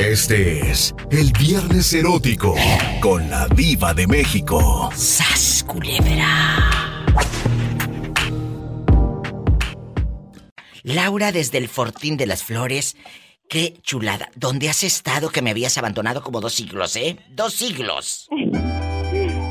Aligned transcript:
Este 0.00 0.60
es 0.70 0.94
el 1.10 1.30
Viernes 1.38 1.92
Erótico 1.92 2.54
con 3.00 3.28
la 3.28 3.46
Diva 3.48 3.92
de 3.92 4.06
México. 4.06 4.90
¡Sas, 4.94 5.62
culebra! 5.68 7.04
Laura 10.82 11.32
desde 11.32 11.58
el 11.58 11.68
Fortín 11.68 12.16
de 12.16 12.26
las 12.26 12.42
Flores. 12.42 12.96
Qué 13.46 13.74
chulada. 13.82 14.30
¿Dónde 14.34 14.70
has 14.70 14.84
estado 14.84 15.28
que 15.28 15.42
me 15.42 15.50
habías 15.50 15.76
abandonado 15.76 16.22
como 16.22 16.40
dos 16.40 16.54
siglos, 16.54 16.96
eh? 16.96 17.18
Dos 17.28 17.52
siglos. 17.52 18.26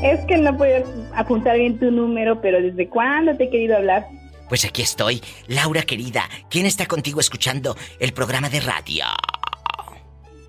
Es 0.02 0.18
que 0.26 0.36
no 0.36 0.56
puedes 0.56 0.84
apuntar 1.14 1.58
bien 1.58 1.78
tu 1.78 1.92
número, 1.92 2.40
pero 2.40 2.60
¿desde 2.60 2.88
cuándo 2.88 3.36
te 3.36 3.44
he 3.44 3.50
querido 3.50 3.76
hablar? 3.76 4.08
Pues 4.48 4.64
aquí 4.64 4.82
estoy. 4.82 5.22
Laura 5.46 5.82
querida, 5.82 6.28
¿quién 6.50 6.66
está 6.66 6.86
contigo 6.86 7.20
escuchando 7.20 7.76
el 8.00 8.12
programa 8.12 8.48
de 8.50 8.58
radio? 8.58 9.04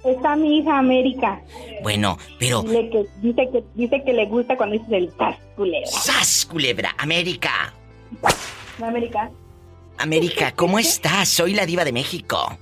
Está 0.04 0.36
mi 0.36 0.58
hija 0.58 0.80
América. 0.80 1.42
Bueno, 1.84 2.18
pero... 2.40 2.64
Que, 2.64 3.06
dice, 3.22 3.50
que, 3.52 3.64
dice 3.76 4.04
que 4.04 4.14
le 4.14 4.26
gusta 4.26 4.58
cuando 4.58 4.74
dices 4.74 4.92
el 4.92 5.12
sas 5.18 5.38
culebra. 5.56 5.92
¡Sas, 5.92 6.48
culebra! 6.50 6.96
América. 6.98 7.74
América. 8.82 9.30
América, 9.98 10.54
¿cómo 10.56 10.80
estás? 10.80 11.30
Soy 11.30 11.54
la 11.54 11.66
diva 11.66 11.84
de 11.86 11.92
México. 11.92 12.58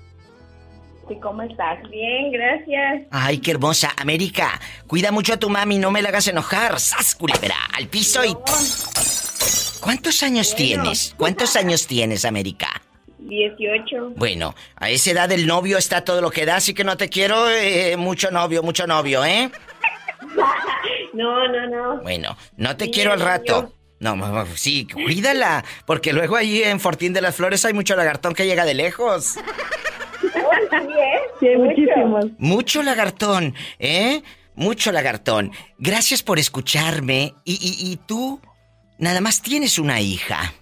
Sí, 1.08 1.16
¿cómo 1.22 1.42
estás? 1.42 1.82
Bien, 1.90 2.32
gracias. 2.32 3.08
Ay, 3.10 3.38
qué 3.40 3.52
hermosa. 3.52 3.94
América, 3.98 4.60
cuida 4.86 5.12
mucho 5.12 5.34
a 5.34 5.38
tu 5.38 5.50
mami, 5.50 5.78
no 5.78 5.92
me 5.92 6.02
la 6.02 6.10
hagas 6.10 6.28
enojar. 6.28 6.78
¡Sas, 6.80 7.16
culebra! 7.16 7.56
Al 7.74 7.88
piso 7.88 8.24
y... 8.26 8.36
¿Cuántos 9.80 10.22
años 10.24 10.54
tienes? 10.56 11.16
¿Cuántos 11.18 11.56
años 11.56 11.88
tienes, 11.88 12.26
América? 12.26 12.82
18. 13.30 14.14
Bueno, 14.16 14.56
a 14.76 14.90
esa 14.90 15.12
edad 15.12 15.32
el 15.32 15.48
novio 15.48 15.78
está 15.78 16.04
todo 16.04 16.22
lo 16.22 16.32
que 16.32 16.46
da, 16.46 16.58
así 16.58 16.74
que 16.74 16.84
no 16.84 16.98
te 16.98 17.10
quiero 17.10 17.50
eh, 17.50 17.96
mucho 17.98 18.32
novio, 18.32 18.64
mucho 18.64 18.86
novio, 18.88 19.24
¿eh? 19.24 19.50
no, 21.14 21.48
no, 21.48 21.68
no. 21.68 22.02
Bueno, 22.02 22.36
no 22.58 22.76
te 22.76 22.90
quiero 22.90 23.14
al 23.14 23.22
rato. 23.22 23.74
No, 24.00 24.16
sí, 24.56 24.88
cuídala, 24.88 25.66
porque 25.86 26.14
luego 26.14 26.38
allí 26.38 26.64
en 26.64 26.80
Fortín 26.80 27.12
de 27.12 27.22
las 27.22 27.36
Flores 27.36 27.66
hay 27.66 27.74
mucho 27.74 27.96
lagartón 27.98 28.34
que 28.34 28.46
llega 28.46 28.66
de 28.66 28.74
lejos. 28.74 29.36
Sí, 31.40 31.48
muchísimos. 31.58 32.26
Mucho 32.38 32.84
lagartón, 32.84 33.56
¿eh? 33.80 34.22
Mucho 34.56 34.92
lagartón. 34.92 35.52
Gracias 35.78 36.22
por 36.22 36.38
escucharme. 36.38 37.34
Y, 37.46 37.54
y, 37.54 37.92
y 37.92 37.96
tú, 37.96 38.42
nada 38.98 39.22
más 39.22 39.42
tienes 39.42 39.80
una 39.80 40.02
hija. 40.02 40.54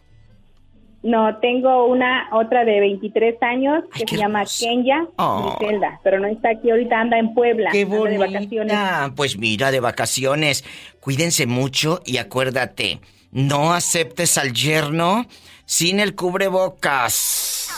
No, 1.07 1.37
tengo 1.39 1.85
una 1.87 2.27
otra 2.33 2.65
de 2.65 2.81
23 2.81 3.35
años 3.41 3.83
que 3.93 4.05
se 4.05 4.17
llama 4.17 4.43
Kenya 4.59 5.07
Oh. 5.15 5.55
Griselda, 5.57 6.01
pero 6.03 6.19
no 6.19 6.27
está 6.27 6.49
aquí 6.49 6.69
ahorita, 6.69 6.99
anda 6.99 7.17
en 7.17 7.33
Puebla, 7.33 7.69
¡Qué 7.71 7.83
anda 7.83 7.95
de 7.95 7.99
bonita! 8.17 8.25
vacaciones. 8.25 8.77
Pues 9.15 9.37
mira, 9.37 9.71
de 9.71 9.79
vacaciones. 9.79 10.65
Cuídense 10.99 11.47
mucho 11.47 12.01
y 12.05 12.17
acuérdate, 12.17 12.99
no 13.31 13.73
aceptes 13.73 14.37
al 14.37 14.51
yerno 14.53 15.25
sin 15.65 16.01
el 16.01 16.13
cubrebocas. 16.13 17.69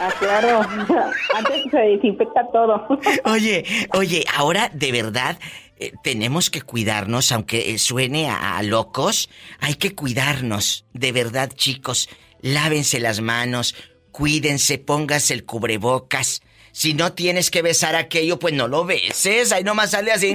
Ah, 0.00 0.10
claro. 0.18 0.60
Antes 1.36 1.70
se 1.70 1.78
desinfecta 1.78 2.46
todo. 2.52 2.86
Oye, 3.24 3.64
oye, 3.94 4.24
ahora 4.34 4.70
de 4.72 4.92
verdad 4.92 5.38
eh, 5.78 5.92
tenemos 6.02 6.50
que 6.50 6.62
cuidarnos, 6.62 7.32
aunque 7.32 7.78
suene 7.78 8.28
a, 8.30 8.56
a 8.56 8.62
locos, 8.62 9.28
hay 9.60 9.74
que 9.74 9.94
cuidarnos. 9.94 10.86
De 10.92 11.12
verdad, 11.12 11.50
chicos, 11.54 12.08
lávense 12.42 13.00
las 13.00 13.20
manos, 13.20 13.74
cuídense, 14.10 14.78
pónganse 14.78 15.34
el 15.34 15.44
cubrebocas. 15.44 16.42
Si 16.72 16.94
no 16.94 17.12
tienes 17.12 17.50
que 17.50 17.60
besar 17.60 17.94
aquello, 17.96 18.38
pues 18.38 18.54
no 18.54 18.66
lo 18.66 18.86
beses. 18.86 19.52
Ahí 19.52 19.62
nomás 19.62 19.90
sale 19.90 20.10
así 20.10 20.34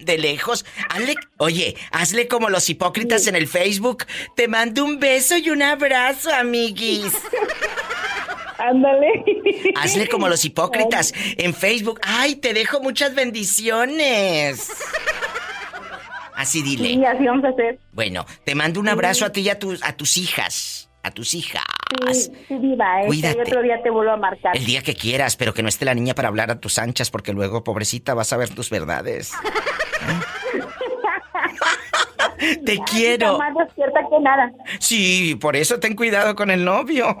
de 0.00 0.18
lejos. 0.18 0.64
Hazle, 0.88 1.16
oye, 1.36 1.76
hazle 1.90 2.28
como 2.28 2.48
los 2.48 2.70
hipócritas 2.70 3.26
en 3.26 3.34
el 3.34 3.48
Facebook. 3.48 4.06
Te 4.36 4.46
mando 4.46 4.84
un 4.84 5.00
beso 5.00 5.36
y 5.36 5.50
un 5.50 5.62
abrazo, 5.62 6.32
amiguis. 6.32 7.12
Ándale. 8.58 9.24
Hazle 9.74 10.08
como 10.08 10.28
los 10.28 10.44
hipócritas 10.44 11.12
en 11.36 11.52
Facebook. 11.52 12.00
Ay, 12.02 12.36
te 12.36 12.54
dejo 12.54 12.80
muchas 12.80 13.16
bendiciones. 13.16 14.70
Así 16.34 16.62
dile. 16.62 16.88
Sí, 16.88 17.04
así 17.04 17.24
vamos 17.24 17.44
a 17.44 17.48
hacer. 17.48 17.80
Bueno, 17.92 18.24
te 18.44 18.54
mando 18.54 18.78
un 18.78 18.88
abrazo 18.88 19.24
a 19.24 19.32
ti 19.32 19.40
y 19.40 19.48
a 19.48 19.58
tus, 19.58 19.82
a 19.82 19.96
tus 19.96 20.16
hijas. 20.16 20.87
A 21.02 21.10
tus 21.10 21.34
hijas. 21.34 21.62
Sí, 22.12 22.30
sí, 22.48 22.58
viva, 22.58 23.02
¿eh? 23.02 23.06
Cuídate. 23.06 23.36
Que 23.36 23.42
otro 23.42 23.62
día 23.62 23.80
te 23.82 23.90
vuelvo 23.90 24.12
a 24.12 24.16
marcar. 24.16 24.56
El 24.56 24.64
día 24.66 24.82
que 24.82 24.94
quieras, 24.94 25.36
pero 25.36 25.54
que 25.54 25.62
no 25.62 25.68
esté 25.68 25.84
la 25.84 25.94
niña 25.94 26.14
para 26.14 26.28
hablar 26.28 26.50
a 26.50 26.60
tus 26.60 26.78
anchas, 26.78 27.10
porque 27.10 27.32
luego, 27.32 27.64
pobrecita, 27.64 28.14
vas 28.14 28.32
a 28.32 28.36
ver 28.36 28.50
tus 28.50 28.68
verdades. 28.70 29.32
¿Eh? 29.32 30.58
Te 32.64 32.78
quiero. 32.90 33.38
más 33.38 33.54
despierta 33.54 34.00
que 34.08 34.20
nada. 34.20 34.52
Sí, 34.78 35.34
por 35.40 35.56
eso 35.56 35.80
ten 35.80 35.94
cuidado 35.96 36.34
con 36.36 36.50
el 36.50 36.64
novio. 36.64 37.16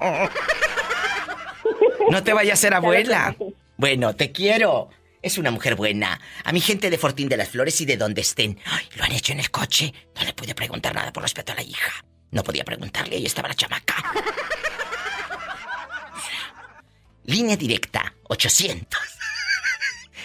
No 2.10 2.22
te 2.22 2.32
vayas 2.32 2.58
a 2.58 2.62
ser 2.62 2.74
abuela. 2.74 3.34
Bueno, 3.76 4.14
te 4.14 4.30
quiero. 4.32 4.90
Es 5.20 5.36
una 5.36 5.50
mujer 5.50 5.74
buena. 5.74 6.20
A 6.44 6.52
mi 6.52 6.60
gente 6.60 6.90
de 6.90 6.98
Fortín 6.98 7.28
de 7.28 7.36
las 7.36 7.48
Flores 7.48 7.80
y 7.80 7.84
de 7.86 7.96
donde 7.96 8.20
estén. 8.20 8.58
Ay, 8.66 8.84
lo 8.96 9.04
han 9.04 9.12
hecho 9.12 9.32
en 9.32 9.40
el 9.40 9.50
coche. 9.50 9.92
No 10.14 10.22
le 10.24 10.32
pude 10.32 10.54
preguntar 10.54 10.94
nada 10.94 11.12
por 11.12 11.22
respeto 11.24 11.52
a 11.52 11.56
la 11.56 11.62
hija. 11.62 11.90
No 12.30 12.42
podía 12.42 12.64
preguntarle, 12.64 13.16
ahí 13.16 13.26
estaba 13.26 13.48
la 13.48 13.54
chamaca. 13.54 13.94
Línea 17.24 17.56
directa, 17.56 18.14
800. 18.28 19.00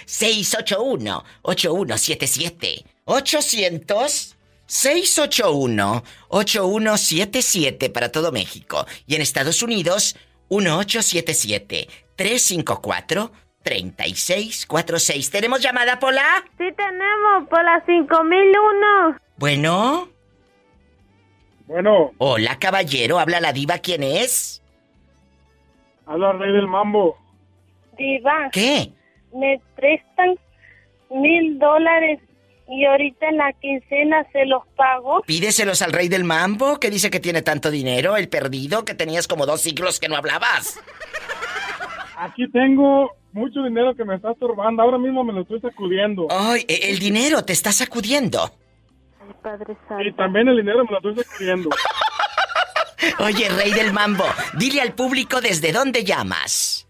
681 0.06 1.24
8177. 1.42 2.86
800 3.06 4.36
681 4.66 6.04
8177 6.30 7.90
para 7.90 8.12
todo 8.12 8.32
México. 8.32 8.86
Y 9.06 9.16
en 9.16 9.22
Estados 9.22 9.62
Unidos, 9.62 10.16
1877 10.50 11.88
354 12.16 13.32
3646. 13.64 15.30
¿Tenemos 15.30 15.62
llamada, 15.62 16.00
Pola? 16.00 16.26
Sí 16.58 16.66
tenemos, 16.76 17.48
por 17.50 17.64
las 17.64 17.86
5001. 17.86 19.20
Bueno. 19.38 20.10
Bueno, 21.74 22.12
Hola, 22.20 22.60
caballero. 22.60 23.18
Habla 23.18 23.40
la 23.42 23.52
diva. 23.52 23.80
¿Quién 23.80 24.04
es? 24.04 24.62
habla 26.06 26.30
el 26.32 26.40
Rey 26.40 26.52
del 26.54 26.68
Mambo. 26.68 27.18
Diva, 27.98 28.50
¿Qué? 28.52 28.92
me 29.34 29.60
prestan 29.76 30.36
mil 31.10 31.58
dólares 31.58 32.20
y 32.70 32.86
ahorita 32.86 33.28
en 33.28 33.38
la 33.38 33.52
quincena 33.54 34.24
se 34.32 34.46
los 34.46 34.62
pago. 34.76 35.22
Pídeselos 35.26 35.82
al 35.82 35.94
rey 35.94 36.10
del 36.10 36.24
mambo, 36.26 36.80
que 36.80 36.92
dice 36.92 37.10
que 37.10 37.20
tiene 37.20 37.42
tanto 37.42 37.72
dinero, 37.72 38.18
el 38.18 38.30
perdido, 38.30 38.86
que 38.86 38.94
tenías 38.94 39.28
como 39.28 39.48
dos 39.48 39.62
siglos 39.62 40.00
que 40.00 40.10
no 40.10 40.16
hablabas. 40.16 40.80
Aquí 42.18 42.48
tengo 42.52 43.12
mucho 43.32 43.64
dinero 43.64 43.96
que 43.96 44.06
me 44.06 44.16
está 44.16 44.32
estorbando. 44.34 44.84
Ahora 44.84 45.00
mismo 45.00 45.24
me 45.24 45.34
lo 45.34 45.42
estoy 45.42 45.60
sacudiendo. 45.60 46.28
Ay, 46.30 46.66
e- 46.68 46.92
el 46.92 47.00
dinero 47.00 47.44
te 47.44 47.54
está 47.54 47.72
sacudiendo. 47.72 48.52
Ay, 49.26 49.34
Padre 49.42 49.78
Y 50.06 50.12
también 50.14 50.48
el 50.48 50.58
dinero 50.58 50.84
me 50.86 50.92
lo 50.92 50.98
estoy 50.98 51.24
sacudiendo. 51.24 51.70
Oye, 53.20 53.50
rey 53.50 53.72
del 53.72 53.94
mambo, 53.94 54.26
dile 54.58 54.82
al 54.82 54.94
público 54.94 55.42
desde 55.42 55.72
dónde 55.72 56.04
llamas. 56.04 56.88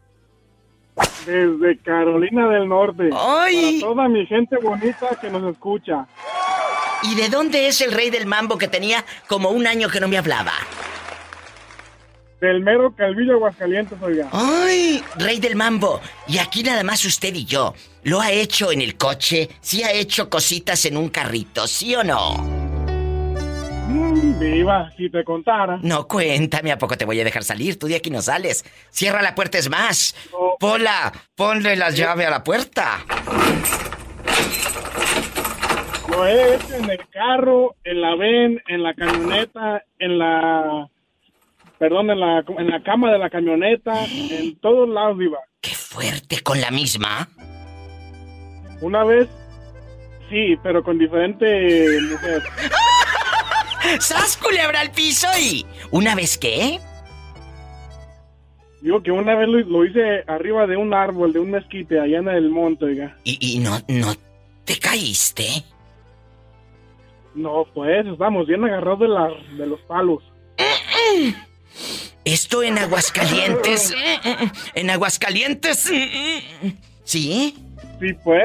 Desde 1.26 1.78
Carolina 1.80 2.48
del 2.50 2.68
Norte. 2.68 3.10
¡Ay! 3.14 3.80
Para 3.82 3.94
toda 3.94 4.10
mi 4.10 4.26
gente 4.26 4.58
bonita 4.58 5.18
que 5.20 5.30
nos 5.30 5.52
escucha. 5.52 6.06
¿Y 7.04 7.16
de 7.16 7.30
dónde 7.30 7.68
es 7.68 7.82
el 7.82 7.92
rey 7.92 8.10
del 8.10 8.26
mambo 8.26 8.58
que 8.58 8.68
tenía 8.68 9.04
como 9.28 9.50
un 9.50 9.66
año 9.66 9.90
que 9.90 10.00
no 10.00 10.08
me 10.08 10.18
hablaba? 10.18 10.54
Del 12.40 12.62
mero 12.62 12.94
Calvillo, 12.96 13.34
Aguascalientes, 13.34 13.98
oiga. 14.02 14.30
¡Ay! 14.32 15.04
Rey 15.16 15.40
del 15.40 15.56
mambo. 15.56 16.00
Y 16.28 16.38
aquí 16.38 16.62
nada 16.62 16.84
más 16.84 17.04
usted 17.06 17.34
y 17.34 17.46
yo. 17.46 17.74
¿Lo 18.04 18.20
ha 18.20 18.32
hecho 18.32 18.72
en 18.72 18.82
el 18.82 18.98
coche? 18.98 19.50
¿Sí 19.62 19.82
ha 19.84 19.94
hecho 19.94 20.30
cositas 20.30 20.86
en 20.86 20.98
un 20.98 21.10
carrito? 21.10 21.68
¿Sí 21.68 21.96
o 21.96 22.04
no? 22.04 22.36
Mm, 23.88 24.40
viva, 24.40 24.92
si 24.98 25.10
te 25.10 25.24
contara. 25.24 25.80
No, 25.82 26.06
cuéntame, 26.06 26.74
¿a 26.74 26.78
poco 26.78 26.98
te 26.98 27.06
voy 27.06 27.22
a 27.22 27.24
dejar 27.24 27.44
salir? 27.44 27.80
Tú 27.80 27.88
de 27.88 27.96
aquí 27.96 28.10
no 28.10 28.22
sales. 28.22 28.66
Cierra 28.90 29.22
la 29.22 29.36
puerta, 29.36 29.58
es 29.58 29.70
más. 29.70 30.16
No. 30.34 30.58
Pola, 30.60 31.14
ponle 31.36 31.78
la 31.78 31.92
llave 31.92 32.26
a 32.26 32.30
la 32.30 32.44
puerta. 32.44 33.06
Lo 36.10 36.28
he 36.28 36.56
hecho 36.56 36.76
en 36.76 36.90
el 36.90 37.08
carro, 37.10 37.76
en 37.86 38.02
la 38.02 38.16
ven, 38.16 38.62
en 38.68 38.84
la 38.84 38.94
camioneta, 38.94 39.84
en 40.00 40.20
la... 40.20 40.90
Perdón, 41.80 42.12
en 42.12 42.20
la, 42.20 42.44
en 42.58 42.70
la 42.70 42.84
cama 42.84 43.12
de 43.12 43.18
la 43.18 43.30
camioneta, 43.30 44.06
en 44.06 44.58
todos 44.60 44.88
lados, 44.90 45.18
viva. 45.18 45.40
¡Qué 45.62 45.72
fuerte 45.74 46.42
con 46.42 46.60
la 46.60 46.70
misma! 46.70 47.30
Una 48.84 49.06
vez, 49.06 49.30
sí, 50.30 50.58
pero 50.62 50.84
con 50.84 50.98
diferente 51.00 52.02
mujer. 52.02 52.44
¡Sas, 54.02 54.36
culebra 54.36 54.82
al 54.82 54.92
piso 54.92 55.28
y... 55.40 55.66
¿Una 55.92 56.16
vez 56.16 56.38
qué? 56.38 56.82
Digo 58.82 59.02
que 59.02 59.12
una 59.12 59.36
vez 59.36 59.48
lo, 59.48 59.60
lo 59.60 59.86
hice 59.86 60.26
arriba 60.28 60.68
de 60.68 60.76
un 60.76 60.94
árbol, 60.94 61.32
de 61.32 61.40
un 61.40 61.52
mezquite, 61.52 61.98
allá 61.98 62.18
en 62.18 62.28
el 62.28 62.50
monte, 62.50 62.84
oiga. 62.84 63.18
¿Y, 63.24 63.56
y 63.56 63.60
no, 63.60 63.80
no 63.88 64.14
te 64.66 64.78
caíste? 64.78 65.64
No, 67.36 67.66
pues, 67.74 68.06
estamos 68.06 68.46
bien 68.48 68.66
agarrados 68.66 69.00
de, 69.00 69.08
la, 69.08 69.30
de 69.58 69.66
los 69.66 69.80
palos. 69.82 70.22
Esto 72.26 72.64
en 72.64 72.80
Aguascalientes. 72.80 73.94
En 74.76 74.90
Aguascalientes. 74.90 75.90
¿Sí? 77.06 77.56
Sí, 78.00 78.14
pues. 78.24 78.44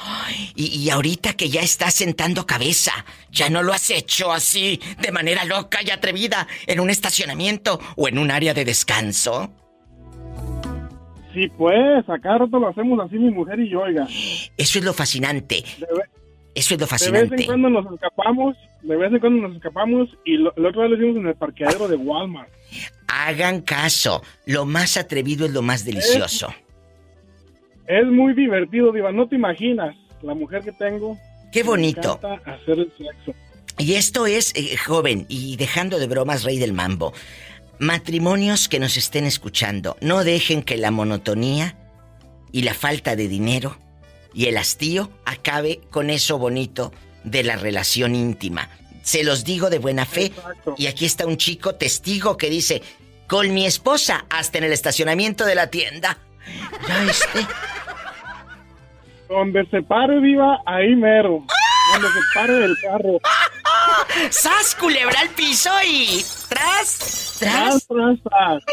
Ay, 0.00 0.52
y, 0.54 0.66
y 0.78 0.90
ahorita 0.90 1.32
que 1.34 1.48
ya 1.48 1.60
estás 1.60 1.94
sentando 1.94 2.46
cabeza, 2.46 2.92
¿ya 3.32 3.50
no 3.50 3.62
lo 3.62 3.72
has 3.72 3.90
hecho 3.90 4.32
así, 4.32 4.80
de 5.00 5.10
manera 5.10 5.44
loca 5.44 5.80
y 5.84 5.90
atrevida, 5.90 6.46
en 6.66 6.78
un 6.78 6.88
estacionamiento 6.88 7.80
o 7.96 8.06
en 8.06 8.18
un 8.18 8.30
área 8.30 8.54
de 8.54 8.64
descanso? 8.64 9.52
Sí, 11.34 11.48
pues, 11.56 12.08
acá 12.08 12.38
rato 12.38 12.58
lo 12.58 12.68
hacemos 12.68 12.98
así 13.04 13.18
mi 13.18 13.30
mujer 13.30 13.58
y 13.60 13.68
yo, 13.70 13.80
oiga. 13.80 14.06
Eso 14.56 14.78
es 14.78 14.84
lo 14.84 14.92
fascinante. 14.92 15.64
Eso 16.54 16.74
es 16.74 16.78
lo 16.78 16.78
de 16.78 16.84
vez 16.84 16.88
fascinante. 16.88 17.42
en 17.42 17.46
cuando 17.46 17.68
nos 17.68 17.92
escapamos, 17.92 18.56
de 18.82 18.96
vez 18.96 19.12
en 19.12 19.18
cuando 19.18 19.48
nos 19.48 19.56
escapamos 19.56 20.08
y 20.24 20.36
lo, 20.36 20.54
el 20.56 20.66
otro 20.66 20.82
día 20.82 20.90
lo 20.90 20.96
hicimos 20.96 21.16
en 21.16 21.26
el 21.28 21.34
parqueadero 21.34 21.86
de 21.88 21.96
Walmart. 21.96 22.48
Hagan 23.08 23.60
caso. 23.62 24.22
Lo 24.46 24.64
más 24.64 24.96
atrevido 24.96 25.44
es 25.46 25.52
lo 25.52 25.62
más 25.62 25.84
delicioso. 25.84 26.52
Es 27.88 28.06
muy 28.06 28.34
divertido, 28.34 28.92
Diva, 28.92 29.12
no 29.12 29.26
te 29.26 29.36
imaginas 29.36 29.96
la 30.22 30.34
mujer 30.34 30.62
que 30.62 30.72
tengo. 30.72 31.18
Qué 31.52 31.64
Me 31.64 31.70
bonito. 31.70 32.20
encanta 32.22 32.52
hacer 32.52 32.78
el 32.80 32.92
sexo. 32.96 33.34
Y 33.78 33.94
esto 33.94 34.26
es, 34.26 34.52
eh, 34.54 34.76
joven, 34.76 35.24
y 35.28 35.56
dejando 35.56 35.98
de 35.98 36.06
bromas, 36.06 36.44
rey 36.44 36.58
del 36.58 36.72
mambo. 36.72 37.12
Matrimonios 37.78 38.68
que 38.68 38.80
nos 38.80 38.96
estén 38.96 39.24
escuchando, 39.24 39.96
no 40.00 40.24
dejen 40.24 40.62
que 40.62 40.76
la 40.76 40.90
monotonía 40.90 41.76
y 42.52 42.62
la 42.62 42.74
falta 42.74 43.14
de 43.16 43.28
dinero 43.28 43.78
y 44.34 44.46
el 44.46 44.56
hastío 44.58 45.10
acabe 45.24 45.80
con 45.90 46.10
eso 46.10 46.38
bonito 46.38 46.92
de 47.24 47.44
la 47.44 47.56
relación 47.56 48.14
íntima. 48.14 48.68
Se 49.02 49.24
los 49.24 49.44
digo 49.44 49.70
de 49.70 49.78
buena 49.78 50.04
fe. 50.04 50.26
Exacto. 50.26 50.74
Y 50.76 50.86
aquí 50.86 51.06
está 51.06 51.26
un 51.26 51.38
chico 51.38 51.76
testigo 51.76 52.36
que 52.36 52.50
dice, 52.50 52.82
con 53.26 53.54
mi 53.54 53.64
esposa 53.64 54.26
hasta 54.28 54.58
en 54.58 54.64
el 54.64 54.72
estacionamiento 54.72 55.46
de 55.46 55.54
la 55.54 55.68
tienda. 55.70 56.18
Ya 56.86 57.04
este. 57.04 57.46
Donde 59.28 59.66
se 59.70 59.82
pare, 59.82 60.20
Diva, 60.20 60.62
ahí 60.64 60.96
mero. 60.96 61.44
Donde 61.92 62.08
se 62.08 62.20
pare 62.34 62.64
el 62.64 62.76
carro. 62.80 63.18
¡Sas, 64.30 64.74
culebra 64.74 65.20
al 65.20 65.28
piso 65.30 65.70
y... 65.86 66.24
¡Tras! 66.48 67.36
Tras, 67.38 67.86
¡Tras! 67.86 67.86
tras, 67.86 68.18
tras. 68.22 68.64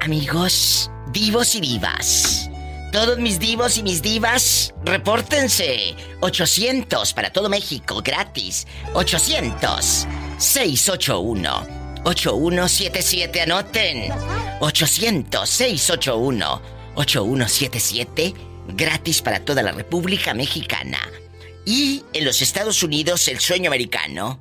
Amigos, 0.00 0.90
divos 1.12 1.54
y 1.54 1.60
divas. 1.60 2.50
Todos 2.92 3.18
mis 3.18 3.40
divos 3.40 3.78
y 3.78 3.82
mis 3.82 4.02
divas, 4.02 4.74
repórtense. 4.84 5.96
800 6.20 7.12
para 7.14 7.30
todo 7.30 7.48
México, 7.48 8.02
gratis. 8.04 8.66
800 8.92 10.06
681 10.38 11.66
8177, 12.04 13.40
anoten. 13.42 14.12
800 14.60 15.48
681 15.48 16.73
8177, 16.94 18.34
gratis 18.68 19.22
para 19.22 19.44
toda 19.44 19.62
la 19.62 19.72
República 19.72 20.34
Mexicana. 20.34 20.98
Y 21.66 22.04
en 22.12 22.24
los 22.24 22.42
Estados 22.42 22.82
Unidos, 22.82 23.28
el 23.28 23.40
sueño 23.40 23.70
americano. 23.70 24.40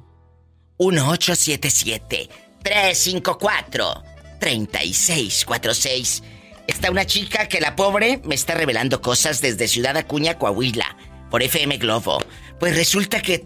1877 0.80 2.30
354 2.64 4.04
3646. 4.40 6.24
Está 6.68 6.92
una 6.92 7.06
chica 7.06 7.48
que 7.48 7.62
la 7.62 7.76
pobre 7.76 8.22
me 8.24 8.36
está 8.36 8.56
revelando 8.56 9.02
cosas 9.02 9.42
desde 9.42 9.68
Ciudad 9.68 9.98
Acuña, 9.98 10.38
Coahuila, 10.38 10.98
por 11.30 11.44
FM 11.44 11.78
Globo. 11.78 12.20
Pues 12.60 12.76
resulta 12.76 13.22
que 13.22 13.46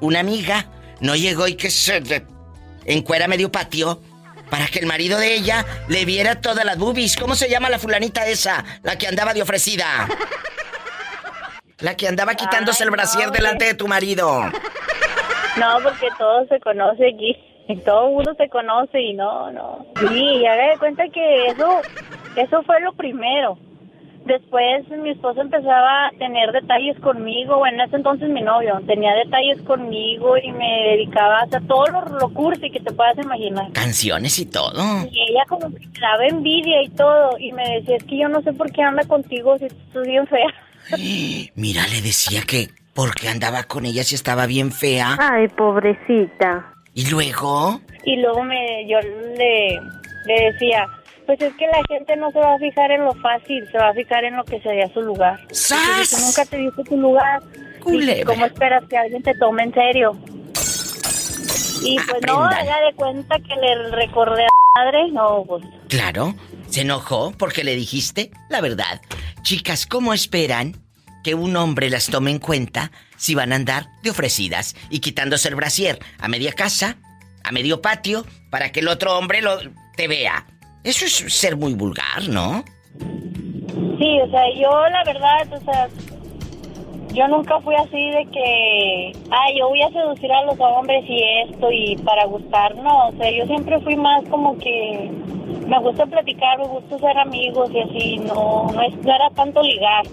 una 0.00 0.20
amiga 0.20 0.70
no 1.00 1.16
llegó 1.16 1.48
y 1.48 1.54
que 1.54 1.70
se 1.70 2.24
encuera 2.84 3.28
medio 3.28 3.50
patio 3.50 4.00
para 4.52 4.66
que 4.66 4.80
el 4.80 4.86
marido 4.86 5.18
de 5.18 5.32
ella 5.32 5.64
le 5.88 6.04
viera 6.04 6.42
todas 6.42 6.66
las 6.66 6.76
boobies. 6.76 7.16
¿Cómo 7.16 7.34
se 7.34 7.48
llama 7.48 7.70
la 7.70 7.78
fulanita 7.78 8.26
esa? 8.26 8.62
La 8.82 8.98
que 8.98 9.06
andaba 9.06 9.32
de 9.32 9.40
ofrecida. 9.40 9.86
La 11.78 11.96
que 11.96 12.06
andaba 12.06 12.34
quitándose 12.34 12.82
Ay, 12.82 12.88
el 12.88 12.90
brasier 12.90 13.28
no, 13.28 13.32
delante 13.32 13.64
de 13.64 13.72
tu 13.72 13.88
marido. 13.88 14.42
No, 15.56 15.78
porque 15.82 16.06
todo 16.18 16.46
se 16.48 16.60
conoce 16.60 17.14
aquí. 17.14 17.34
Todo 17.82 18.08
el 18.08 18.12
mundo 18.12 18.34
se 18.36 18.50
conoce 18.50 19.00
y 19.00 19.14
no, 19.14 19.50
no. 19.52 19.86
Sí, 19.96 20.44
haga 20.44 20.72
de 20.72 20.78
cuenta 20.78 21.04
que 21.08 21.46
eso, 21.46 21.80
eso 22.36 22.62
fue 22.64 22.78
lo 22.82 22.92
primero. 22.92 23.58
Después 24.24 24.88
mi 24.88 25.10
esposo 25.10 25.40
empezaba 25.40 26.06
a 26.06 26.10
tener 26.18 26.52
detalles 26.52 26.98
conmigo, 27.00 27.58
bueno, 27.58 27.82
en 27.82 27.88
ese 27.88 27.96
entonces 27.96 28.28
mi 28.28 28.40
novio 28.40 28.80
tenía 28.86 29.14
detalles 29.14 29.60
conmigo 29.62 30.36
y 30.36 30.52
me 30.52 30.90
dedicaba 30.90 31.40
a 31.40 31.42
hacer 31.42 31.66
todo 31.66 31.86
lo, 31.86 32.04
lo 32.18 32.28
cursi 32.30 32.70
que 32.70 32.80
te 32.80 32.92
puedas 32.92 33.18
imaginar. 33.18 33.72
Canciones 33.72 34.38
y 34.38 34.46
todo. 34.46 34.82
Y 35.10 35.30
ella 35.30 35.44
como 35.48 35.68
que 35.70 35.86
me 35.86 36.00
daba 36.00 36.26
envidia 36.26 36.82
y 36.82 36.88
todo 36.90 37.36
y 37.38 37.52
me 37.52 37.68
decía, 37.80 37.96
es 37.96 38.04
que 38.04 38.18
yo 38.18 38.28
no 38.28 38.42
sé 38.42 38.52
por 38.52 38.70
qué 38.70 38.82
anda 38.82 39.04
contigo 39.04 39.58
si 39.58 39.68
tú 39.68 39.74
estás 39.88 40.06
bien 40.06 40.26
fea. 40.26 40.46
Mira, 41.56 41.82
le 41.88 42.00
decía 42.00 42.42
que 42.46 42.68
porque 42.94 43.28
andaba 43.28 43.64
con 43.64 43.86
ella 43.86 44.04
si 44.04 44.14
estaba 44.14 44.46
bien 44.46 44.70
fea. 44.70 45.16
Ay, 45.18 45.48
pobrecita. 45.48 46.74
Y 46.94 47.08
luego, 47.10 47.80
Y 48.04 48.16
luego 48.16 48.44
me, 48.44 48.86
yo 48.86 48.98
le, 49.00 49.80
le 50.26 50.52
decía, 50.52 50.86
pues 51.26 51.40
es 51.40 51.54
que 51.54 51.66
la 51.66 51.82
gente 51.88 52.16
no 52.16 52.30
se 52.30 52.38
va 52.38 52.54
a 52.54 52.58
fijar 52.58 52.90
en 52.90 53.04
lo 53.04 53.12
fácil, 53.14 53.66
se 53.70 53.78
va 53.78 53.88
a 53.88 53.94
fijar 53.94 54.24
en 54.24 54.36
lo 54.36 54.44
que 54.44 54.60
sería 54.60 54.92
su 54.92 55.02
lugar. 55.02 55.38
Porque 55.40 55.54
si 55.54 55.68
tú 55.68 55.74
¡Sas! 55.74 56.26
nunca 56.26 56.44
te 56.44 56.56
diste 56.56 56.84
tu 56.84 56.96
lugar, 56.96 57.42
Culebra. 57.80 58.20
¿y 58.20 58.24
¿cómo 58.24 58.46
esperas 58.46 58.84
que 58.88 58.96
alguien 58.96 59.22
te 59.22 59.34
tome 59.34 59.64
en 59.64 59.74
serio? 59.74 60.12
Y 61.84 61.96
pues 61.96 62.22
no, 62.26 62.44
haga 62.44 62.80
de 62.86 62.94
cuenta 62.94 63.36
que 63.38 63.56
le 63.56 63.90
recordé 63.90 64.44
a 64.44 64.46
la 64.46 64.84
madre, 64.84 65.10
no, 65.10 65.44
pues 65.46 65.64
claro, 65.88 66.34
se 66.68 66.82
enojó 66.82 67.32
porque 67.32 67.64
le 67.64 67.74
dijiste 67.74 68.30
la 68.48 68.60
verdad. 68.60 69.00
Chicas, 69.42 69.86
¿cómo 69.86 70.14
esperan 70.14 70.76
que 71.24 71.34
un 71.34 71.56
hombre 71.56 71.90
las 71.90 72.06
tome 72.06 72.30
en 72.30 72.38
cuenta 72.38 72.92
si 73.16 73.34
van 73.34 73.52
a 73.52 73.56
andar 73.56 73.88
de 74.02 74.10
ofrecidas 74.10 74.76
y 74.90 75.00
quitándose 75.00 75.48
el 75.48 75.54
brasier 75.54 75.98
a 76.18 76.28
media 76.28 76.52
casa, 76.52 76.96
a 77.42 77.52
medio 77.52 77.82
patio, 77.82 78.26
para 78.50 78.70
que 78.70 78.80
el 78.80 78.88
otro 78.88 79.18
hombre 79.18 79.42
lo 79.42 79.58
te 79.96 80.08
vea? 80.08 80.46
Eso 80.84 81.04
es 81.04 81.12
ser 81.32 81.56
muy 81.56 81.74
vulgar, 81.74 82.28
¿no? 82.28 82.64
Sí, 82.98 84.20
o 84.20 84.30
sea, 84.30 84.42
yo 84.54 84.70
la 84.88 85.04
verdad, 85.04 85.52
o 85.52 85.60
sea, 85.64 85.88
yo 87.14 87.28
nunca 87.28 87.60
fui 87.60 87.74
así 87.74 88.10
de 88.10 88.26
que, 88.32 89.12
ay, 89.30 89.58
yo 89.58 89.68
voy 89.68 89.82
a 89.82 89.90
seducir 89.90 90.32
a 90.32 90.44
los 90.44 90.58
hombres 90.58 91.04
y 91.08 91.22
esto 91.48 91.70
y 91.70 91.96
para 91.98 92.24
gustar, 92.26 92.74
no, 92.76 93.08
o 93.08 93.12
sea, 93.16 93.30
yo 93.30 93.46
siempre 93.46 93.78
fui 93.80 93.96
más 93.96 94.24
como 94.28 94.58
que 94.58 95.10
me 95.66 95.78
gusta 95.80 96.06
platicar, 96.06 96.58
me 96.58 96.66
gusta 96.66 96.98
ser 96.98 97.18
amigos 97.18 97.70
y 97.72 97.80
así, 97.80 98.16
no, 98.18 98.66
no, 98.72 98.82
es, 98.82 98.94
no 98.96 99.14
era 99.14 99.30
tanto 99.30 99.62
ligar. 99.62 100.04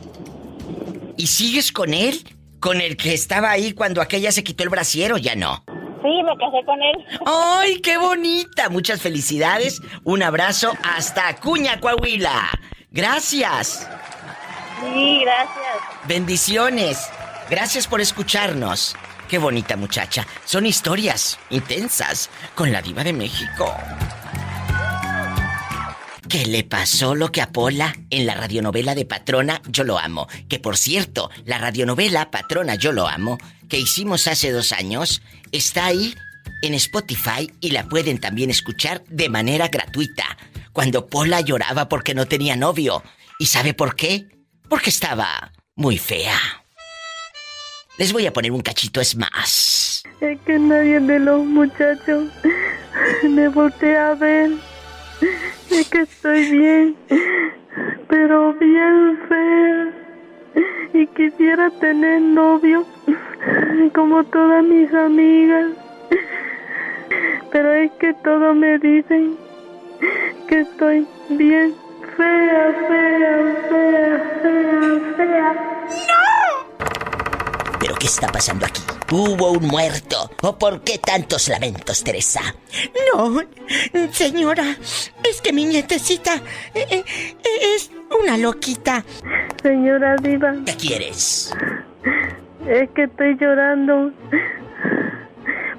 ¿Y 1.18 1.28
sigues 1.28 1.72
con 1.72 1.94
él? 1.94 2.24
¿Con 2.60 2.82
el 2.82 2.98
que 2.98 3.14
estaba 3.14 3.52
ahí 3.52 3.72
cuando 3.72 4.02
aquella 4.02 4.32
se 4.32 4.44
quitó 4.44 4.64
el 4.64 4.70
brasier 4.70 5.14
o 5.14 5.18
ya 5.18 5.36
no? 5.36 5.64
Sí, 6.02 6.24
me 6.24 6.38
casé 6.38 6.66
con 6.66 6.82
él. 6.82 7.06
¡Ay, 7.26 7.82
qué 7.82 7.98
bonita! 7.98 8.70
Muchas 8.70 9.02
felicidades. 9.02 9.82
Un 10.04 10.24
abrazo 10.24 10.74
hasta 10.84 11.28
Acuña, 11.28 11.80
Coahuila. 11.80 12.50
Gracias. 12.92 13.88
Sí, 14.82 15.22
gracias. 15.22 16.08
Bendiciones. 16.08 17.10
Gracias 17.50 17.88
por 17.88 18.00
escucharnos. 18.00 18.96
Qué 19.28 19.38
bonita 19.38 19.76
muchacha. 19.76 20.26
Son 20.46 20.66
historias 20.66 21.38
intensas 21.50 22.30
con 22.56 22.72
la 22.72 22.82
diva 22.82 23.04
de 23.04 23.14
México. 23.14 23.76
¿Qué 26.30 26.46
le 26.46 26.64
pasó 26.64 27.16
lo 27.16 27.32
que 27.32 27.42
a 27.42 27.52
Pola 27.52 27.96
en 28.12 28.28
la 28.28 28.36
radionovela 28.36 28.94
de 28.94 29.04
Patrona 29.04 29.64
Yo 29.68 29.84
lo 29.84 29.98
amo? 29.98 30.28
Que 30.48 30.60
por 30.60 30.78
cierto, 30.78 31.32
la 31.44 31.58
radionovela 31.58 32.30
Patrona 32.30 32.76
Yo 32.76 32.92
lo 32.92 33.08
amo, 33.08 33.40
que 33.68 33.80
hicimos 33.80 34.28
hace 34.28 34.52
dos 34.52 34.72
años, 34.72 35.24
está 35.52 35.88
ahí 35.88 36.14
en 36.62 36.76
Spotify 36.76 37.52
y 37.62 37.72
la 37.72 37.90
pueden 37.90 38.20
también 38.20 38.52
escuchar 38.52 39.04
de 39.08 39.28
manera 39.28 39.70
gratuita. 39.70 40.38
Cuando 40.72 41.08
Pola 41.08 41.42
lloraba 41.42 41.90
porque 41.90 42.14
no 42.14 42.28
tenía 42.28 42.56
novio. 42.56 43.02
¿Y 43.40 43.48
sabe 43.48 43.74
por 43.74 43.96
qué? 43.96 44.28
Porque 44.70 44.92
estaba 44.92 45.52
muy 45.76 45.98
fea. 45.98 46.38
Les 47.98 48.14
voy 48.14 48.28
a 48.28 48.34
poner 48.34 48.52
un 48.52 48.62
cachito 48.62 49.02
es 49.02 49.16
más. 49.16 50.04
Es 50.22 50.40
que 50.46 50.60
nadie 50.60 51.00
de 51.00 51.20
los 51.20 51.44
muchachos 51.44 52.30
me 53.24 53.48
voltea 53.50 54.12
a 54.12 54.14
ver. 54.14 54.69
Es 55.72 55.90
que 55.90 56.02
estoy 56.02 56.52
bien, 56.52 56.96
pero 58.08 58.54
bien 58.54 59.20
fea. 59.28 59.94
Y 60.94 61.08
quisiera 61.08 61.70
tener 61.80 62.22
novio 62.22 62.86
como 63.94 64.24
todas 64.24 64.64
mis 64.64 64.94
amigas. 64.94 65.68
pero 67.52 67.74
es 67.74 67.92
que 67.94 68.14
todos 68.24 68.56
me 68.56 68.80
dicen 68.80 69.38
que 70.48 70.62
estoy 70.62 71.08
bien 71.30 71.74
fea, 72.18 72.76
fea, 72.88 73.56
fea, 73.70 74.40
fea, 74.42 75.14
fea. 75.18 75.70
¿Pero 77.80 77.96
qué 77.96 78.08
está 78.08 78.28
pasando 78.32 78.66
aquí? 78.66 78.82
¿Hubo 79.12 79.52
un 79.52 79.66
muerto? 79.68 80.30
¿O 80.44 80.58
por 80.58 80.82
qué 80.82 80.98
tantos 80.98 81.48
lamentos, 81.48 82.04
Teresa? 82.04 82.42
No, 83.16 83.42
señora, 84.12 84.76
es 85.24 85.42
que 85.42 85.54
mi 85.54 85.66
nietecita 85.66 86.36
eh, 86.74 86.86
eh, 86.90 87.04
es 87.76 87.90
una 88.22 88.38
loquita. 88.38 89.04
Señora 89.64 90.16
Diva, 90.22 90.54
¿Qué 90.66 90.76
quieres? 90.76 91.54
es 92.68 92.90
que 92.92 93.04
estoy 93.04 93.38
llorando 93.40 94.12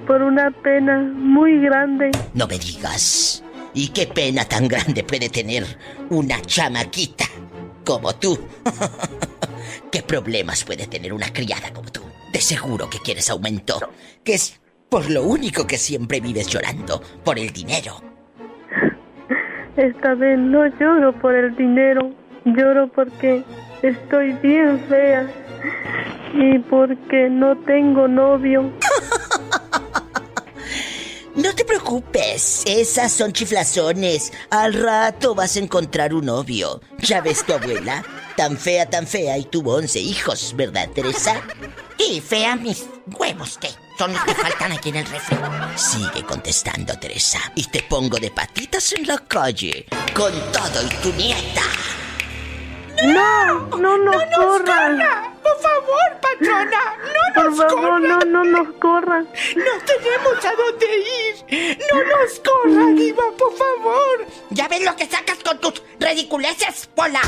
por 0.07 0.21
una 0.23 0.51
pena 0.51 0.97
muy 0.99 1.61
grande. 1.61 2.11
No 2.33 2.47
me 2.47 2.57
digas. 2.57 3.43
¿Y 3.73 3.89
qué 3.89 4.07
pena 4.07 4.43
tan 4.45 4.67
grande 4.67 5.03
puede 5.03 5.29
tener 5.29 5.65
una 6.09 6.41
chamaquita 6.41 7.25
como 7.85 8.13
tú? 8.15 8.37
¿Qué 9.91 10.01
problemas 10.01 10.63
puede 10.63 10.87
tener 10.87 11.11
una 11.11 11.33
criada 11.33 11.73
como 11.73 11.91
tú? 11.91 12.01
De 12.31 12.39
seguro 12.39 12.89
que 12.89 12.99
quieres 12.99 13.29
aumento, 13.29 13.77
que 14.23 14.35
es 14.35 14.61
por 14.89 15.11
lo 15.11 15.23
único 15.23 15.67
que 15.67 15.77
siempre 15.77 16.21
vives 16.21 16.47
llorando, 16.47 17.01
por 17.25 17.37
el 17.37 17.51
dinero. 17.51 18.01
Esta 19.75 20.15
vez 20.15 20.39
no 20.39 20.65
lloro 20.79 21.11
por 21.19 21.35
el 21.35 21.55
dinero, 21.57 22.11
lloro 22.45 22.87
porque 22.87 23.43
estoy 23.81 24.31
bien 24.41 24.79
fea 24.87 25.29
y 26.35 26.59
porque 26.59 27.29
no 27.29 27.57
tengo 27.57 28.07
novio. 28.07 28.71
No 31.35 31.55
te 31.55 31.63
preocupes, 31.63 32.63
esas 32.65 33.11
son 33.13 33.31
chiflazones. 33.31 34.33
Al 34.49 34.73
rato 34.73 35.33
vas 35.33 35.55
a 35.55 35.59
encontrar 35.59 36.13
un 36.13 36.25
novio. 36.25 36.81
¿Ya 36.99 37.21
ves 37.21 37.45
tu 37.45 37.53
abuela? 37.53 38.03
Tan 38.35 38.57
fea, 38.57 38.89
tan 38.89 39.07
fea 39.07 39.37
y 39.37 39.45
tuvo 39.45 39.75
11 39.75 39.99
hijos, 39.99 40.53
¿verdad, 40.57 40.89
Teresa? 40.93 41.41
Y 41.97 42.19
fea 42.19 42.57
mis 42.57 42.85
huevos 43.17 43.57
que 43.57 43.69
son 43.97 44.11
los 44.13 44.23
que 44.23 44.35
faltan 44.35 44.73
aquí 44.73 44.89
en 44.89 44.97
el 44.97 45.05
refri. 45.05 45.37
Sigue 45.77 46.25
contestando, 46.25 46.97
Teresa. 46.99 47.39
Y 47.55 47.63
te 47.65 47.83
pongo 47.83 48.17
de 48.17 48.31
patitas 48.31 48.91
en 48.91 49.07
la 49.07 49.17
calle. 49.19 49.85
Con 50.13 50.33
todo 50.51 50.83
y 50.83 50.89
tu 51.01 51.13
nieta. 51.13 51.61
No, 53.05 53.77
no 53.77 53.97
nos 53.97 54.23
corran. 54.35 54.99
Por 55.41 55.59
favor, 55.59 56.19
patrona, 56.21 56.97
no 57.35 57.43
Por 57.43 57.55
favor, 57.55 58.01
no, 58.01 58.19
no 58.19 58.43
nos 58.43 58.75
corran. 58.75 59.27
No 59.55 59.71
tenemos 59.85 60.45
a 60.45 60.53
dónde 60.55 60.87
ir. 60.97 61.77
No 61.91 62.03
nos 62.03 62.39
corra, 62.39 62.85
Diva, 62.93 63.23
por 63.37 63.53
favor. 63.55 64.27
Ya 64.49 64.67
ves 64.67 64.83
lo 64.83 64.95
que 64.95 65.05
sacas 65.05 65.39
con 65.43 65.59
tus 65.59 65.81
ridiculeces, 65.99 66.87
Pola. 66.95 67.21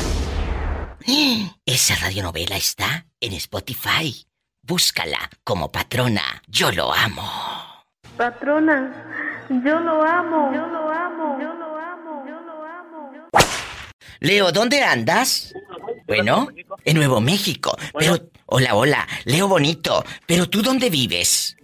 Esa 1.66 1.96
radionovela 1.96 2.56
está 2.56 3.06
en 3.20 3.32
Spotify. 3.34 4.26
Búscala 4.62 5.18
como 5.42 5.70
patrona. 5.70 6.42
Yo 6.46 6.72
lo 6.72 6.92
amo. 6.92 7.22
Patrona, 8.16 9.44
yo 9.48 9.80
lo 9.80 10.02
amo. 10.02 10.52
Yo 10.54 10.66
lo 10.68 10.90
amo. 10.90 11.38
Yo 11.40 11.52
lo 11.54 11.76
amo. 11.76 12.24
Yo 12.26 12.40
lo 12.40 12.64
amo. 12.64 13.12
Leo, 14.20 14.52
¿dónde 14.52 14.82
andas? 14.82 15.52
Bueno, 16.06 16.48
en 16.84 16.96
Nuevo 16.96 17.20
México. 17.20 17.76
Pero, 17.98 18.30
hola, 18.46 18.74
hola, 18.74 19.08
Leo 19.24 19.48
bonito. 19.48 20.04
Pero 20.26 20.48
tú 20.48 20.62
dónde 20.62 20.90
vives? 20.90 21.56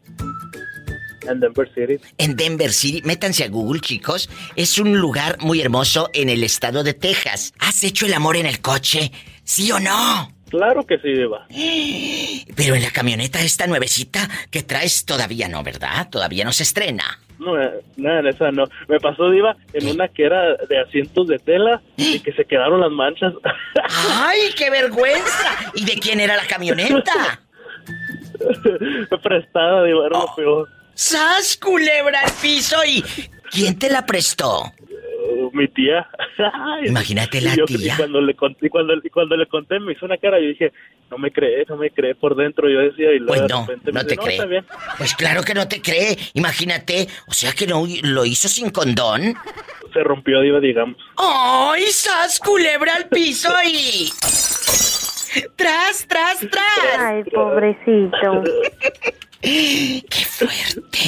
En 1.28 1.40
Denver 1.40 1.70
City. 1.74 2.00
En 2.18 2.36
Denver 2.36 2.72
City. 2.72 3.02
Métanse 3.04 3.44
a 3.44 3.48
Google, 3.48 3.80
chicos. 3.80 4.28
Es 4.56 4.78
un 4.78 4.98
lugar 4.98 5.38
muy 5.40 5.60
hermoso 5.60 6.10
en 6.12 6.28
el 6.28 6.42
estado 6.42 6.82
de 6.82 6.94
Texas. 6.94 7.52
¿Has 7.58 7.84
hecho 7.84 8.06
el 8.06 8.14
amor 8.14 8.36
en 8.36 8.46
el 8.46 8.60
coche? 8.60 9.12
¿Sí 9.44 9.70
o 9.70 9.78
no? 9.78 10.32
Claro 10.48 10.84
que 10.84 10.98
sí, 10.98 11.08
Diva. 11.08 11.46
Pero 12.56 12.74
en 12.74 12.82
la 12.82 12.90
camioneta 12.90 13.40
esta 13.40 13.66
nuevecita 13.66 14.28
que 14.50 14.62
traes 14.62 15.04
todavía 15.04 15.48
no, 15.48 15.62
¿verdad? 15.62 16.08
Todavía 16.10 16.44
no 16.44 16.52
se 16.52 16.64
estrena. 16.64 17.20
No, 17.40 17.60
eh, 17.60 17.80
nada, 17.96 18.20
en 18.20 18.26
esa 18.26 18.52
no. 18.52 18.64
Me 18.86 19.00
pasó, 19.00 19.30
Diva, 19.30 19.56
en 19.72 19.88
una 19.88 20.08
que 20.08 20.24
era 20.24 20.56
de 20.56 20.78
asientos 20.78 21.26
de 21.26 21.38
tela 21.38 21.80
y 21.96 22.20
que 22.20 22.32
se 22.32 22.44
quedaron 22.44 22.80
las 22.80 22.90
manchas. 22.90 23.32
¡Ay, 24.12 24.50
qué 24.56 24.68
vergüenza! 24.70 25.72
¿Y 25.74 25.84
de 25.86 25.94
quién 25.94 26.20
era 26.20 26.36
la 26.36 26.46
camioneta? 26.46 27.40
Prestada, 29.22 29.84
Diva, 29.84 30.06
era 30.06 30.18
lo 30.18 30.34
peor. 30.36 30.68
¡Sas, 30.94 31.56
culebra 31.56 32.20
al 32.20 32.32
piso! 32.42 32.76
¿Y 32.86 33.02
quién 33.50 33.78
te 33.78 33.88
la 33.88 34.04
prestó? 34.04 34.70
Mi 35.52 35.68
tía. 35.68 36.06
Imagínate 36.86 37.40
la 37.40 37.54
y 37.54 37.56
yo- 37.58 37.64
tía. 37.66 37.94
Y 37.94 37.96
cuando 37.96 38.20
le 38.20 38.34
conté, 38.34 38.70
cuando, 38.70 38.94
le 39.36 39.46
conté 39.46 39.78
me 39.80 39.92
hizo 39.92 40.06
una 40.06 40.16
cara, 40.16 40.38
yo 40.40 40.48
dije, 40.48 40.72
no 41.10 41.18
me 41.18 41.30
cree, 41.32 41.64
no 41.68 41.76
me 41.76 41.90
cree 41.90 42.14
por 42.14 42.34
dentro, 42.36 42.68
yo 42.68 42.78
decía, 42.80 43.12
y 43.12 43.18
luego 43.18 43.26
Pues 43.28 43.42
de 43.42 43.48
no, 43.48 43.66
me 43.66 43.92
no 43.92 44.02
dice, 44.02 44.06
te 44.06 44.14
está 44.14 44.24
cree. 44.24 44.46
bien. 44.46 44.64
Pues 44.98 45.14
claro 45.14 45.42
que 45.42 45.54
no 45.54 45.66
te 45.68 45.80
cree. 45.82 46.16
Imagínate, 46.34 47.08
o 47.26 47.32
sea 47.32 47.52
que 47.52 47.66
no 47.66 47.84
lo 48.02 48.24
hizo 48.24 48.48
sin 48.48 48.70
condón. 48.70 49.34
Se 49.92 50.02
rompió, 50.04 50.40
Diva, 50.40 50.60
digamos. 50.60 50.96
¡Ay, 51.16 51.82
sas, 51.88 52.38
culebra 52.38 52.94
al 52.94 53.08
piso 53.08 53.50
y... 53.66 54.10
¡Tras, 55.56 56.06
tras, 56.08 56.38
tras! 56.40 56.98
Ay, 56.98 57.22
pobrecito. 57.24 58.42
¡Qué 59.42 60.24
fuerte! 60.28 60.98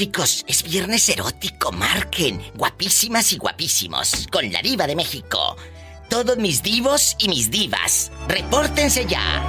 Chicos, 0.00 0.46
es 0.48 0.62
viernes 0.62 1.06
erótico, 1.10 1.72
marquen. 1.72 2.40
Guapísimas 2.54 3.34
y 3.34 3.36
guapísimos. 3.36 4.28
Con 4.32 4.50
la 4.50 4.62
diva 4.62 4.86
de 4.86 4.96
México. 4.96 5.58
Todos 6.08 6.38
mis 6.38 6.62
divos 6.62 7.16
y 7.18 7.28
mis 7.28 7.50
divas. 7.50 8.10
Repórtense 8.26 9.04
ya. 9.04 9.42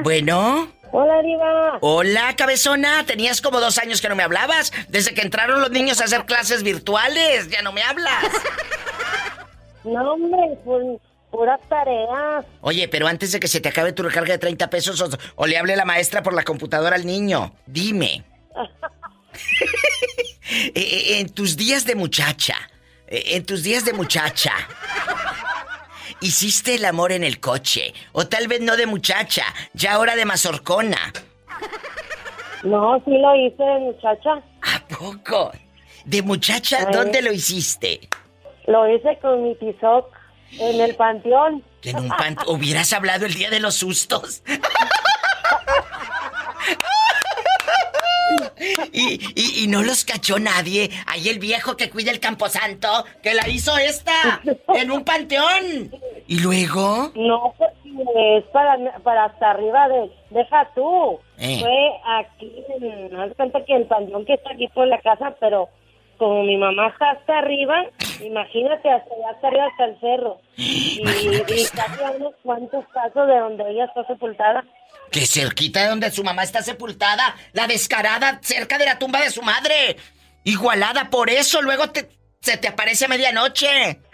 Bueno. 0.03 0.71
Hola, 0.91 1.21
Diva. 1.21 1.77
Hola, 1.81 2.35
cabezona. 2.35 3.05
Tenías 3.05 3.41
como 3.41 3.59
dos 3.59 3.77
años 3.77 4.01
que 4.01 4.09
no 4.09 4.15
me 4.15 4.23
hablabas. 4.23 4.73
Desde 4.89 5.13
que 5.13 5.21
entraron 5.21 5.61
los 5.61 5.69
niños 5.69 6.01
a 6.01 6.05
hacer 6.05 6.25
clases 6.25 6.63
virtuales. 6.63 7.47
Ya 7.49 7.61
no 7.61 7.71
me 7.71 7.83
hablas. 7.83 8.25
No, 9.85 10.11
hombre, 10.11 10.57
pues, 10.65 10.83
puras 11.31 11.59
tareas. 11.69 12.45
Oye, 12.59 12.89
pero 12.89 13.07
antes 13.07 13.31
de 13.31 13.39
que 13.39 13.47
se 13.47 13.61
te 13.61 13.69
acabe 13.69 13.93
tu 13.93 14.03
recarga 14.03 14.33
de 14.33 14.37
30 14.37 14.69
pesos 14.69 14.99
o, 14.99 15.09
o 15.35 15.47
le 15.47 15.57
hable 15.57 15.77
la 15.77 15.85
maestra 15.85 16.21
por 16.21 16.33
la 16.33 16.43
computadora 16.43 16.97
al 16.97 17.05
niño, 17.05 17.53
dime. 17.65 18.25
Eh, 20.49 20.71
eh, 20.73 21.19
en 21.19 21.29
tus 21.29 21.57
días 21.57 21.85
de 21.85 21.95
muchacha, 21.95 22.55
eh, 23.07 23.35
en 23.35 23.45
tus 23.45 23.61
días 23.61 23.85
de 23.85 23.93
muchacha, 23.93 24.53
¿hiciste 26.21 26.75
el 26.75 26.85
amor 26.85 27.11
en 27.11 27.23
el 27.23 27.39
coche? 27.39 27.93
O 28.13 28.27
tal 28.27 28.47
vez 28.47 28.59
no 28.61 28.75
de 28.75 28.87
muchacha, 28.87 29.45
ya 29.73 29.93
ahora 29.93 30.15
de 30.15 30.25
mazorcona. 30.25 31.13
No, 32.63 32.99
sí 33.05 33.11
lo 33.11 33.35
hice, 33.35 33.63
muchacha. 33.79 34.41
¿A 34.61 34.79
poco? 34.97 35.51
De 36.05 36.21
muchacha, 36.23 36.85
¿dónde 36.91 37.21
lo 37.21 37.31
hiciste? 37.31 38.09
Lo 38.65 38.89
hice 38.89 39.19
con 39.21 39.43
mi 39.43 39.55
tizoc 39.55 40.07
en 40.59 40.81
el 40.81 40.95
panteón. 40.95 41.63
En 41.83 41.97
un 41.97 42.09
panteón. 42.09 42.55
Hubieras 42.55 42.91
hablado 42.93 43.27
el 43.27 43.35
día 43.35 43.51
de 43.51 43.59
los 43.59 43.75
sustos. 43.75 44.41
Y, 48.91 49.63
y, 49.63 49.67
no 49.67 49.83
los 49.83 50.05
cachó 50.05 50.39
nadie. 50.39 50.89
Ahí 51.07 51.29
el 51.29 51.39
viejo 51.39 51.77
que 51.77 51.89
cuida 51.89 52.11
el 52.11 52.19
camposanto, 52.19 52.87
que 53.21 53.33
la 53.33 53.47
hizo 53.47 53.77
esta, 53.77 54.41
en 54.75 54.91
un 54.91 55.03
panteón. 55.03 55.91
¿Y 56.27 56.39
luego? 56.39 57.11
No, 57.15 57.53
es 58.15 58.43
para, 58.45 58.77
para 59.03 59.25
hasta 59.25 59.51
arriba 59.51 59.87
de... 59.87 60.11
Deja 60.29 60.69
tú. 60.75 61.19
Eh. 61.37 61.57
Fue 61.59 61.89
aquí, 62.05 62.51
no 63.11 63.19
das 63.19 63.35
cuenta 63.35 63.63
que 63.65 63.75
el 63.75 63.85
panteón 63.85 64.25
que 64.25 64.33
está 64.33 64.51
aquí 64.51 64.67
por 64.67 64.87
la 64.87 64.99
casa, 64.99 65.35
pero 65.39 65.69
como 66.17 66.43
mi 66.43 66.57
mamá 66.57 66.89
está 66.89 67.11
hasta 67.11 67.39
arriba, 67.39 67.85
imagínate, 68.21 68.89
hasta 68.89 69.15
allá 69.15 69.29
hasta 69.31 69.47
arriba 69.47 69.65
hasta 69.65 69.85
el 69.85 69.99
cerro. 69.99 70.37
Y, 70.57 71.01
y 71.01 71.65
casi 71.73 72.03
a 72.03 72.11
unos 72.11 72.35
cuantos 72.43 72.85
pasos 72.93 73.27
de 73.27 73.39
donde 73.39 73.71
ella 73.71 73.85
está 73.85 74.05
sepultada. 74.05 74.63
Que 75.11 75.25
cerquita 75.25 75.81
de 75.81 75.89
donde 75.89 76.11
su 76.11 76.23
mamá 76.23 76.43
está 76.43 76.61
sepultada, 76.61 77.35
la 77.53 77.67
descarada, 77.67 78.39
cerca 78.43 78.77
de 78.77 78.85
la 78.85 78.99
tumba 78.99 79.21
de 79.21 79.31
su 79.31 79.41
madre. 79.41 79.97
Igualada, 80.43 81.09
por 81.09 81.29
eso 81.29 81.61
luego 81.61 81.89
te, 81.89 82.09
se 82.41 82.57
te 82.57 82.67
aparece 82.67 83.05
a 83.05 83.07
medianoche. 83.07 83.99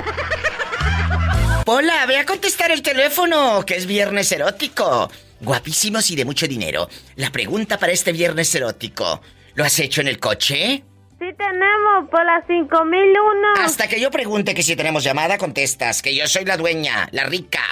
Hola, 1.66 2.04
ve 2.06 2.18
a 2.18 2.26
contestar 2.26 2.72
el 2.72 2.82
teléfono, 2.82 3.64
que 3.64 3.76
es 3.76 3.86
viernes 3.86 4.32
erótico 4.32 5.08
guapísimos 5.40 6.10
y 6.10 6.16
de 6.16 6.24
mucho 6.24 6.46
dinero. 6.46 6.88
La 7.16 7.30
pregunta 7.30 7.78
para 7.78 7.92
este 7.92 8.12
viernes 8.12 8.54
erótico, 8.54 9.20
¿lo 9.54 9.64
has 9.64 9.78
hecho 9.78 10.00
en 10.00 10.08
el 10.08 10.18
coche? 10.18 10.84
Sí 11.18 11.26
tenemos, 11.38 12.10
por 12.10 12.24
las 12.24 12.46
5001. 12.46 13.64
Hasta 13.64 13.88
que 13.88 14.00
yo 14.00 14.10
pregunte 14.10 14.54
que 14.54 14.62
si 14.62 14.76
tenemos 14.76 15.04
llamada, 15.04 15.38
contestas, 15.38 16.02
que 16.02 16.14
yo 16.14 16.26
soy 16.26 16.44
la 16.44 16.56
dueña, 16.56 17.08
la 17.12 17.24
rica. 17.24 17.62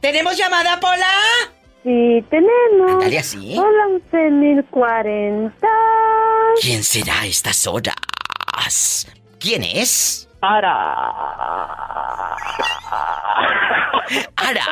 ¿Tenemos 0.00 0.36
llamada, 0.36 0.78
Pola? 0.80 1.06
Sí, 1.82 2.24
tenemos. 2.28 3.02
Dale 3.02 3.18
así. 3.18 3.56
Hola, 3.58 3.98
11040. 4.10 5.66
¿Quién 6.60 6.84
será 6.84 7.22
a 7.22 7.26
estas 7.26 7.66
horas? 7.66 9.06
¿Quién 9.38 9.64
es? 9.64 10.28
Ara. 10.42 10.96
Ara. 14.36 14.64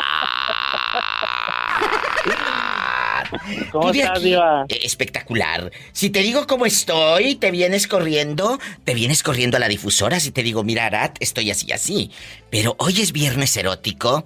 ¿Cómo 3.72 3.90
estás, 3.90 4.22
Diva? 4.22 4.64
Eh, 4.68 4.80
espectacular. 4.82 5.70
Si 5.92 6.10
te 6.10 6.20
digo 6.20 6.46
cómo 6.46 6.66
estoy, 6.66 7.36
te 7.36 7.50
vienes 7.50 7.86
corriendo, 7.86 8.58
te 8.84 8.94
vienes 8.94 9.22
corriendo 9.22 9.56
a 9.56 9.60
la 9.60 9.68
difusora. 9.68 10.20
Si 10.20 10.30
te 10.30 10.42
digo, 10.42 10.64
mira, 10.64 10.86
Arat, 10.86 11.16
estoy 11.20 11.50
así, 11.50 11.72
así. 11.72 12.10
Pero 12.50 12.76
hoy 12.78 13.00
es 13.00 13.12
viernes 13.12 13.56
erótico. 13.56 14.24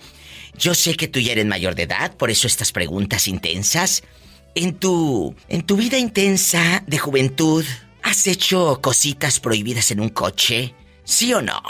Yo 0.57 0.75
sé 0.75 0.95
que 0.95 1.09
tú 1.09 1.19
ya 1.19 1.33
eres 1.33 1.47
mayor 1.47 1.75
de 1.75 1.85
edad, 1.85 2.15
por 2.17 2.31
eso 2.31 2.47
estas 2.47 2.73
preguntas 2.73 3.29
intensas. 3.29 4.03
En 4.55 4.75
tu. 4.75 5.35
en 5.49 5.63
tu 5.63 5.77
vida 5.77 5.97
intensa 5.97 6.85
de 6.87 6.99
juventud, 6.99 7.65
¿has 8.03 8.27
hecho 8.27 8.81
cositas 8.83 9.41
prohibidas 9.41 9.91
en 9.91 10.01
un 10.01 10.11
coche? 10.11 10.75
¿Sí 11.05 11.33
o 11.33 11.41
no? 11.41 11.61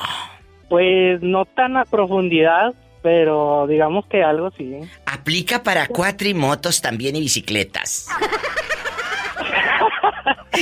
Pues 0.68 1.23
no 1.23 1.45
tan 1.45 1.77
a 1.77 1.85
profundidad, 1.85 2.75
pero 3.03 3.67
digamos 3.67 4.07
que 4.07 4.23
algo 4.23 4.51
sí. 4.57 4.79
Aplica 5.07 5.62
para 5.62 5.87
cuatrimotos 5.87 6.81
también 6.81 7.17
y 7.17 7.21
bicicletas. 7.21 8.09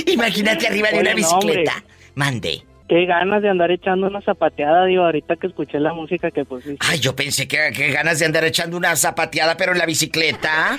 Imagínate 0.07 0.67
arriba 0.67 0.91
de 0.91 1.01
una 1.01 1.15
bicicleta. 1.15 1.83
Mande. 2.15 2.63
Qué 2.89 3.07
ganas 3.07 3.43
de 3.43 3.49
andar 3.49 3.71
echando 3.71 4.09
una 4.09 4.21
zapateada, 4.21 4.85
digo, 4.87 5.05
ahorita 5.05 5.37
que 5.37 5.47
escuché 5.47 5.79
la 5.79 5.93
música 5.93 6.33
que 6.33 6.45
pusiste. 6.45 6.79
Ay, 6.81 6.99
yo 6.99 7.15
pensé 7.15 7.47
que, 7.47 7.71
qué 7.73 7.93
ganas 7.93 8.19
de 8.19 8.27
andar 8.27 8.45
echando 8.45 8.77
una 8.77 8.97
zapateada, 8.97 9.57
pero 9.57 9.73
en 9.73 9.79
la 9.79 9.87
bicicleta. 9.87 10.77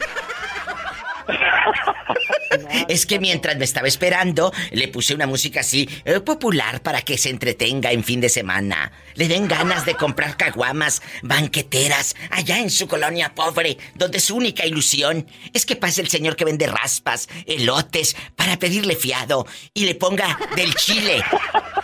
es 2.87 3.05
que 3.05 3.19
mientras 3.19 3.57
me 3.57 3.65
estaba 3.65 3.87
esperando, 3.87 4.51
le 4.71 4.87
puse 4.87 5.13
una 5.13 5.27
música 5.27 5.61
así, 5.61 5.89
eh, 6.05 6.19
popular 6.19 6.81
para 6.81 7.01
que 7.01 7.17
se 7.17 7.29
entretenga 7.29 7.91
en 7.91 8.03
fin 8.03 8.21
de 8.21 8.29
semana. 8.29 8.91
Le 9.15 9.27
den 9.27 9.47
ganas 9.47 9.85
de 9.85 9.95
comprar 9.95 10.37
caguamas, 10.37 11.01
banqueteras, 11.21 12.15
allá 12.29 12.59
en 12.59 12.69
su 12.69 12.87
colonia 12.87 13.33
pobre, 13.35 13.77
donde 13.95 14.19
su 14.19 14.35
única 14.35 14.65
ilusión 14.65 15.27
es 15.53 15.65
que 15.65 15.75
pase 15.75 16.01
el 16.01 16.09
señor 16.09 16.35
que 16.35 16.45
vende 16.45 16.67
raspas, 16.67 17.27
elotes, 17.45 18.15
para 18.35 18.57
pedirle 18.57 18.95
fiado 18.95 19.45
y 19.73 19.85
le 19.85 19.95
ponga 19.95 20.37
del 20.55 20.73
chile, 20.75 21.23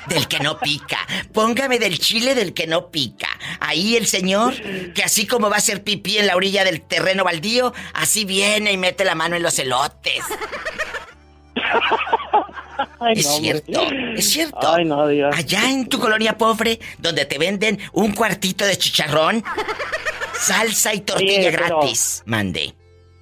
del 0.07 0.27
que 0.27 0.39
no 0.39 0.59
pica. 0.59 0.99
Póngame 1.33 1.79
del 1.79 1.99
chile 1.99 2.35
del 2.35 2.53
que 2.53 2.67
no 2.67 2.89
pica. 2.91 3.27
Ahí 3.59 3.95
el 3.95 4.07
señor, 4.07 4.53
que 4.93 5.03
así 5.03 5.27
como 5.27 5.49
va 5.49 5.55
a 5.55 5.59
hacer 5.59 5.83
pipí 5.83 6.17
en 6.17 6.27
la 6.27 6.35
orilla 6.35 6.63
del 6.63 6.81
terreno 6.81 7.23
baldío, 7.23 7.73
así 7.93 8.25
viene 8.25 8.71
y 8.71 8.77
mete 8.77 9.03
la 9.03 9.15
mano 9.15 9.26
en 9.33 9.43
los 9.43 9.57
elotes. 9.59 10.23
es 13.15 13.27
cierto, 13.27 13.81
es 14.15 14.29
cierto. 14.29 14.67
Allá 14.67 15.69
en 15.69 15.87
tu 15.89 15.99
colonia 15.99 16.37
pobre, 16.37 16.79
donde 16.97 17.25
te 17.25 17.37
venden 17.37 17.79
un 17.93 18.13
cuartito 18.13 18.65
de 18.65 18.77
chicharrón, 18.77 19.43
salsa 20.33 20.93
y 20.93 21.01
tortilla 21.01 21.51
gratis. 21.51 22.23
Mande. 22.25 22.73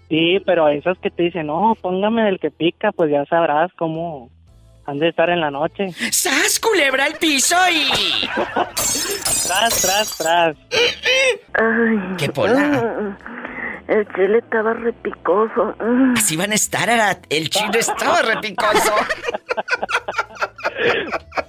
Sí, 0.10 0.40
pero 0.46 0.70
esas 0.70 0.98
que 1.00 1.10
te 1.10 1.24
dicen, 1.24 1.48
no, 1.48 1.76
póngame 1.82 2.24
del 2.24 2.40
que 2.40 2.52
pica, 2.52 2.92
pues 2.92 3.10
ya 3.10 3.26
sabrás 3.26 3.72
cómo 3.78 4.30
han 4.86 5.00
de 5.00 5.10
estar 5.10 5.30
en 5.30 5.42
la 5.42 5.52
noche. 5.52 5.90
¡Sas, 6.12 6.60
culebra 6.60 7.06
al 7.06 7.16
piso 7.16 7.56
y... 7.72 8.28
tras, 9.48 9.82
tras, 9.82 10.18
tras. 10.18 10.56
Ay. 11.54 12.16
¿Qué 12.18 12.30
pola? 12.30 13.18
El 13.88 14.08
chile 14.16 14.40
estaba 14.40 14.74
repicoso. 14.74 15.76
Así 16.16 16.36
van 16.36 16.52
a 16.52 16.56
estar, 16.56 16.90
Arat. 16.90 17.26
El 17.30 17.50
chile 17.50 17.80
estaba 17.80 18.22
repicoso. 18.22 18.94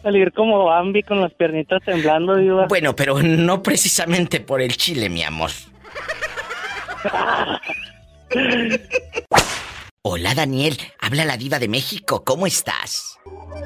Salir 0.02 0.32
como 0.32 0.66
Bambi 0.66 1.02
con 1.02 1.20
las 1.20 1.32
piernitas 1.32 1.82
temblando, 1.82 2.36
diva. 2.36 2.66
Bueno, 2.66 2.94
pero 2.94 3.22
no 3.22 3.62
precisamente 3.62 4.40
por 4.40 4.60
el 4.60 4.76
chile, 4.76 5.08
mi 5.08 5.22
amor. 5.22 5.50
Hola, 10.08 10.36
Daniel. 10.36 10.78
Habla 11.00 11.24
la 11.24 11.36
diva 11.36 11.58
de 11.58 11.66
México. 11.66 12.22
¿Cómo 12.22 12.46
estás? 12.46 13.18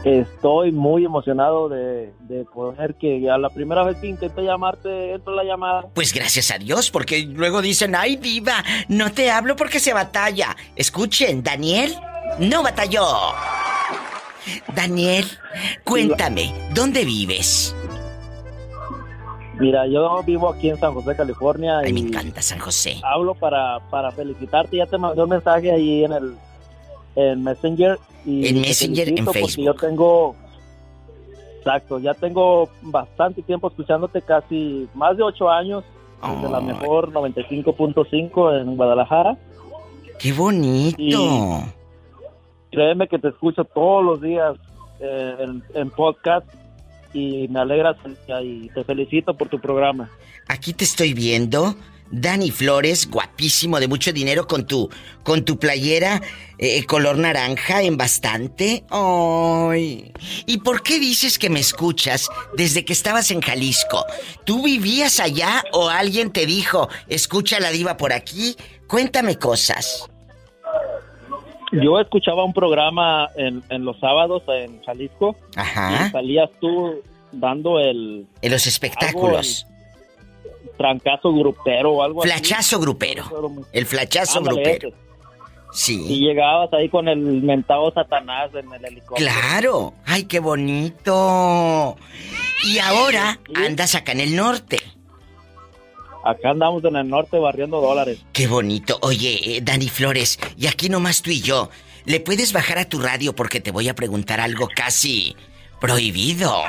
Estoy 0.06 0.72
muy 0.72 1.04
emocionado 1.04 1.68
de, 1.68 2.14
poder 2.54 2.94
que 2.94 3.28
a 3.30 3.36
la 3.36 3.50
primera 3.50 3.84
vez 3.84 3.98
que 3.98 4.06
intenté 4.06 4.40
llamarte 4.40 5.12
entró 5.12 5.34
la 5.34 5.44
llamada. 5.44 5.90
Pues 5.92 6.14
gracias 6.14 6.50
a 6.50 6.56
Dios, 6.56 6.90
porque 6.90 7.24
luego 7.24 7.60
dicen, 7.60 7.94
ay 7.94 8.16
diva, 8.16 8.64
no 8.88 9.12
te 9.12 9.30
hablo 9.30 9.54
porque 9.54 9.80
se 9.80 9.92
batalla. 9.92 10.56
Escuchen, 10.76 11.42
Daniel 11.42 11.94
no 12.38 12.62
batalló. 12.62 13.04
Daniel, 14.74 15.26
cuéntame, 15.84 16.54
¿dónde 16.72 17.04
vives? 17.04 17.76
Mira, 19.60 19.86
yo 19.86 20.22
vivo 20.22 20.48
aquí 20.48 20.70
en 20.70 20.78
San 20.78 20.94
José, 20.94 21.14
California. 21.14 21.78
Ay, 21.78 21.92
me 21.92 22.00
encanta 22.00 22.40
San 22.40 22.58
José. 22.58 22.96
Hablo 23.04 23.34
para, 23.34 23.78
para 23.90 24.10
felicitarte. 24.10 24.78
Ya 24.78 24.86
te 24.86 24.96
mandé 24.96 25.22
un 25.22 25.28
mensaje 25.28 25.70
ahí 25.70 26.04
en 26.04 26.12
el 26.12 26.34
en 27.14 27.44
Messenger. 27.44 27.98
Y 28.24 28.48
en 28.48 28.60
Messenger, 28.62 29.08
en 29.08 29.26
Facebook. 29.26 29.64
Yo 29.64 29.74
tengo, 29.74 30.34
exacto, 31.58 31.98
ya 31.98 32.14
tengo 32.14 32.70
bastante 32.82 33.42
tiempo 33.42 33.68
escuchándote, 33.68 34.22
casi 34.22 34.88
más 34.94 35.16
de 35.16 35.22
ocho 35.22 35.50
años, 35.50 35.84
desde 36.22 36.50
la 36.50 36.60
mejor 36.60 37.12
95.5 37.12 38.60
en 38.60 38.76
Guadalajara. 38.76 39.36
¡Qué 40.18 40.32
bonito! 40.32 41.64
créeme 42.70 43.08
que 43.08 43.18
te 43.18 43.28
escucho 43.28 43.64
todos 43.64 44.04
los 44.04 44.20
días 44.20 44.54
eh, 45.00 45.34
en, 45.40 45.62
en 45.74 45.90
podcast 45.90 46.46
y 47.12 47.48
me 47.48 47.60
alegras 47.60 47.96
y 48.42 48.68
te 48.68 48.84
felicito 48.84 49.34
por 49.34 49.48
tu 49.48 49.60
programa. 49.60 50.10
Aquí 50.48 50.72
te 50.72 50.84
estoy 50.84 51.14
viendo. 51.14 51.76
Dani 52.12 52.50
Flores, 52.50 53.08
guapísimo, 53.08 53.78
de 53.78 53.86
mucho 53.86 54.12
dinero 54.12 54.48
con 54.48 54.66
tu 54.66 54.90
con 55.22 55.44
tu 55.44 55.60
playera 55.60 56.20
eh, 56.58 56.84
color 56.84 57.18
naranja 57.18 57.82
en 57.82 57.96
bastante. 57.96 58.84
Ay. 58.90 60.12
¿Y 60.46 60.58
por 60.58 60.82
qué 60.82 60.98
dices 60.98 61.38
que 61.38 61.50
me 61.50 61.60
escuchas 61.60 62.28
desde 62.56 62.84
que 62.84 62.92
estabas 62.92 63.30
en 63.30 63.40
Jalisco? 63.40 64.04
¿Tú 64.44 64.64
vivías 64.64 65.20
allá 65.20 65.62
o 65.72 65.88
alguien 65.88 66.32
te 66.32 66.46
dijo, 66.46 66.88
"Escucha 67.08 67.60
la 67.60 67.70
diva 67.70 67.96
por 67.96 68.12
aquí"? 68.12 68.56
Cuéntame 68.88 69.36
cosas. 69.36 70.10
Yo 71.72 72.00
escuchaba 72.00 72.44
un 72.44 72.52
programa 72.52 73.28
en, 73.36 73.84
los 73.84 73.98
sábados 73.98 74.42
en 74.48 74.82
Jalisco. 74.82 75.36
Ajá. 75.56 76.06
Y 76.06 76.10
salías 76.10 76.50
tú 76.60 77.02
dando 77.32 77.78
el... 77.78 78.26
En 78.42 78.50
los 78.50 78.66
espectáculos. 78.66 79.66
trancazo 80.76 81.32
grupero 81.32 81.92
o 81.92 82.02
algo 82.02 82.22
flachazo 82.22 82.80
grupero. 82.80 83.24
El 83.72 83.86
flachazo 83.86 84.42
grupero. 84.42 84.90
Sí. 85.72 86.04
Y 86.08 86.26
llegabas 86.26 86.72
ahí 86.72 86.88
con 86.88 87.08
el 87.08 87.18
mentado 87.18 87.92
Satanás 87.92 88.50
en 88.54 88.72
el 88.72 88.84
helicóptero. 88.84 89.30
Claro. 89.30 89.94
Ay, 90.04 90.24
qué 90.24 90.40
bonito. 90.40 91.96
Y 92.64 92.78
ahora 92.78 93.38
andas 93.54 93.94
acá 93.94 94.12
en 94.12 94.20
el 94.20 94.34
norte. 94.34 94.78
Acá 96.24 96.50
andamos 96.50 96.84
en 96.84 96.96
el 96.96 97.08
norte 97.08 97.38
barriendo 97.38 97.80
dólares. 97.80 98.24
Qué 98.32 98.46
bonito. 98.46 98.98
Oye, 99.02 99.56
eh, 99.56 99.60
Dani 99.62 99.88
Flores, 99.88 100.38
y 100.56 100.66
aquí 100.66 100.88
nomás 100.88 101.22
tú 101.22 101.30
y 101.30 101.40
yo. 101.40 101.70
¿Le 102.04 102.20
puedes 102.20 102.52
bajar 102.52 102.78
a 102.78 102.88
tu 102.88 103.00
radio 103.00 103.34
porque 103.34 103.60
te 103.60 103.70
voy 103.70 103.88
a 103.88 103.94
preguntar 103.94 104.40
algo 104.40 104.68
casi 104.74 105.36
prohibido? 105.80 106.62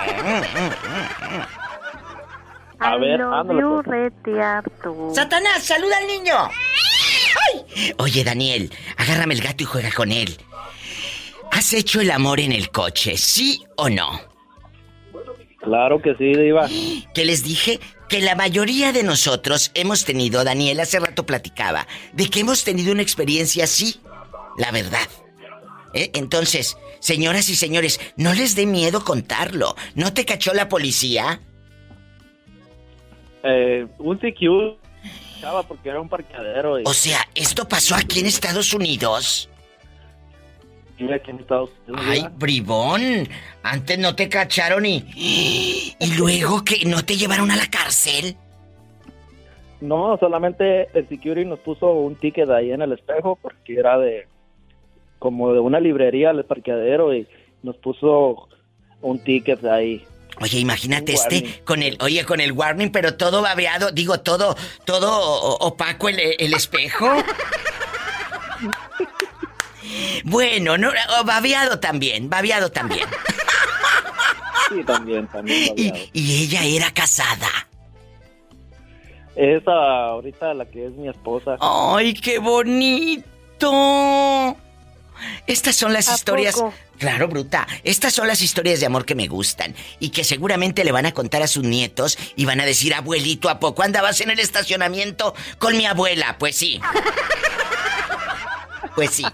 A 2.80 2.98
ver, 2.98 3.22
ándale, 3.22 3.62
pues. 3.84 5.16
Satanás, 5.16 5.64
saluda 5.64 5.98
al 5.98 6.08
niño. 6.08 6.36
Oye, 7.98 8.24
Daniel, 8.24 8.72
agárrame 8.98 9.34
el 9.34 9.42
gato 9.42 9.64
y 9.64 9.66
juega 9.66 9.92
con 9.92 10.12
él. 10.12 10.38
¿Has 11.52 11.74
hecho 11.74 12.02
el 12.02 12.12
amor 12.12 12.40
en 12.40 12.54
el 12.54 12.72
coche, 12.72 13.18
sí 13.18 13.64
o 13.78 13.90
no? 13.90 14.22
Claro 15.60 16.02
que 16.02 16.16
sí, 16.16 16.34
Diva. 16.34 16.68
¿Qué 17.14 17.26
les 17.26 17.44
dije? 17.44 17.80
Que 18.12 18.20
la 18.20 18.36
mayoría 18.36 18.92
de 18.92 19.04
nosotros 19.04 19.72
hemos 19.74 20.04
tenido, 20.04 20.44
Daniel 20.44 20.82
hace 20.82 21.00
rato 21.00 21.26
platicaba, 21.26 21.88
de 22.12 22.30
que 22.30 22.42
hemos 22.42 22.66
tenido 22.66 22.92
una 22.92 23.02
experiencia 23.02 23.64
así, 23.64 24.02
la 24.58 24.70
verdad. 24.72 25.08
¿Eh? 25.94 26.12
Entonces, 26.14 26.78
señoras 27.00 27.48
y 27.48 27.56
señores, 27.56 28.02
no 28.18 28.34
les 28.34 28.54
dé 28.54 28.66
miedo 28.66 29.06
contarlo. 29.06 29.78
¿No 29.96 30.14
te 30.14 30.26
cachó 30.26 30.54
la 30.54 30.68
policía? 30.68 31.40
Eh, 33.44 33.88
un 33.98 34.18
CQ 34.18 34.78
porque 35.66 35.88
era 35.88 36.02
un 36.02 36.10
parqueadero. 36.10 36.80
O 36.84 36.94
sea, 36.94 37.26
¿esto 37.34 37.66
pasó 37.70 37.96
aquí 37.96 38.20
en 38.20 38.26
Estados 38.26 38.74
Unidos? 38.74 39.50
Ay, 41.96 42.26
bribón. 42.38 43.28
Antes 43.64 44.00
no 44.00 44.16
te 44.16 44.30
cacharon 44.30 44.86
y. 44.86 45.96
Y 46.00 46.14
luego 46.18 46.64
que 46.64 46.86
no 46.86 47.04
te 47.04 47.16
llevaron 47.16 47.52
a 47.52 47.56
la 47.56 47.68
cárcel. 47.68 48.36
No, 49.82 50.18
solamente 50.20 50.88
el 50.94 51.08
security 51.08 51.48
nos 51.48 51.60
puso 51.60 51.92
un 51.92 52.16
ticket 52.16 52.50
ahí 52.50 52.72
en 52.72 52.82
el 52.82 52.94
espejo 52.94 53.38
porque 53.42 53.76
era 53.76 53.98
de. 53.98 54.28
como 55.20 55.54
de 55.54 55.60
una 55.60 55.80
librería 55.80 56.30
al 56.30 56.46
parqueadero 56.46 57.14
y 57.14 57.28
nos 57.64 57.78
puso 57.78 58.48
un 59.02 59.20
ticket 59.24 59.64
ahí. 59.66 60.04
Oye, 60.40 60.60
imagínate 60.60 61.14
este 61.14 61.62
con 61.66 61.84
el, 61.84 61.98
oye, 62.02 62.24
con 62.26 62.40
el 62.40 62.54
warning, 62.54 62.90
pero 62.92 63.16
todo 63.16 63.42
babeado, 63.42 63.92
digo, 63.92 64.22
todo, 64.22 64.56
todo 64.86 65.58
opaco 65.60 66.10
el, 66.10 66.20
el 66.40 66.54
espejo. 66.54 67.08
Bueno, 70.24 70.78
no, 70.78 70.90
oh, 71.20 71.24
babeado 71.24 71.80
también, 71.80 72.30
babeado 72.30 72.72
también. 72.72 73.08
Sí, 74.70 74.84
también, 74.84 75.28
también 75.28 75.74
Y, 76.14 76.44
ella 76.44 76.64
era 76.64 76.92
casada. 76.92 77.50
Esa 79.36 79.72
ahorita 79.72 80.54
la 80.54 80.66
que 80.66 80.88
es 80.88 80.94
mi 80.94 81.10
esposa. 81.10 81.58
¡Ay, 81.60 82.14
qué 82.14 82.40
bonito! 82.40 83.26
Estas 85.48 85.76
son 85.76 85.94
las 85.94 86.10
historias. 86.14 86.62
Claro, 86.98 87.28
bruta. 87.28 87.68
Estas 87.84 88.14
son 88.14 88.28
las 88.28 88.42
historias 88.42 88.80
de 88.80 88.86
amor 88.86 89.06
que 89.06 89.16
me 89.16 89.28
gustan 89.28 89.76
y 90.00 90.10
que 90.10 90.24
seguramente 90.24 90.84
le 90.84 90.92
van 90.92 91.06
a 91.06 91.14
contar 91.14 91.42
a 91.42 91.48
sus 91.48 91.64
nietos 91.64 92.18
y 92.36 92.46
van 92.46 92.60
a 92.60 92.66
decir, 92.66 92.94
abuelito, 92.94 93.50
¿a 93.50 93.60
poco 93.60 93.84
andabas 93.84 94.22
en 94.22 94.30
el 94.30 94.40
estacionamiento 94.40 95.34
con 95.58 95.78
mi 95.78 95.86
abuela? 95.86 96.36
Pues 96.38 96.56
sí. 96.56 96.80
Pues 98.96 99.12
sí. 99.12 99.26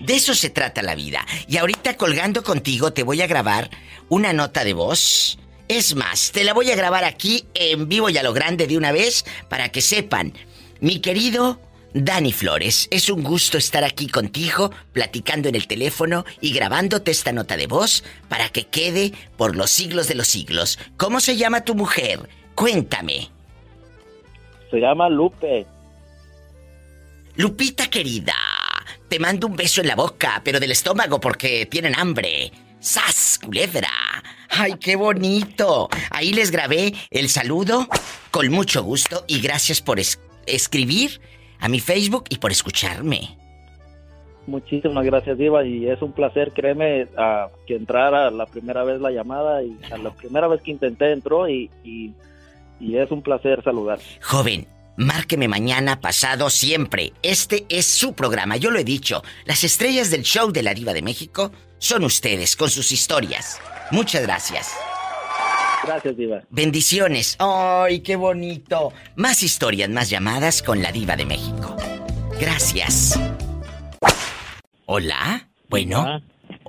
De 0.00 0.14
eso 0.14 0.34
se 0.34 0.50
trata 0.50 0.82
la 0.82 0.94
vida. 0.94 1.26
Y 1.48 1.56
ahorita 1.56 1.96
colgando 1.96 2.42
contigo 2.42 2.92
te 2.92 3.02
voy 3.02 3.22
a 3.22 3.26
grabar 3.26 3.70
una 4.08 4.32
nota 4.32 4.64
de 4.64 4.72
voz. 4.72 5.38
Es 5.68 5.94
más, 5.94 6.32
te 6.32 6.44
la 6.44 6.52
voy 6.52 6.70
a 6.70 6.76
grabar 6.76 7.04
aquí 7.04 7.46
en 7.54 7.88
vivo 7.88 8.10
y 8.10 8.18
a 8.18 8.22
lo 8.22 8.32
grande 8.32 8.66
de 8.66 8.76
una 8.76 8.92
vez 8.92 9.24
para 9.48 9.70
que 9.70 9.80
sepan. 9.80 10.34
Mi 10.80 11.00
querido 11.00 11.60
Dani 11.94 12.32
Flores, 12.32 12.88
es 12.90 13.08
un 13.08 13.22
gusto 13.22 13.56
estar 13.56 13.84
aquí 13.84 14.08
contigo, 14.08 14.72
platicando 14.92 15.48
en 15.48 15.54
el 15.54 15.68
teléfono 15.68 16.24
y 16.40 16.52
grabándote 16.52 17.12
esta 17.12 17.32
nota 17.32 17.56
de 17.56 17.68
voz 17.68 18.02
para 18.28 18.48
que 18.48 18.66
quede 18.66 19.12
por 19.36 19.54
los 19.54 19.70
siglos 19.70 20.08
de 20.08 20.16
los 20.16 20.26
siglos. 20.26 20.78
¿Cómo 20.96 21.20
se 21.20 21.36
llama 21.36 21.64
tu 21.64 21.76
mujer? 21.76 22.28
Cuéntame. 22.56 23.30
Se 24.72 24.78
llama 24.80 25.08
Lupe. 25.08 25.66
Lupita 27.36 27.88
querida, 27.88 28.34
te 29.08 29.18
mando 29.18 29.46
un 29.46 29.56
beso 29.56 29.80
en 29.80 29.88
la 29.88 29.96
boca, 29.96 30.40
pero 30.44 30.60
del 30.60 30.72
estómago 30.72 31.20
porque 31.20 31.66
tienen 31.66 31.98
hambre. 31.98 32.52
¡Sas, 32.80 33.40
culebra! 33.42 33.88
¡Ay, 34.50 34.74
qué 34.78 34.96
bonito! 34.96 35.88
Ahí 36.10 36.32
les 36.32 36.50
grabé 36.50 36.92
el 37.10 37.28
saludo 37.28 37.88
con 38.30 38.50
mucho 38.50 38.82
gusto 38.82 39.24
y 39.26 39.40
gracias 39.40 39.80
por 39.80 39.98
escribir 40.46 41.20
a 41.60 41.68
mi 41.68 41.80
Facebook 41.80 42.24
y 42.28 42.36
por 42.36 42.52
escucharme. 42.52 43.38
Muchísimas 44.46 45.04
gracias, 45.06 45.38
Diva, 45.38 45.64
y 45.64 45.88
es 45.88 46.02
un 46.02 46.12
placer, 46.12 46.52
créeme, 46.52 47.08
a 47.16 47.48
que 47.66 47.76
entrara 47.76 48.30
la 48.30 48.44
primera 48.44 48.84
vez 48.84 49.00
la 49.00 49.10
llamada 49.10 49.62
y 49.62 49.74
a 49.90 49.96
la 49.96 50.10
primera 50.10 50.48
vez 50.48 50.60
que 50.60 50.70
intenté 50.70 51.12
entró 51.12 51.48
y, 51.48 51.70
y, 51.82 52.12
y 52.78 52.98
es 52.98 53.10
un 53.10 53.22
placer 53.22 53.64
saludar. 53.64 53.98
Joven, 54.20 54.66
Márqueme 54.96 55.48
mañana, 55.48 56.00
pasado, 56.00 56.50
siempre. 56.50 57.12
Este 57.22 57.66
es 57.68 57.86
su 57.86 58.14
programa, 58.14 58.56
yo 58.56 58.70
lo 58.70 58.78
he 58.78 58.84
dicho. 58.84 59.22
Las 59.44 59.64
estrellas 59.64 60.10
del 60.10 60.22
show 60.22 60.52
de 60.52 60.62
la 60.62 60.74
Diva 60.74 60.92
de 60.92 61.02
México 61.02 61.52
son 61.78 62.04
ustedes, 62.04 62.56
con 62.56 62.70
sus 62.70 62.92
historias. 62.92 63.60
Muchas 63.90 64.22
gracias. 64.22 64.72
Gracias, 65.84 66.16
Diva. 66.16 66.42
Bendiciones. 66.50 67.36
¡Ay, 67.38 68.00
qué 68.00 68.16
bonito! 68.16 68.92
Más 69.16 69.42
historias, 69.42 69.90
más 69.90 70.08
llamadas 70.08 70.62
con 70.62 70.80
la 70.80 70.92
Diva 70.92 71.16
de 71.16 71.26
México. 71.26 71.76
Gracias. 72.40 73.18
Hola. 74.86 75.48
Bueno. 75.68 76.22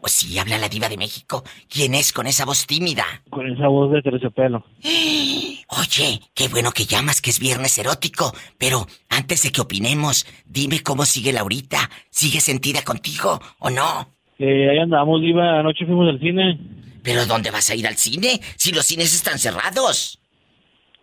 Oh, 0.05 0.07
sí, 0.07 0.37
habla 0.37 0.59
la 0.59 0.69
diva 0.69 0.87
de 0.87 0.97
México. 0.97 1.43
¿Quién 1.67 1.95
es 1.95 2.13
con 2.13 2.27
esa 2.27 2.45
voz 2.45 2.67
tímida? 2.67 3.03
Con 3.31 3.51
esa 3.51 3.67
voz 3.67 3.91
de 3.91 4.03
terciopelo. 4.03 4.63
Oye, 4.83 6.21
qué 6.35 6.47
bueno 6.47 6.69
que 6.69 6.85
llamas, 6.85 7.21
que 7.21 7.31
es 7.31 7.39
viernes 7.39 7.75
erótico. 7.79 8.31
Pero 8.59 8.85
antes 9.09 9.41
de 9.41 9.51
que 9.51 9.61
opinemos, 9.61 10.27
dime 10.45 10.83
cómo 10.83 11.05
sigue 11.05 11.33
Laurita. 11.33 11.89
¿Sigue 12.11 12.39
sentida 12.39 12.83
contigo 12.83 13.39
o 13.57 13.71
no? 13.71 14.13
Eh, 14.37 14.69
ahí 14.69 14.77
andamos, 14.77 15.21
diva. 15.21 15.59
Anoche 15.59 15.87
fuimos 15.87 16.07
al 16.07 16.19
cine. 16.19 16.59
¿Pero 17.01 17.25
dónde 17.25 17.49
vas 17.49 17.71
a 17.71 17.75
ir 17.75 17.87
al 17.87 17.95
cine? 17.95 18.39
Si 18.57 18.71
los 18.73 18.85
cines 18.85 19.11
están 19.11 19.39
cerrados. 19.39 20.19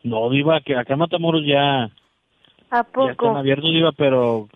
No, 0.05 0.31
diva, 0.31 0.61
que 0.61 0.77
acá 0.77 0.93
en 0.93 1.01
Matamoros 1.01 1.43
ya... 1.45 1.91
¿A 2.71 2.85
poco? 2.85 3.07
Ya 3.07 3.13
están 3.13 3.37
abiertos, 3.37 3.73
diva, 3.73 3.91
pero... 3.91 4.49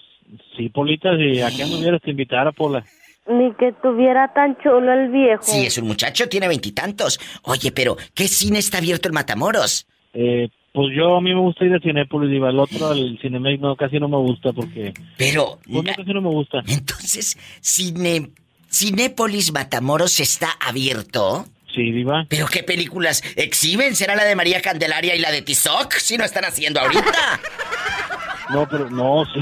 Sí, 0.56 0.68
Polita, 0.68 1.16
si 1.16 1.40
acá 1.40 1.66
no 1.68 1.78
hubieras 1.78 2.00
te 2.00 2.10
invitara, 2.10 2.52
Pola. 2.52 2.84
Ni 3.28 3.52
que 3.54 3.72
tuviera 3.82 4.32
tan 4.32 4.56
chulo 4.58 4.92
el 4.92 5.10
viejo. 5.10 5.42
Sí, 5.42 5.66
es 5.66 5.78
un 5.78 5.88
muchacho, 5.88 6.28
tiene 6.28 6.46
veintitantos. 6.48 7.18
Oye, 7.42 7.72
pero, 7.72 7.96
¿qué 8.14 8.28
cine 8.28 8.58
está 8.58 8.78
abierto 8.78 9.08
en 9.08 9.14
Matamoros? 9.14 9.86
Eh, 10.14 10.48
pues 10.72 10.88
yo 10.94 11.16
a 11.16 11.20
mí 11.20 11.34
me 11.34 11.40
gusta 11.40 11.64
ir 11.64 11.74
a 11.74 11.80
Cinépolis, 11.80 12.30
Diva. 12.30 12.50
El 12.50 12.58
otro, 12.58 12.92
el 12.92 13.18
Cinemex, 13.20 13.60
no, 13.60 13.76
casi 13.76 13.98
no 13.98 14.08
me 14.08 14.18
gusta 14.18 14.52
porque... 14.52 14.92
Pero... 15.16 15.58
Pues 15.70 15.96
casi 15.96 16.12
no 16.12 16.20
me 16.20 16.28
gusta. 16.28 16.62
Entonces, 16.68 17.38
Cine... 17.60 18.30
Cinépolis 18.70 19.52
Matamoros 19.52 20.20
está 20.20 20.50
abierto. 20.60 21.46
Sí, 21.74 21.92
Diva. 21.92 22.26
¿Pero 22.28 22.46
qué 22.46 22.62
películas 22.62 23.22
exhiben? 23.36 23.96
¿Será 23.96 24.16
la 24.16 24.24
de 24.24 24.36
María 24.36 24.60
Candelaria 24.60 25.14
y 25.14 25.18
la 25.18 25.30
de 25.30 25.42
Tizoc? 25.42 25.94
Si 25.94 26.16
no 26.16 26.24
están 26.24 26.44
haciendo 26.44 26.80
ahorita. 26.80 27.02
No, 28.50 28.68
pero 28.68 28.88
no, 28.90 29.24
sí. 29.26 29.40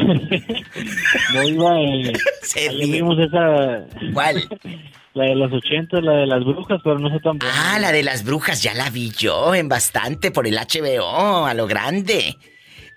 no 1.33 1.43
iba. 1.43 1.81
Eh, 1.81 2.12
vimos 2.87 3.19
esa. 3.19 3.87
¿Cuál? 4.12 4.49
La 5.14 5.25
de 5.25 5.35
los 5.37 5.53
80, 5.53 6.01
la 6.01 6.12
de 6.12 6.27
las 6.27 6.45
brujas, 6.45 6.81
pero 6.83 6.99
no 6.99 7.09
sé 7.11 7.21
tan 7.21 7.38
Ah, 7.43 7.79
la 7.79 7.93
de 7.93 8.03
las 8.03 8.25
brujas, 8.25 8.62
ya 8.62 8.75
la 8.75 8.90
vi 8.90 9.11
yo 9.11 9.55
en 9.55 9.69
bastante 9.69 10.31
por 10.31 10.47
el 10.47 10.57
HBO, 10.57 11.47
a 11.47 11.55
lo 11.55 11.67
grande. 11.67 12.37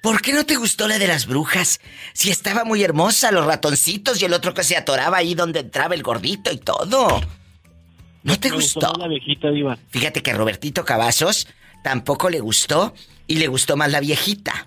¿Por 0.02 0.22
qué 0.22 0.34
no 0.34 0.46
te 0.46 0.56
gustó 0.56 0.88
la 0.88 1.00
de 1.00 1.08
las 1.08 1.28
brujas? 1.28 1.80
Si 2.14 2.30
estaba 2.30 2.64
muy 2.64 2.84
hermosa, 2.84 3.32
los 3.32 3.46
ratoncitos 3.46 4.22
y 4.22 4.26
el 4.26 4.34
otro 4.34 4.54
que 4.54 4.64
se 4.64 4.78
atoraba 4.78 5.18
ahí 5.18 5.36
donde 5.36 5.60
entraba 5.60 5.96
el 5.96 6.04
gordito 6.04 6.52
y 6.52 6.58
todo. 6.58 7.22
¿No 8.24 8.40
te 8.40 8.50
gustó? 8.50 8.94
la 8.98 9.08
viejita, 9.08 9.50
Diva. 9.50 9.78
Fíjate 9.90 10.22
que 10.22 10.32
a 10.32 10.36
Robertito 10.36 10.86
Cavazos 10.86 11.48
tampoco 11.84 12.30
le 12.30 12.40
gustó 12.40 12.94
y 13.28 13.36
le 13.36 13.48
gustó 13.48 13.76
más 13.78 13.92
la 13.92 14.00
viejita. 14.00 14.66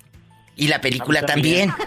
Y 0.60 0.68
la 0.68 0.80
película 0.82 1.24
también. 1.24 1.72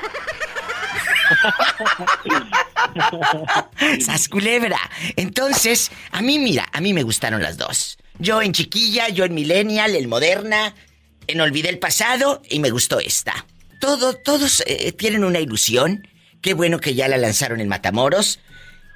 Sas 4.04 4.28
culebra. 4.28 4.80
Entonces, 5.16 5.92
a 6.12 6.24
mí, 6.24 6.40
mira, 6.40 6.68
a 6.74 6.82
mí 6.82 6.92
me 6.92 7.04
gustaron 7.04 7.44
las 7.44 7.58
dos. 7.58 8.00
Yo 8.18 8.42
en 8.42 8.52
chiquilla, 8.52 9.10
yo 9.10 9.26
en 9.26 9.36
millennial, 9.36 9.96
en 9.96 10.10
moderna, 10.10 10.74
en 11.28 11.40
olvidé 11.40 11.70
el 11.70 11.78
pasado 11.78 12.42
y 12.50 12.58
me 12.60 12.72
gustó 12.72 13.00
esta. 13.00 13.46
Todo, 13.80 14.16
todos 14.16 14.64
eh, 14.66 14.92
tienen 14.92 15.24
una 15.24 15.40
ilusión. 15.40 16.08
Qué 16.42 16.56
bueno 16.56 16.80
que 16.80 16.96
ya 16.96 17.08
la 17.08 17.18
lanzaron 17.18 17.62
en 17.62 17.68
Matamoros. 17.68 18.40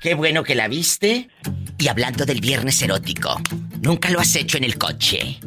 Qué 0.02 0.16
bueno 0.16 0.44
que 0.44 0.56
la 0.56 0.68
viste. 0.68 1.30
Y 1.78 1.88
hablando 1.88 2.26
del 2.26 2.42
viernes 2.42 2.82
erótico, 2.82 3.40
nunca 3.82 4.10
lo 4.10 4.20
has 4.20 4.36
hecho 4.36 4.58
en 4.58 4.64
el 4.64 4.80
coche. 4.80 5.40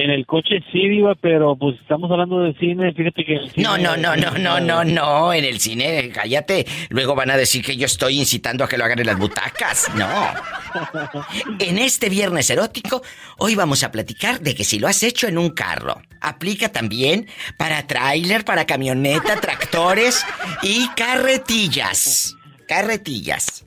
En 0.00 0.10
el 0.10 0.26
coche 0.26 0.62
sí, 0.70 0.88
Diva, 0.88 1.16
pero 1.16 1.56
pues 1.56 1.76
estamos 1.80 2.08
hablando 2.12 2.38
de 2.38 2.54
cine, 2.54 2.92
fíjate 2.92 3.24
que... 3.24 3.40
no, 3.56 3.76
no, 3.76 3.96
no, 3.96 4.14
no, 4.14 4.30
no, 4.38 4.60
no, 4.60 4.84
no, 4.84 5.32
en 5.32 5.44
el 5.44 5.58
cine, 5.58 6.10
cállate. 6.14 6.64
Luego 6.90 7.16
van 7.16 7.32
a 7.32 7.36
decir 7.36 7.64
que 7.64 7.76
yo 7.76 7.86
estoy 7.86 8.20
incitando 8.20 8.62
a 8.62 8.68
que 8.68 8.78
lo 8.78 8.84
hagan 8.84 9.00
en 9.00 9.06
las 9.06 9.18
butacas. 9.18 9.90
No. 9.96 10.08
en 11.58 11.78
este 11.78 12.08
viernes 12.08 12.48
erótico, 12.48 13.02
hoy 13.38 13.56
vamos 13.56 13.82
a 13.82 13.90
platicar 13.90 14.38
de 14.38 14.54
que 14.54 14.62
si 14.62 14.78
lo 14.78 14.86
has 14.86 15.02
hecho 15.02 15.26
en 15.26 15.36
un 15.36 15.50
carro, 15.50 16.00
aplica 16.20 16.68
también 16.68 17.26
para 17.56 17.84
tráiler, 17.88 18.44
para 18.44 18.66
camioneta, 18.66 19.40
tractores 19.40 20.24
y 20.62 20.86
carretillas. 20.90 22.36
Carretillas. 22.68 23.66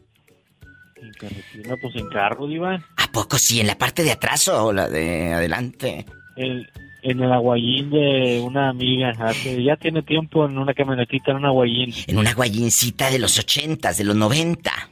¿En 0.95 1.11
carretilla? 1.11 1.75
Pues 1.81 1.95
en 1.97 2.07
carro, 2.07 2.47
Diva. 2.47 2.75
¿A 2.95 3.11
poco 3.11 3.37
sí? 3.37 3.59
¿En 3.59 3.67
la 3.67 3.77
parte 3.77 4.03
de 4.03 4.11
atrás 4.11 4.47
o 4.47 4.71
la 4.71 4.87
de 4.87 5.33
adelante? 5.33 6.05
En 6.35 6.67
el 7.03 7.31
aguayín 7.31 7.89
de 7.89 8.41
una 8.43 8.69
amiga. 8.69 9.13
ya 9.43 9.75
tiene 9.75 10.03
tiempo 10.03 10.45
en 10.45 10.57
una 10.57 10.73
camionetita, 10.73 11.31
en 11.31 11.37
un 11.37 11.45
aguayín. 11.45 11.93
En 12.07 12.17
una 12.17 12.31
aguayincita 12.31 13.09
de 13.09 13.19
los 13.19 13.37
ochentas, 13.39 13.97
de 13.97 14.03
los 14.03 14.15
noventa. 14.15 14.89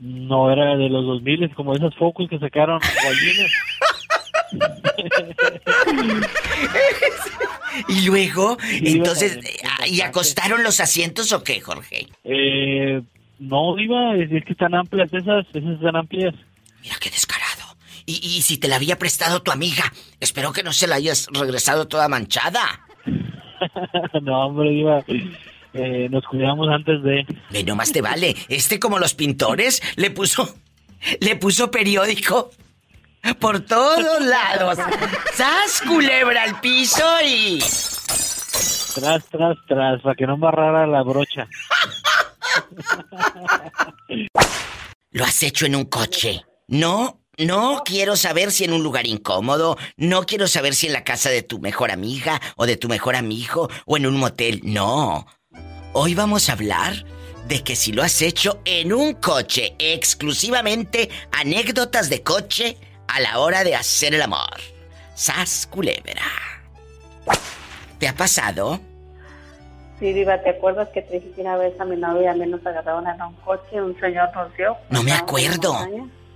No, 0.00 0.50
era 0.50 0.76
de 0.76 0.88
los 0.88 1.04
dos 1.04 1.22
miles, 1.22 1.54
como 1.54 1.74
esos 1.74 1.94
focos 1.96 2.28
que 2.28 2.38
sacaron 2.38 2.80
aguayines. 2.82 3.52
y 7.88 8.06
luego, 8.06 8.56
entonces, 8.82 9.38
¿y 9.86 10.00
acostaron 10.00 10.62
los 10.62 10.80
asientos 10.80 11.32
o 11.32 11.44
qué, 11.44 11.60
Jorge? 11.60 12.08
Eh, 12.24 13.02
no, 13.38 13.78
iba, 13.78 14.16
es 14.16 14.44
que 14.44 14.52
están 14.52 14.74
amplias 14.74 15.12
esas, 15.12 15.46
esas 15.54 15.74
están 15.74 15.96
amplias. 15.96 16.34
Mira 16.82 16.96
qué 17.00 17.10
descarado. 17.10 17.51
Y, 18.06 18.42
si 18.42 18.58
te 18.58 18.68
la 18.68 18.76
había 18.76 18.98
prestado 18.98 19.42
tu 19.42 19.50
amiga, 19.50 19.84
espero 20.20 20.52
que 20.52 20.62
no 20.62 20.72
se 20.72 20.86
la 20.86 20.96
hayas 20.96 21.28
regresado 21.32 21.88
toda 21.88 22.08
manchada. 22.08 22.86
no, 24.22 24.46
hombre, 24.46 24.72
iba. 24.72 25.04
Eh, 25.74 26.08
nos 26.10 26.24
cuidamos 26.24 26.68
antes 26.68 27.02
de. 27.02 27.26
Ve, 27.50 27.64
no 27.64 27.76
más 27.76 27.92
te 27.92 28.02
vale. 28.02 28.34
Este, 28.48 28.78
como 28.78 28.98
los 28.98 29.14
pintores, 29.14 29.82
le 29.96 30.10
puso. 30.10 30.54
Le 31.20 31.36
puso 31.36 31.70
periódico 31.70 32.50
por 33.38 33.60
todos 33.60 34.20
lados. 34.24 34.78
¡Sas, 35.34 35.82
culebra 35.86 36.42
al 36.42 36.60
piso 36.60 37.04
y. 37.24 37.58
Tras, 38.94 39.24
tras, 39.26 39.56
tras, 39.66 40.02
para 40.02 40.14
que 40.14 40.26
no 40.26 40.36
barrara 40.36 40.86
la 40.86 41.02
brocha. 41.02 41.48
Lo 45.12 45.24
has 45.24 45.42
hecho 45.42 45.66
en 45.66 45.76
un 45.76 45.84
coche. 45.86 46.44
No 46.68 47.21
no 47.46 47.82
quiero 47.84 48.16
saber 48.16 48.50
si 48.50 48.64
en 48.64 48.72
un 48.72 48.82
lugar 48.82 49.06
incómodo, 49.06 49.76
no 49.96 50.24
quiero 50.24 50.46
saber 50.48 50.74
si 50.74 50.86
en 50.86 50.92
la 50.92 51.04
casa 51.04 51.30
de 51.30 51.42
tu 51.42 51.58
mejor 51.58 51.90
amiga 51.90 52.40
o 52.56 52.66
de 52.66 52.76
tu 52.76 52.88
mejor 52.88 53.16
amigo 53.16 53.68
o 53.86 53.96
en 53.96 54.06
un 54.06 54.16
motel, 54.16 54.60
no. 54.64 55.26
Hoy 55.92 56.14
vamos 56.14 56.48
a 56.48 56.52
hablar 56.52 57.04
de 57.48 57.62
que 57.62 57.76
si 57.76 57.92
lo 57.92 58.02
has 58.02 58.22
hecho 58.22 58.60
en 58.64 58.92
un 58.92 59.14
coche, 59.14 59.74
exclusivamente 59.78 61.10
anécdotas 61.32 62.08
de 62.08 62.22
coche 62.22 62.78
a 63.08 63.20
la 63.20 63.38
hora 63.40 63.64
de 63.64 63.74
hacer 63.74 64.14
el 64.14 64.22
amor. 64.22 64.60
Sas 65.14 65.66
culebra. 65.66 66.22
¿Te 67.98 68.08
ha 68.08 68.14
pasado? 68.14 68.80
Sí, 69.98 70.12
Diva, 70.12 70.42
¿te 70.42 70.50
acuerdas 70.50 70.88
que 70.88 71.02
te 71.02 71.14
dije 71.14 71.30
que 71.36 71.42
una 71.42 71.56
vez 71.56 71.78
a 71.78 71.84
mi 71.84 71.96
novia 71.96 72.32
a 72.32 72.34
mí 72.34 72.46
nos 72.46 72.64
agarraron 72.66 73.06
en 73.06 73.20
un 73.22 73.34
coche, 73.36 73.80
un 73.80 73.98
señor 74.00 74.30
nos 74.34 74.56
dio? 74.56 74.76
No 74.90 75.02
me 75.02 75.12
acuerdo. 75.12 75.76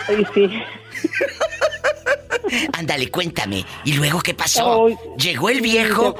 Ay, 0.09 0.27
sí. 0.35 0.49
Ándale, 2.73 3.11
cuéntame. 3.11 3.65
¿Y 3.85 3.95
luego 3.95 4.21
qué 4.21 4.35
pasó? 4.35 4.89
Llegó 5.17 5.51
el 5.51 5.61
viejo 5.61 6.15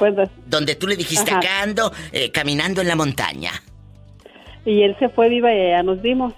donde 0.45 0.75
tú 0.75 0.87
le 0.87 0.95
dijiste 0.95 1.31
acá 1.31 1.61
ando 1.61 1.91
eh, 2.11 2.31
caminando 2.31 2.81
en 2.81 2.87
la 2.87 2.95
montaña. 2.95 3.51
Y 4.65 4.83
él 4.83 4.95
se 4.99 5.09
fue 5.09 5.29
viva 5.29 5.53
y 5.53 5.69
ya 5.69 5.83
nos 5.83 6.01
vimos. 6.01 6.33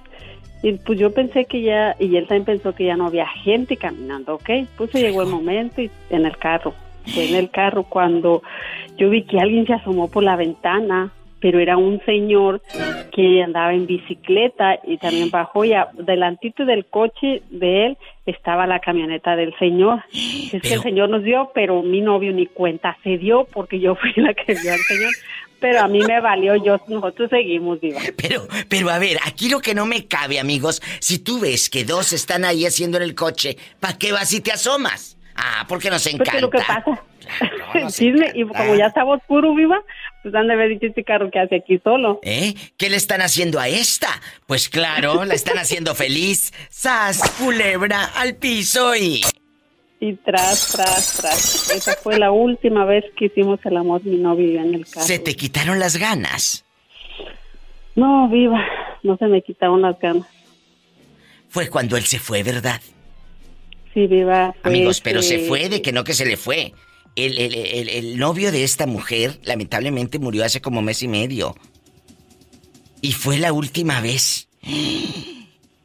Y 0.62 0.74
pues 0.74 1.00
yo 1.00 1.12
pensé 1.14 1.46
que 1.46 1.62
ya, 1.62 1.96
y 2.00 2.16
él 2.18 2.28
también 2.28 2.46
pensó 2.46 2.76
que 2.76 2.86
ya 2.86 2.98
no 2.98 3.08
había 3.08 3.28
gente 3.28 3.78
caminando, 3.78 4.36
¿ok? 4.36 4.50
Pues 4.78 4.94
llegó 4.94 5.22
el 5.22 5.30
momento 5.30 5.82
y 5.82 5.90
en 6.10 6.26
el 6.26 6.38
carro. 6.38 6.74
Fue 7.06 7.30
en 7.30 7.36
el 7.36 7.50
carro 7.50 7.84
cuando 7.84 8.44
yo 8.98 9.10
vi 9.10 9.24
que 9.24 9.40
alguien 9.40 9.66
se 9.66 9.74
asomó 9.74 10.10
por 10.10 10.24
la 10.24 10.36
ventana 10.36 11.12
pero 11.40 11.60
era 11.60 11.78
un 11.78 12.02
señor 12.06 12.62
que 13.12 13.44
andaba 13.44 13.74
en 13.74 13.88
bicicleta 13.88 14.80
y 14.86 14.98
también 14.98 15.30
bajó 15.30 15.66
y 15.66 15.74
delantito 15.94 16.66
del 16.66 16.86
coche 16.86 17.42
de 17.50 17.88
él 17.88 17.98
estaba 18.26 18.68
la 18.68 18.80
camioneta 18.80 19.36
del 19.36 19.58
señor. 19.58 20.04
Es 20.14 20.62
que 20.62 20.74
el 20.74 20.82
señor 20.82 21.10
nos 21.10 21.24
dio, 21.24 21.52
pero 21.54 21.82
mi 21.82 22.02
novio 22.02 22.32
ni 22.32 22.48
cuenta 22.48 22.98
se 23.04 23.18
dio 23.18 23.46
porque 23.52 23.80
yo 23.80 23.96
fui 23.96 24.14
la 24.18 24.34
que 24.34 24.54
vio 24.54 24.74
al 24.74 24.80
señor. 24.80 25.12
Pero 25.60 25.82
a 25.82 25.88
mí 25.90 26.00
me 26.00 26.22
valió, 26.22 26.56
yo, 26.56 26.80
nosotros 26.88 27.30
seguimos, 27.30 27.82
viva. 27.82 28.00
Pero, 28.16 28.48
pero 28.70 28.90
a 28.90 28.98
ver, 28.98 29.18
aquí 29.26 29.50
lo 29.50 29.60
que 29.60 29.76
no 29.76 29.86
me 29.86 30.08
cabe, 30.08 30.40
amigos, 30.40 30.82
si 31.02 31.20
tú 31.20 31.40
ves 31.42 31.70
que 31.70 31.84
dos 31.84 32.14
están 32.14 32.46
ahí 32.46 32.66
haciendo 32.66 32.98
en 32.98 33.04
el 33.04 33.14
coche, 33.14 33.58
¿para 33.80 33.98
qué 33.98 34.14
vas 34.14 34.32
y 34.34 34.40
te 34.40 34.54
asomas? 34.54 35.19
Ah, 35.42 35.66
porque 35.70 35.90
nos 35.90 36.06
encanta. 36.06 36.26
Porque 36.26 36.42
lo 36.42 36.50
que 36.50 36.58
pasa, 36.58 37.02
chisme, 37.88 38.32
y 38.36 38.46
como 38.46 38.76
ya 38.76 38.88
está 38.88 39.06
oscuro, 39.06 39.56
viva, 39.56 39.82
pues 40.22 40.36
han 40.36 40.48
de 40.48 40.54
haber 40.54 40.70
dicho 40.70 40.88
este 40.88 41.06
carro 41.06 41.32
que 41.32 41.40
hace 41.40 41.56
aquí 41.56 41.80
solo. 41.82 42.20
¿Eh? 42.24 42.54
¿Qué 42.76 42.90
le 42.90 42.98
están 42.98 43.22
haciendo 43.22 43.58
a 43.58 43.70
esta? 43.70 44.10
Pues 44.48 44.68
claro, 44.68 45.24
la 45.24 45.34
están 45.34 45.58
haciendo 45.58 45.96
feliz. 45.96 46.52
¡Sas, 46.70 47.22
culebra, 47.40 48.04
al 48.16 48.36
piso 48.36 48.96
y... 48.96 49.22
Y 50.02 50.14
tras, 50.14 50.74
tras, 50.74 51.18
tras. 51.18 51.72
Esa 51.72 51.96
fue 51.96 52.18
la 52.18 52.32
última 52.32 52.86
vez 52.86 53.04
que 53.18 53.26
hicimos 53.26 53.60
el 53.66 53.78
amor, 53.78 54.04
mi 54.06 54.18
novio 54.18 54.60
en 54.62 54.74
el 54.74 54.86
carro. 54.88 55.06
¿Se 55.06 55.20
te 55.20 55.36
quitaron 55.36 55.80
las 55.80 55.98
ganas? 55.98 56.66
No, 57.96 58.30
viva, 58.30 58.64
no 59.04 59.18
se 59.18 59.26
me 59.28 59.42
quitaron 59.42 59.82
las 59.82 60.00
ganas. 60.00 60.28
Fue 61.50 61.70
cuando 61.70 61.98
él 61.98 62.06
se 62.06 62.18
fue, 62.18 62.44
¿verdad? 62.44 62.80
Sí, 63.94 64.08
viva. 64.08 64.56
Amigos, 64.64 65.02
pero 65.02 65.22
se 65.22 65.48
fue 65.48 65.70
de 65.70 65.82
que 65.82 65.92
no 65.92 66.04
que 66.04 66.14
se 66.14 66.26
le 66.26 66.38
fue. 66.38 66.74
El, 67.16 67.38
el, 67.38 67.90
el, 67.90 68.18
novio 68.18 68.52
de 68.52 68.64
esta 68.64 68.86
mujer 68.86 69.40
lamentablemente 69.44 70.20
murió 70.20 70.46
hace 70.46 70.62
como 70.62 70.82
mes 70.82 71.04
y 71.04 71.08
medio. 71.08 71.56
Y 73.02 73.14
fue 73.14 73.38
la 73.40 73.52
última 73.52 74.00
vez. 74.00 74.48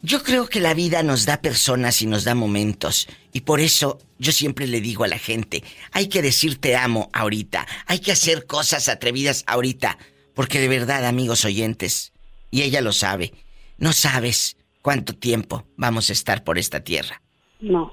Yo 0.03 0.23
creo 0.23 0.49
que 0.49 0.61
la 0.61 0.75
vida 0.75 1.03
nos 1.03 1.25
da 1.25 1.40
personas 1.40 2.03
y 2.03 2.07
nos 2.07 2.25
da 2.25 2.35
momentos. 2.35 3.09
Y 3.33 3.40
por 3.40 3.61
eso 3.61 3.99
yo 4.19 4.33
siempre 4.33 4.67
le 4.67 4.83
digo 4.83 5.05
a 5.05 5.09
la 5.09 5.19
gente, 5.19 5.64
hay 5.93 6.09
que 6.09 6.21
decir 6.21 6.61
te 6.61 6.77
amo 6.77 7.09
ahorita. 7.14 7.67
Hay 7.87 8.01
que 8.01 8.12
hacer 8.12 8.47
cosas 8.47 8.88
atrevidas 8.88 9.45
ahorita. 9.47 9.99
Porque 10.35 10.61
de 10.61 10.69
verdad, 10.69 11.07
amigos 11.07 11.45
oyentes, 11.45 12.12
y 12.51 12.62
ella 12.62 12.81
lo 12.81 12.93
sabe, 12.93 13.33
no 13.79 13.93
sabes 13.93 14.57
cuánto 14.83 15.14
tiempo 15.14 15.67
vamos 15.77 16.11
a 16.11 16.12
estar 16.12 16.45
por 16.45 16.59
esta 16.59 16.85
tierra. 16.85 17.24
No. 17.64 17.92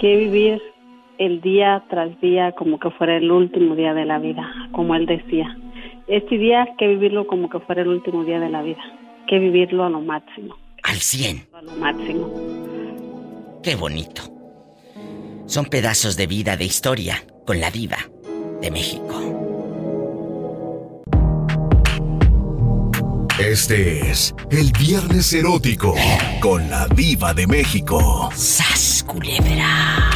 Que 0.00 0.16
vivir 0.16 0.62
el 1.18 1.40
día 1.40 1.84
tras 1.88 2.20
día 2.20 2.52
como 2.52 2.78
que 2.78 2.90
fuera 2.90 3.16
el 3.16 3.30
último 3.30 3.74
día 3.74 3.94
de 3.94 4.04
la 4.04 4.18
vida, 4.18 4.50
como 4.72 4.94
él 4.94 5.06
decía. 5.06 5.56
Este 6.06 6.38
día 6.38 6.68
que 6.78 6.86
vivirlo 6.86 7.26
como 7.26 7.48
que 7.48 7.60
fuera 7.60 7.82
el 7.82 7.88
último 7.88 8.24
día 8.24 8.38
de 8.40 8.48
la 8.48 8.62
vida, 8.62 8.82
que 9.26 9.38
vivirlo 9.38 9.84
a 9.84 9.90
lo 9.90 10.00
máximo. 10.00 10.56
Al 10.82 10.96
100. 10.96 11.48
A 11.52 11.62
lo 11.62 11.72
máximo. 11.72 12.32
Qué 13.62 13.74
bonito. 13.74 14.22
Son 15.46 15.66
pedazos 15.66 16.16
de 16.16 16.26
vida, 16.26 16.56
de 16.56 16.64
historia, 16.64 17.16
con 17.44 17.60
la 17.60 17.70
diva 17.70 17.98
de 18.60 18.70
México. 18.70 19.45
Este 23.38 24.10
es 24.10 24.34
el 24.50 24.72
Viernes 24.72 25.30
Erótico 25.34 25.94
con 26.40 26.70
la 26.70 26.86
diva 26.86 27.34
de 27.34 27.46
México. 27.46 28.30
¡Sas, 28.34 29.04
culebra! 29.06 30.08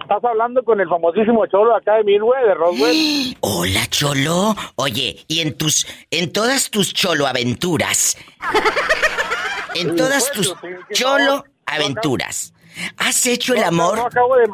Estás 0.00 0.22
hablando 0.22 0.62
con 0.62 0.80
el 0.80 0.88
famosísimo 0.88 1.44
Cholo 1.46 1.74
acá 1.74 1.96
de 1.96 2.04
Midway, 2.04 2.44
de 2.44 2.54
Roswell. 2.54 3.36
Hola, 3.40 3.86
Cholo. 3.88 4.54
Oye, 4.76 5.24
y 5.26 5.40
en 5.40 5.58
tus, 5.58 5.84
en 6.12 6.32
todas 6.32 6.70
tus 6.70 6.94
Cholo 6.94 7.26
aventuras, 7.26 8.16
en 9.74 9.96
todas 9.96 10.30
tus 10.30 10.54
Cholo 10.92 11.44
aventuras, 11.66 12.54
¿has 12.96 13.26
hecho 13.26 13.54
el 13.54 13.64
amor? 13.64 13.98
acabo 13.98 14.36
de 14.36 14.44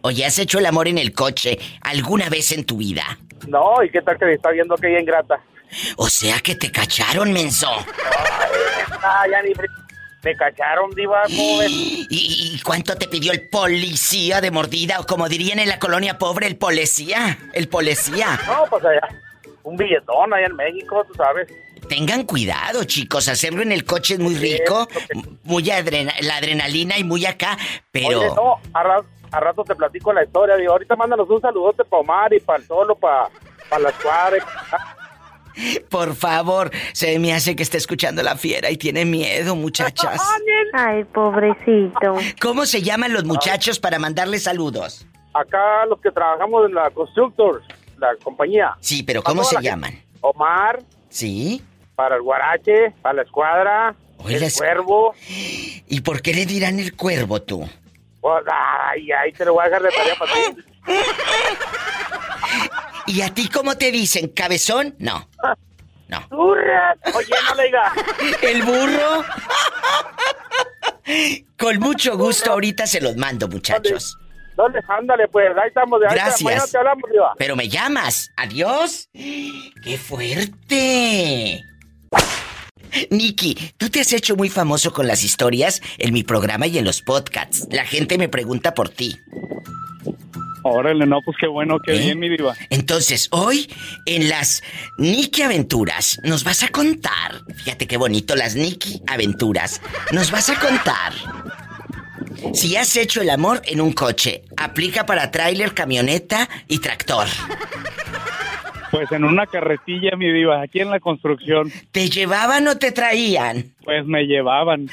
Oye, 0.00 0.24
¿has 0.26 0.36
hecho 0.40 0.58
el 0.58 0.66
amor 0.66 0.88
en 0.88 0.98
el 0.98 1.12
coche 1.12 1.60
alguna 1.80 2.28
vez 2.28 2.50
en 2.50 2.64
tu 2.64 2.78
vida? 2.78 3.20
No, 3.48 3.82
¿y 3.82 3.90
qué 3.90 4.02
tal 4.02 4.18
que 4.18 4.24
me 4.26 4.34
está 4.34 4.50
viendo 4.50 4.76
que 4.76 4.88
ella 4.88 5.00
ingrata? 5.00 5.40
O 5.96 6.08
sea 6.08 6.40
que 6.40 6.54
te 6.54 6.70
cacharon, 6.70 7.32
menso. 7.32 7.68
Ay, 9.02 9.30
ya 9.30 9.42
ni 9.42 9.52
me 10.24 10.34
cacharon, 10.36 10.90
diva, 10.92 11.22
¿cómo 11.24 11.62
¿Y, 11.68 12.58
cuánto 12.64 12.96
te 12.96 13.08
pidió 13.08 13.32
el 13.32 13.48
policía 13.48 14.40
de 14.40 14.50
mordida? 14.50 15.00
O 15.00 15.06
como 15.06 15.28
dirían 15.28 15.58
en 15.58 15.68
la 15.68 15.78
colonia 15.78 16.18
pobre, 16.18 16.46
el 16.46 16.56
policía. 16.56 17.38
El 17.52 17.68
policía. 17.68 18.40
No, 18.46 18.64
pues 18.70 18.84
allá. 18.84 19.06
Un 19.62 19.76
billetón 19.76 20.32
allá 20.32 20.46
en 20.46 20.56
México, 20.56 21.04
tú 21.06 21.14
sabes. 21.14 21.48
Tengan 21.88 22.24
cuidado, 22.24 22.84
chicos. 22.84 23.28
Hacerlo 23.28 23.62
en 23.62 23.72
el 23.72 23.84
coche 23.84 24.14
es 24.14 24.20
muy 24.20 24.34
rico. 24.34 24.88
Muy 25.42 25.64
la 25.64 26.36
adrenalina 26.36 26.98
y 26.98 27.04
muy 27.04 27.26
acá, 27.26 27.58
pero... 27.90 28.20
Oye, 28.20 28.34
no, 28.34 28.60
a, 28.72 29.02
rato 29.40 29.64
te 29.64 29.74
platico 29.74 30.12
la 30.12 30.24
historia. 30.24 30.56
Digo, 30.56 30.72
ahorita 30.72 30.96
mándanos 30.96 31.28
un 31.28 31.40
saludote 31.40 31.84
para 31.84 32.00
Omar 32.00 32.32
y 32.34 32.40
para 32.40 32.58
el 32.58 32.66
solo, 32.66 32.94
para, 32.94 33.28
para 33.68 33.82
las 33.82 33.94
cuadras. 33.94 34.44
Por 35.88 36.14
favor, 36.14 36.70
se 36.92 37.18
me 37.18 37.32
hace 37.32 37.54
que 37.54 37.62
está 37.62 37.76
escuchando 37.76 38.22
la 38.22 38.36
fiera 38.36 38.70
y 38.70 38.76
tiene 38.76 39.04
miedo, 39.04 39.54
muchachas. 39.54 40.20
Ay, 40.72 41.04
pobrecito. 41.04 42.16
¿Cómo 42.40 42.66
se 42.66 42.82
llaman 42.82 43.12
los 43.12 43.24
muchachos 43.24 43.78
para 43.78 43.98
mandarle 43.98 44.38
saludos? 44.38 45.06
Acá 45.32 45.86
los 45.86 46.00
que 46.00 46.10
trabajamos 46.10 46.66
en 46.68 46.74
la 46.74 46.90
Constructors, 46.90 47.64
la 47.98 48.08
compañía. 48.22 48.76
Sí, 48.80 49.02
pero 49.02 49.22
¿cómo 49.22 49.44
se 49.44 49.60
llaman? 49.62 50.02
Omar. 50.20 50.82
Sí. 51.08 51.62
Para 51.94 52.16
el 52.16 52.22
Guarache, 52.22 52.92
para 53.02 53.14
la 53.14 53.22
escuadra, 53.22 53.94
el 54.28 54.52
cuervo. 54.52 55.14
¿Y 55.86 56.00
por 56.00 56.22
qué 56.22 56.34
le 56.34 56.46
dirán 56.46 56.80
el 56.80 56.96
cuervo 56.96 57.42
tú? 57.42 57.68
Pues, 58.24 58.42
ay, 58.50 59.12
ay, 59.12 59.32
te 59.32 59.44
lo 59.44 59.52
voy 59.52 59.64
a 59.64 59.66
dejar 59.66 59.82
de 59.82 59.90
tarea 59.90 60.14
para 60.14 60.32
ti. 60.32 60.40
¿Y 63.18 63.20
a 63.20 63.34
ti 63.34 63.50
cómo 63.50 63.76
te 63.76 63.92
dicen? 63.92 64.28
¿Cabezón? 64.28 64.94
No. 64.98 65.28
No. 66.08 66.26
¡Burra! 66.30 66.96
Oye, 67.14 67.34
no 67.50 67.54
le 67.54 67.64
diga. 67.64 67.92
¿El 68.40 68.62
burro? 68.62 69.24
Con 71.58 71.78
mucho 71.80 72.16
gusto, 72.16 72.52
ahorita 72.52 72.86
se 72.86 73.02
los 73.02 73.14
mando, 73.14 73.46
muchachos. 73.46 74.16
¿Dónde? 74.56 74.80
Ándale, 74.88 75.28
pues, 75.28 75.48
ahí 75.58 75.68
estamos. 75.68 76.00
De 76.00 76.06
Gracias. 76.06 76.72
Pero 77.36 77.56
me 77.56 77.68
llamas. 77.68 78.30
Adiós. 78.38 79.10
¡Qué 79.12 79.98
fuerte! 79.98 81.62
Nikki, 83.10 83.56
tú 83.76 83.88
te 83.88 84.00
has 84.00 84.12
hecho 84.12 84.36
muy 84.36 84.48
famoso 84.48 84.92
con 84.92 85.06
las 85.06 85.24
historias 85.24 85.80
en 85.98 86.12
mi 86.12 86.22
programa 86.22 86.66
y 86.66 86.78
en 86.78 86.84
los 86.84 87.02
podcasts. 87.02 87.66
La 87.70 87.84
gente 87.84 88.18
me 88.18 88.28
pregunta 88.28 88.74
por 88.74 88.88
ti. 88.88 89.16
Órale, 90.66 91.04
no, 91.04 91.20
pues 91.22 91.36
qué 91.38 91.46
bueno, 91.46 91.78
qué 91.78 91.94
¿Eh? 91.94 91.98
bien, 91.98 92.18
mi 92.18 92.28
diva. 92.30 92.56
Entonces, 92.70 93.28
hoy, 93.32 93.70
en 94.06 94.30
las 94.30 94.62
Nikki 94.96 95.42
Aventuras, 95.42 96.18
nos 96.24 96.42
vas 96.42 96.62
a 96.62 96.68
contar. 96.68 97.42
Fíjate 97.54 97.86
qué 97.86 97.98
bonito, 97.98 98.34
las 98.34 98.54
Nikki 98.56 99.02
Aventuras. 99.06 99.82
Nos 100.12 100.30
vas 100.30 100.48
a 100.48 100.58
contar. 100.58 101.12
Si 102.54 102.76
has 102.76 102.96
hecho 102.96 103.20
el 103.20 103.28
amor 103.28 103.60
en 103.66 103.82
un 103.82 103.92
coche, 103.92 104.44
aplica 104.56 105.04
para 105.04 105.30
tráiler, 105.30 105.74
camioneta 105.74 106.48
y 106.66 106.78
tractor. 106.78 107.26
Pues 108.94 109.10
en 109.10 109.24
una 109.24 109.44
carretilla, 109.46 110.14
mi 110.16 110.32
diva, 110.32 110.62
aquí 110.62 110.78
en 110.78 110.88
la 110.88 111.00
construcción. 111.00 111.68
¿Te 111.90 112.08
llevaban 112.08 112.68
o 112.68 112.78
te 112.78 112.92
traían? 112.92 113.74
Pues 113.82 114.06
me 114.06 114.22
llevaban. 114.22 114.88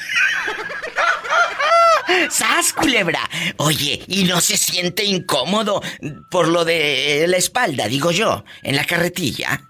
¡Sas, 2.32 2.74
culebra! 2.74 3.20
Oye, 3.58 4.02
¿y 4.08 4.24
no 4.24 4.42
se 4.42 4.58
siente 4.58 5.06
incómodo 5.06 5.84
por 6.32 6.48
lo 6.48 6.66
de 6.66 7.26
la 7.28 7.38
espalda, 7.38 7.88
digo 7.88 8.10
yo, 8.10 8.44
en 8.64 8.76
la 8.76 8.86
carretilla? 8.86 9.62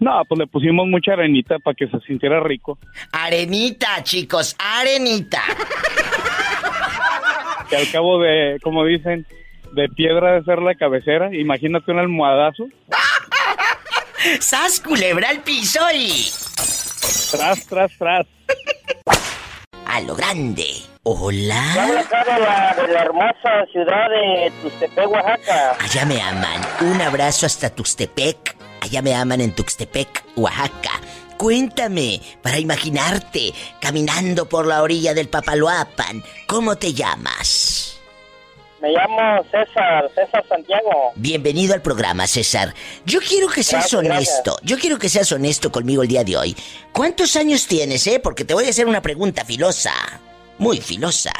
No, 0.00 0.22
pues 0.26 0.38
le 0.38 0.46
pusimos 0.46 0.86
mucha 0.88 1.12
arenita 1.12 1.58
para 1.58 1.74
que 1.74 1.86
se 1.86 2.00
sintiera 2.06 2.40
rico. 2.40 2.78
Arenita, 3.12 4.02
chicos, 4.02 4.56
arenita. 4.58 5.42
Que 7.68 7.76
al 7.76 7.90
cabo 7.90 8.18
de, 8.18 8.58
como 8.62 8.82
dicen, 8.86 9.26
de 9.72 9.88
piedra 9.90 10.32
de 10.32 10.44
ser 10.44 10.62
la 10.62 10.74
cabecera, 10.74 11.34
imagínate 11.36 11.92
un 11.92 11.98
almohadazo. 11.98 12.66
¡Sas, 14.40 14.80
culebra 14.80 15.28
al 15.28 15.42
piso 15.42 15.80
y... 15.94 16.30
Tras, 17.30 17.66
tras, 17.66 17.92
tras. 17.98 18.26
A 19.86 20.00
lo 20.00 20.14
grande. 20.14 20.66
Hola. 21.02 22.00
acá 22.00 22.24
de 22.24 22.40
la, 22.40 22.74
de 22.74 22.92
la 22.92 23.02
hermosa 23.02 23.66
ciudad 23.70 24.08
de 24.08 24.50
Tuxtepec, 24.62 25.10
Oaxaca. 25.10 25.76
Allá 25.78 26.04
me 26.06 26.20
aman. 26.20 26.60
Un 26.80 27.00
abrazo 27.02 27.46
hasta 27.46 27.70
Tuxtepec. 27.70 28.56
Allá 28.80 29.02
me 29.02 29.14
aman 29.14 29.40
en 29.40 29.54
Tuxtepec, 29.54 30.24
Oaxaca. 30.36 31.00
Cuéntame, 31.36 32.20
para 32.42 32.58
imaginarte, 32.58 33.52
caminando 33.80 34.48
por 34.48 34.66
la 34.66 34.82
orilla 34.82 35.12
del 35.12 35.28
Papaloapan, 35.28 36.22
¿cómo 36.46 36.76
te 36.76 36.94
llamas? 36.94 37.93
Me 38.84 38.90
llamo 38.90 39.42
César, 39.44 40.10
César 40.14 40.44
Santiago. 40.46 41.12
Bienvenido 41.16 41.72
al 41.72 41.80
programa, 41.80 42.26
César. 42.26 42.74
Yo 43.06 43.18
quiero 43.26 43.48
que 43.48 43.62
seas 43.62 43.94
honesto. 43.94 44.58
Yo 44.62 44.76
quiero 44.76 44.98
que 44.98 45.08
seas 45.08 45.32
honesto 45.32 45.72
conmigo 45.72 46.02
el 46.02 46.08
día 46.08 46.22
de 46.22 46.36
hoy. 46.36 46.54
¿Cuántos 46.92 47.34
años 47.36 47.66
tienes, 47.66 48.06
eh? 48.06 48.20
Porque 48.22 48.44
te 48.44 48.52
voy 48.52 48.66
a 48.66 48.68
hacer 48.68 48.86
una 48.86 49.00
pregunta 49.00 49.42
filosa. 49.46 49.94
Muy 50.58 50.82
filosa. 50.82 51.32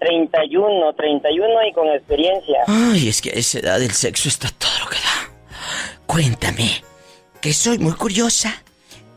31, 0.00 0.92
31 0.92 1.66
y 1.66 1.72
con 1.72 1.88
experiencia. 1.88 2.58
Ay, 2.66 3.08
es 3.08 3.22
que 3.22 3.30
a 3.30 3.32
esa 3.32 3.60
edad 3.60 3.80
del 3.80 3.92
sexo 3.92 4.28
está 4.28 4.50
todo 4.50 4.78
lo 4.84 4.90
que 4.90 4.96
da. 4.96 5.56
Cuéntame, 6.06 6.84
que 7.40 7.54
soy 7.54 7.78
muy 7.78 7.94
curiosa. 7.94 8.62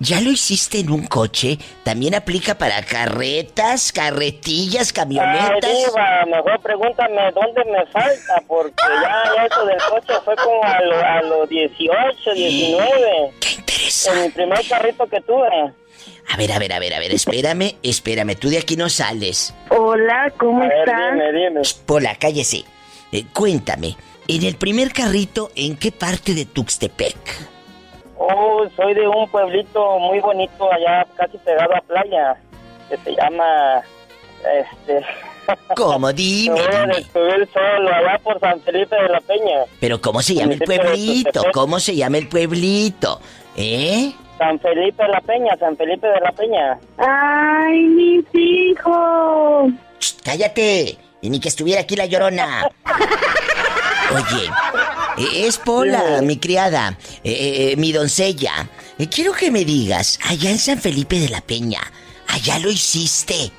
¿Ya 0.03 0.19
lo 0.19 0.31
hiciste 0.31 0.79
en 0.79 0.89
un 0.89 1.05
coche? 1.05 1.59
¿También 1.83 2.15
aplica 2.15 2.57
para 2.57 2.81
carretas, 2.81 3.91
carretillas, 3.91 4.91
camionetas? 4.91 5.63
Ay, 5.63 5.85
diva, 5.85 6.25
mejor 6.25 6.59
pregúntame 6.59 7.31
dónde 7.31 7.63
me 7.65 7.85
falta, 7.85 8.41
porque 8.47 8.73
ya, 8.81 9.45
eso 9.45 9.63
del 9.63 9.77
coche 9.77 10.13
fue 10.25 10.35
como 10.37 10.63
a, 10.63 11.21
los 11.21 11.47
18, 11.47 12.33
19. 12.33 13.33
¡Qué 13.39 13.49
interesante! 13.51 14.17
En 14.17 14.25
mi 14.25 14.29
primer 14.31 14.67
carrito 14.67 15.05
que 15.05 15.21
tuve. 15.21 15.47
A 16.29 16.35
ver, 16.35 16.51
a 16.51 16.57
ver, 16.57 16.73
a 16.73 16.79
ver, 16.79 16.95
a 16.95 16.99
ver, 16.99 17.11
espérame, 17.11 17.75
espérame, 17.83 18.35
tú 18.35 18.49
de 18.49 18.57
aquí 18.57 18.75
no 18.75 18.89
sales. 18.89 19.53
Hola, 19.69 20.33
¿cómo 20.39 20.63
estás? 20.63 21.13
Dime, 21.13 21.31
dime. 21.31 21.61
Hola, 21.85 22.15
cállese. 22.15 22.63
Eh, 23.11 23.25
cuéntame, 23.31 23.95
en 24.27 24.41
el 24.45 24.55
primer 24.55 24.93
carrito, 24.93 25.51
¿en 25.55 25.77
qué 25.77 25.91
parte 25.91 26.33
de 26.33 26.45
Tuxtepec? 26.45 27.50
Oh, 28.23 28.63
soy 28.75 28.93
de 28.93 29.07
un 29.07 29.27
pueblito 29.29 29.97
muy 29.97 30.19
bonito 30.19 30.71
allá, 30.71 31.07
casi 31.17 31.39
pegado 31.39 31.75
a 31.75 31.81
playa, 31.81 32.37
que 32.87 32.97
se 32.97 33.15
llama, 33.15 33.81
este... 34.43 35.03
¿Cómo? 35.75 36.13
Dime, 36.13 36.61
dime. 36.61 37.47
solo, 37.51 37.89
allá 37.89 38.19
por 38.23 38.39
San 38.39 38.61
Felipe 38.61 38.95
de 38.95 39.09
la 39.09 39.19
Peña. 39.21 39.63
Pero 39.79 39.99
¿cómo 39.99 40.21
se 40.21 40.35
llama 40.35 40.53
el 40.53 40.59
pueblito? 40.59 41.43
¿Cómo 41.51 41.79
se 41.79 41.95
llama 41.95 42.19
el 42.19 42.27
pueblito? 42.27 43.19
¿Eh? 43.55 44.13
San 44.37 44.59
Felipe 44.59 45.01
de 45.01 45.09
la 45.09 45.21
Peña, 45.21 45.57
San 45.59 45.75
Felipe 45.75 46.07
de 46.07 46.19
la 46.19 46.31
Peña. 46.31 46.79
¡Ay, 46.97 47.79
mis 47.85 48.25
hijos! 48.35 49.71
¡Cállate! 50.23 50.95
Y 51.21 51.29
ni 51.31 51.39
que 51.39 51.49
estuviera 51.49 51.81
aquí 51.81 51.95
la 51.95 52.05
llorona. 52.05 52.69
Oye, 54.13 54.49
es 55.33 55.57
Pola, 55.57 56.21
mi 56.21 56.37
criada, 56.37 56.97
eh, 57.23 57.71
eh, 57.71 57.75
mi 57.77 57.91
doncella. 57.91 58.67
quiero 59.13 59.33
que 59.33 59.51
me 59.51 59.65
digas, 59.65 60.19
allá 60.27 60.49
en 60.49 60.57
San 60.57 60.79
Felipe 60.79 61.19
de 61.19 61.29
la 61.29 61.41
Peña, 61.41 61.81
allá 62.27 62.59
lo 62.59 62.69
hiciste. 62.69 63.51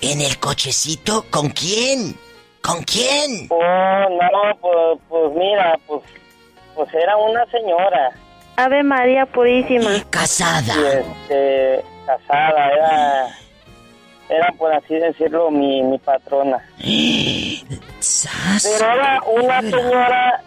¿En 0.00 0.20
el 0.20 0.38
cochecito? 0.38 1.24
¿Con 1.30 1.50
quién? 1.50 2.16
¿Con 2.62 2.82
quién? 2.82 3.46
Oh, 3.50 4.08
no, 4.10 4.58
pues, 4.60 4.98
pues 5.08 5.32
mira, 5.34 5.78
pues, 5.86 6.02
pues 6.74 6.92
era 6.94 7.16
una 7.16 7.44
señora. 7.46 8.10
Ave 8.56 8.82
María 8.82 9.26
Purísima. 9.26 10.02
Casada. 10.10 10.74
este, 10.74 11.84
casada, 12.06 12.70
era 12.70 13.38
era 14.28 14.52
por 14.58 14.72
así 14.72 14.94
decirlo 14.94 15.50
mi, 15.50 15.82
mi 15.82 15.98
patrona. 15.98 16.64
Pero 16.78 18.94
era 18.94 19.20
una 19.22 19.60
señora 19.60 20.42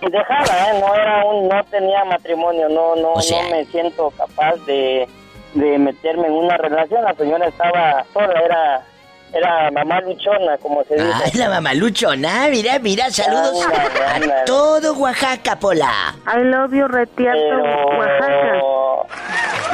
dejada, 0.00 0.70
¿eh? 0.70 0.80
no 0.80 0.94
era 0.94 1.24
un, 1.24 1.48
no 1.48 1.64
tenía 1.64 2.04
matrimonio, 2.04 2.68
no, 2.68 2.94
no, 2.96 3.14
no 3.14 3.50
me 3.50 3.64
siento 3.66 4.10
capaz 4.16 4.54
de, 4.66 5.08
de 5.54 5.78
meterme 5.78 6.28
en 6.28 6.34
una 6.34 6.56
relación. 6.56 7.02
La 7.04 7.14
señora 7.14 7.48
estaba 7.48 8.04
sola, 8.12 8.40
era 8.40 8.82
era 9.30 9.70
mamá 9.70 10.00
luchona, 10.00 10.56
como 10.58 10.82
se 10.84 10.94
dice. 10.94 11.08
Ah, 11.12 11.22
la 11.34 11.48
mamá 11.50 11.74
luchona. 11.74 12.48
Mira, 12.48 12.78
mira, 12.78 13.10
saludos 13.10 13.66
a 13.66 14.44
todo 14.44 14.94
Oaxaca, 14.94 15.58
Pola. 15.58 16.14
I 16.26 16.44
love 16.44 16.72
you, 16.72 16.86
Oaxaca. 16.86 18.52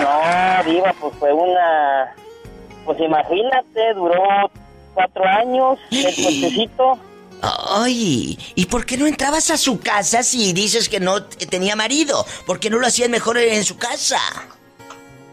No, 0.00 0.64
viva, 0.64 0.92
pues 1.00 1.14
fue 1.20 1.32
una 1.32 2.14
pues 2.84 3.00
imagínate, 3.00 3.94
duró 3.94 4.50
cuatro 4.94 5.24
años 5.24 5.78
el 5.90 6.04
cochecito. 6.04 6.98
Ay, 7.68 8.38
¿y 8.54 8.66
por 8.66 8.86
qué 8.86 8.96
no 8.96 9.06
entrabas 9.06 9.50
a 9.50 9.58
su 9.58 9.80
casa 9.80 10.22
si 10.22 10.52
dices 10.52 10.88
que 10.88 11.00
no 11.00 11.24
tenía 11.24 11.76
marido? 11.76 12.24
¿Por 12.46 12.60
qué 12.60 12.70
no 12.70 12.78
lo 12.78 12.86
hacían 12.86 13.10
mejor 13.10 13.38
en 13.38 13.64
su 13.64 13.76
casa? 13.76 14.18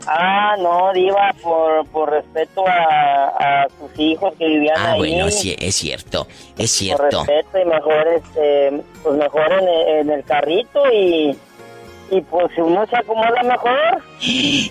Ah, 0.07 0.55
no, 0.59 0.91
Diva, 0.93 1.33
por, 1.43 1.85
por 1.87 2.09
respeto 2.09 2.63
a, 2.67 3.67
sus 3.79 3.99
hijos 3.99 4.33
que 4.37 4.47
vivían 4.47 4.77
ah, 4.77 4.93
ahí. 4.93 4.93
Ah, 4.93 4.97
bueno, 4.97 5.31
sí, 5.31 5.55
es 5.59 5.75
cierto, 5.75 6.27
es 6.57 6.71
cierto. 6.71 7.19
Por 7.19 7.27
respeto 7.27 7.59
y 7.59 7.65
mejor, 7.65 8.07
este, 8.07 8.83
pues 9.03 9.15
mejor 9.17 9.53
en 9.53 10.09
el 10.09 10.23
carrito 10.23 10.91
y 10.91 11.37
y 12.11 12.21
pues 12.21 12.51
uno 12.57 12.85
se 12.87 12.97
acomoda 12.97 13.41
mejor. 13.41 14.03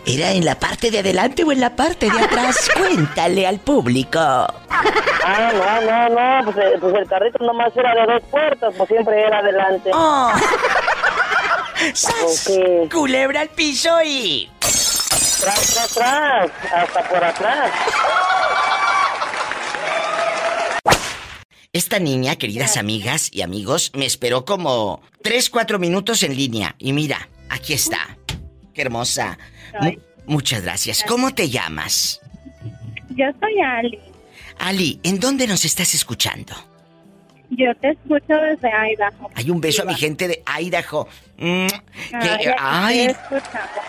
¿Era 0.06 0.32
en 0.32 0.44
la 0.44 0.54
parte 0.54 0.90
de 0.90 0.98
adelante 0.98 1.42
o 1.42 1.50
en 1.50 1.60
la 1.60 1.74
parte 1.74 2.10
de 2.10 2.20
atrás? 2.20 2.70
Cuéntale 2.76 3.46
al 3.46 3.58
público. 3.58 4.18
Ah, 4.18 5.50
no, 5.54 5.80
no, 5.80 6.08
no, 6.10 6.52
pues, 6.52 6.56
eh, 6.58 6.76
pues, 6.78 6.94
el 6.94 7.08
carrito 7.08 7.42
nomás 7.42 7.74
era 7.74 7.94
de 7.94 8.12
dos 8.12 8.22
puertas, 8.30 8.74
pues 8.76 8.88
siempre 8.88 9.22
era 9.22 9.38
adelante. 9.38 9.90
Oh. 9.94 10.30
Culebra 12.92 13.40
al 13.40 13.48
piso 13.48 14.02
y... 14.04 14.50
Tras, 14.60 15.74
tras, 15.74 15.94
tras, 15.94 16.50
hasta 16.74 17.02
por 17.08 17.24
atrás. 17.24 17.70
Esta 21.72 22.00
niña, 22.00 22.34
queridas 22.34 22.76
amigas 22.76 23.30
y 23.32 23.42
amigos, 23.42 23.92
me 23.94 24.04
esperó 24.04 24.44
como 24.44 25.02
3, 25.22 25.50
4 25.50 25.78
minutos 25.78 26.24
en 26.24 26.34
línea. 26.34 26.74
Y 26.78 26.92
mira, 26.92 27.28
aquí 27.48 27.74
está. 27.74 28.18
Qué 28.74 28.82
hermosa. 28.82 29.38
muchas 30.26 30.62
gracias. 30.62 31.04
¿Cómo 31.06 31.32
te 31.32 31.48
llamas? 31.48 32.20
Yo 33.10 33.26
soy 33.38 33.60
Ali. 33.60 34.00
Ali, 34.58 35.00
¿en 35.04 35.20
dónde 35.20 35.46
nos 35.46 35.64
estás 35.64 35.94
escuchando? 35.94 36.54
Yo 37.50 37.74
te 37.80 37.90
escucho 37.90 38.34
desde 38.34 38.70
Idaho. 38.92 39.28
Hay 39.34 39.50
un 39.50 39.60
beso 39.60 39.82
a 39.82 39.84
mi 39.84 39.94
gente 39.94 40.28
de 40.28 40.42
Idaho. 40.60 41.08
Mm, 41.36 41.66
ay, 42.58 43.14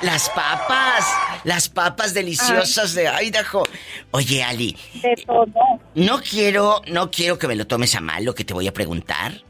las 0.02 0.30
papas, 0.30 1.06
las 1.44 1.70
papas 1.70 2.14
deliciosas 2.14 2.96
de 2.96 3.08
Idaho. 3.24 3.64
Oye, 4.12 4.44
Ali. 4.44 4.76
De 5.02 5.16
todo. 5.26 5.54
No 5.94 6.22
quiero, 6.22 6.82
no 6.88 7.12
quiero 7.12 7.38
que 7.38 7.48
me 7.48 7.56
lo 7.56 7.68
tomes 7.68 7.94
a 7.96 8.02
mal 8.02 8.24
lo 8.26 8.34
que 8.34 8.46
te 8.46 8.54
voy 8.54 8.68
a 8.68 8.74
preguntar. 8.74 9.44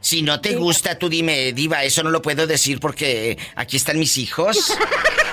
Si 0.00 0.20
no 0.20 0.42
te 0.42 0.54
gusta, 0.56 0.98
tú 0.98 1.08
dime, 1.08 1.54
diva, 1.54 1.82
eso 1.82 2.02
no 2.02 2.10
lo 2.10 2.20
puedo 2.20 2.46
decir 2.46 2.78
porque 2.78 3.38
aquí 3.56 3.78
están 3.78 3.98
mis 3.98 4.18
hijos. 4.18 4.76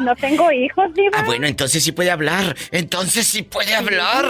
No 0.00 0.16
tengo 0.16 0.50
hijos, 0.50 0.86
Diva. 0.94 1.18
Ah, 1.18 1.24
bueno, 1.24 1.46
entonces 1.46 1.84
sí 1.84 1.92
puede 1.92 2.10
hablar. 2.10 2.56
Entonces 2.70 3.26
sí 3.26 3.42
puede 3.42 3.74
hablar. 3.74 4.24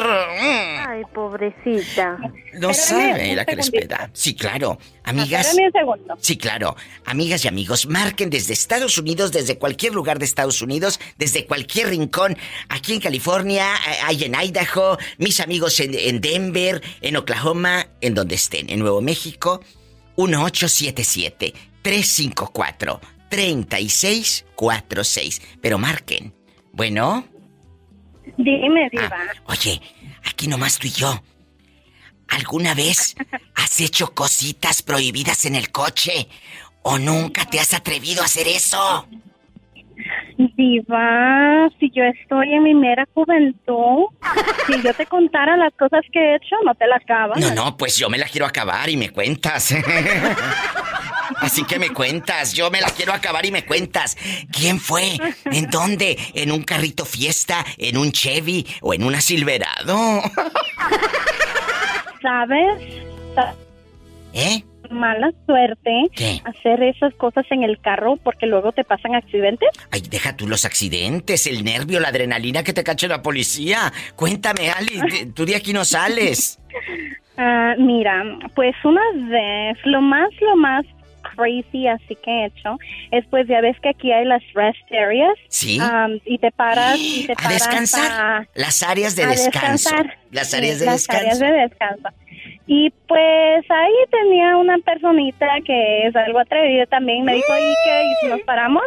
Ay, 0.88 1.02
pobrecita. 1.14 2.18
No 2.54 2.74
sabe 2.74 3.34
la 3.34 3.44
que 3.44 3.54
le 3.54 3.62
espera. 3.62 4.10
Sí, 4.12 4.34
claro. 4.34 4.78
Amigas. 5.04 5.54
un 5.54 5.72
segundo. 5.72 6.16
Sí, 6.20 6.36
claro. 6.36 6.76
Amigas 7.04 7.44
y 7.44 7.48
amigos, 7.48 7.86
marquen 7.86 8.30
desde 8.30 8.52
Estados 8.52 8.98
Unidos, 8.98 9.32
desde 9.32 9.58
cualquier 9.58 9.94
lugar 9.94 10.18
de 10.18 10.24
Estados 10.24 10.60
Unidos, 10.60 11.00
desde 11.18 11.46
cualquier 11.46 11.90
rincón. 11.90 12.36
Aquí 12.68 12.92
en 12.92 13.00
California, 13.00 13.66
eh, 13.88 13.96
hay 14.04 14.24
en 14.24 14.34
Idaho, 14.34 14.98
mis 15.18 15.40
amigos 15.40 15.78
en, 15.80 15.94
en 15.94 16.20
Denver, 16.20 16.82
en 17.00 17.16
Oklahoma, 17.16 17.86
en 18.00 18.14
donde 18.14 18.34
estén, 18.34 18.68
en 18.70 18.80
Nuevo 18.80 19.00
México. 19.00 19.60
1877 20.16 21.54
354 21.82 23.19
3646. 23.30 25.40
Pero 25.62 25.78
marquen. 25.78 26.34
Bueno. 26.72 27.24
Dime, 28.36 28.88
Diva. 28.90 29.08
Ah, 29.10 29.32
oye, 29.46 29.80
aquí 30.28 30.48
nomás 30.48 30.78
tú 30.78 30.86
y 30.86 30.90
yo. 30.90 31.22
¿Alguna 32.28 32.74
vez 32.74 33.16
has 33.56 33.80
hecho 33.80 34.14
cositas 34.14 34.82
prohibidas 34.82 35.46
en 35.46 35.56
el 35.56 35.70
coche? 35.70 36.28
¿O 36.82 36.98
nunca 36.98 37.44
te 37.44 37.58
has 37.58 37.74
atrevido 37.74 38.22
a 38.22 38.26
hacer 38.26 38.46
eso? 38.46 39.08
Diva, 40.56 41.68
si 41.78 41.90
yo 41.90 42.02
estoy 42.04 42.54
en 42.54 42.62
mi 42.62 42.74
mera 42.74 43.06
juventud, 43.12 44.06
si 44.66 44.82
yo 44.82 44.94
te 44.94 45.04
contara 45.06 45.56
las 45.56 45.74
cosas 45.74 46.00
que 46.10 46.18
he 46.18 46.36
hecho, 46.36 46.56
no 46.64 46.74
te 46.74 46.86
las 46.86 47.02
acabas. 47.02 47.38
No, 47.38 47.52
no, 47.52 47.76
pues 47.76 47.98
yo 47.98 48.08
me 48.08 48.16
la 48.16 48.26
quiero 48.26 48.46
acabar 48.46 48.88
y 48.88 48.96
me 48.96 49.10
cuentas. 49.10 49.74
Así 51.36 51.64
que 51.64 51.78
me 51.78 51.90
cuentas, 51.90 52.52
yo 52.52 52.70
me 52.70 52.80
la 52.80 52.90
quiero 52.90 53.12
acabar 53.12 53.44
y 53.46 53.50
me 53.50 53.64
cuentas. 53.64 54.16
¿Quién 54.50 54.78
fue? 54.78 55.18
¿En 55.44 55.70
dónde? 55.70 56.18
¿En 56.34 56.52
un 56.52 56.62
carrito 56.62 57.04
fiesta? 57.04 57.64
¿En 57.78 57.96
un 57.96 58.12
Chevy? 58.12 58.66
¿O 58.80 58.94
en 58.94 59.04
una 59.04 59.20
Silverado? 59.20 60.22
¿Sabes? 62.22 62.82
¿Eh? 64.32 64.64
mala 64.90 65.30
suerte 65.46 66.10
hacer 66.44 66.82
esas 66.82 67.14
cosas 67.14 67.46
en 67.50 67.62
el 67.62 67.80
carro 67.80 68.16
porque 68.22 68.46
luego 68.46 68.72
te 68.72 68.84
pasan 68.84 69.14
accidentes? 69.14 69.68
Ay, 69.90 70.02
deja 70.10 70.36
tú 70.36 70.48
los 70.48 70.64
accidentes, 70.64 71.46
el 71.46 71.64
nervio, 71.64 72.00
la 72.00 72.08
adrenalina 72.08 72.62
que 72.62 72.72
te 72.72 72.84
cache 72.84 73.08
la 73.08 73.22
policía. 73.22 73.92
Cuéntame, 74.16 74.70
Ali, 74.70 75.00
tú 75.34 75.46
de 75.46 75.56
aquí 75.56 75.72
no 75.72 75.84
sales. 75.84 76.58
Ah, 77.42 77.74
mira, 77.78 78.22
pues 78.54 78.74
una 78.84 79.00
vez, 79.14 79.78
lo 79.86 80.02
más, 80.02 80.28
lo 80.42 80.56
más 80.56 80.84
crazy 81.22 81.86
así 81.86 82.16
que 82.16 82.30
he 82.30 82.44
hecho 82.46 82.78
es 83.10 83.24
pues 83.30 83.46
ya 83.48 83.60
ves 83.60 83.76
que 83.80 83.90
aquí 83.90 84.12
hay 84.12 84.24
las 84.24 84.42
rest 84.54 84.78
areas. 84.92 85.34
Sí. 85.48 85.78
y 86.24 86.38
te 86.38 86.50
paras 86.52 86.98
y 86.98 87.26
te 87.28 87.34
a 87.36 87.48
descansar. 87.48 88.48
las 88.54 88.82
áreas 88.82 89.16
de 89.16 89.26
descanso. 89.26 89.90
Las 90.30 90.54
áreas 90.54 90.80
de 90.80 90.86
las 90.86 91.06
descanso. 91.06 91.22
áreas 91.22 91.38
de 91.38 91.52
descanso. 91.52 92.08
Y 92.66 92.90
pues 93.08 93.64
ahí 93.68 93.94
tenía 94.10 94.56
una 94.56 94.78
personita 94.78 95.46
que 95.64 96.06
es 96.06 96.14
algo 96.14 96.38
atrevida 96.38 96.86
también. 96.86 97.24
Me 97.24 97.34
dijo. 97.34 97.52
¿Y 97.58 98.14
si 98.20 98.28
nos 98.28 98.40
paramos? 98.42 98.84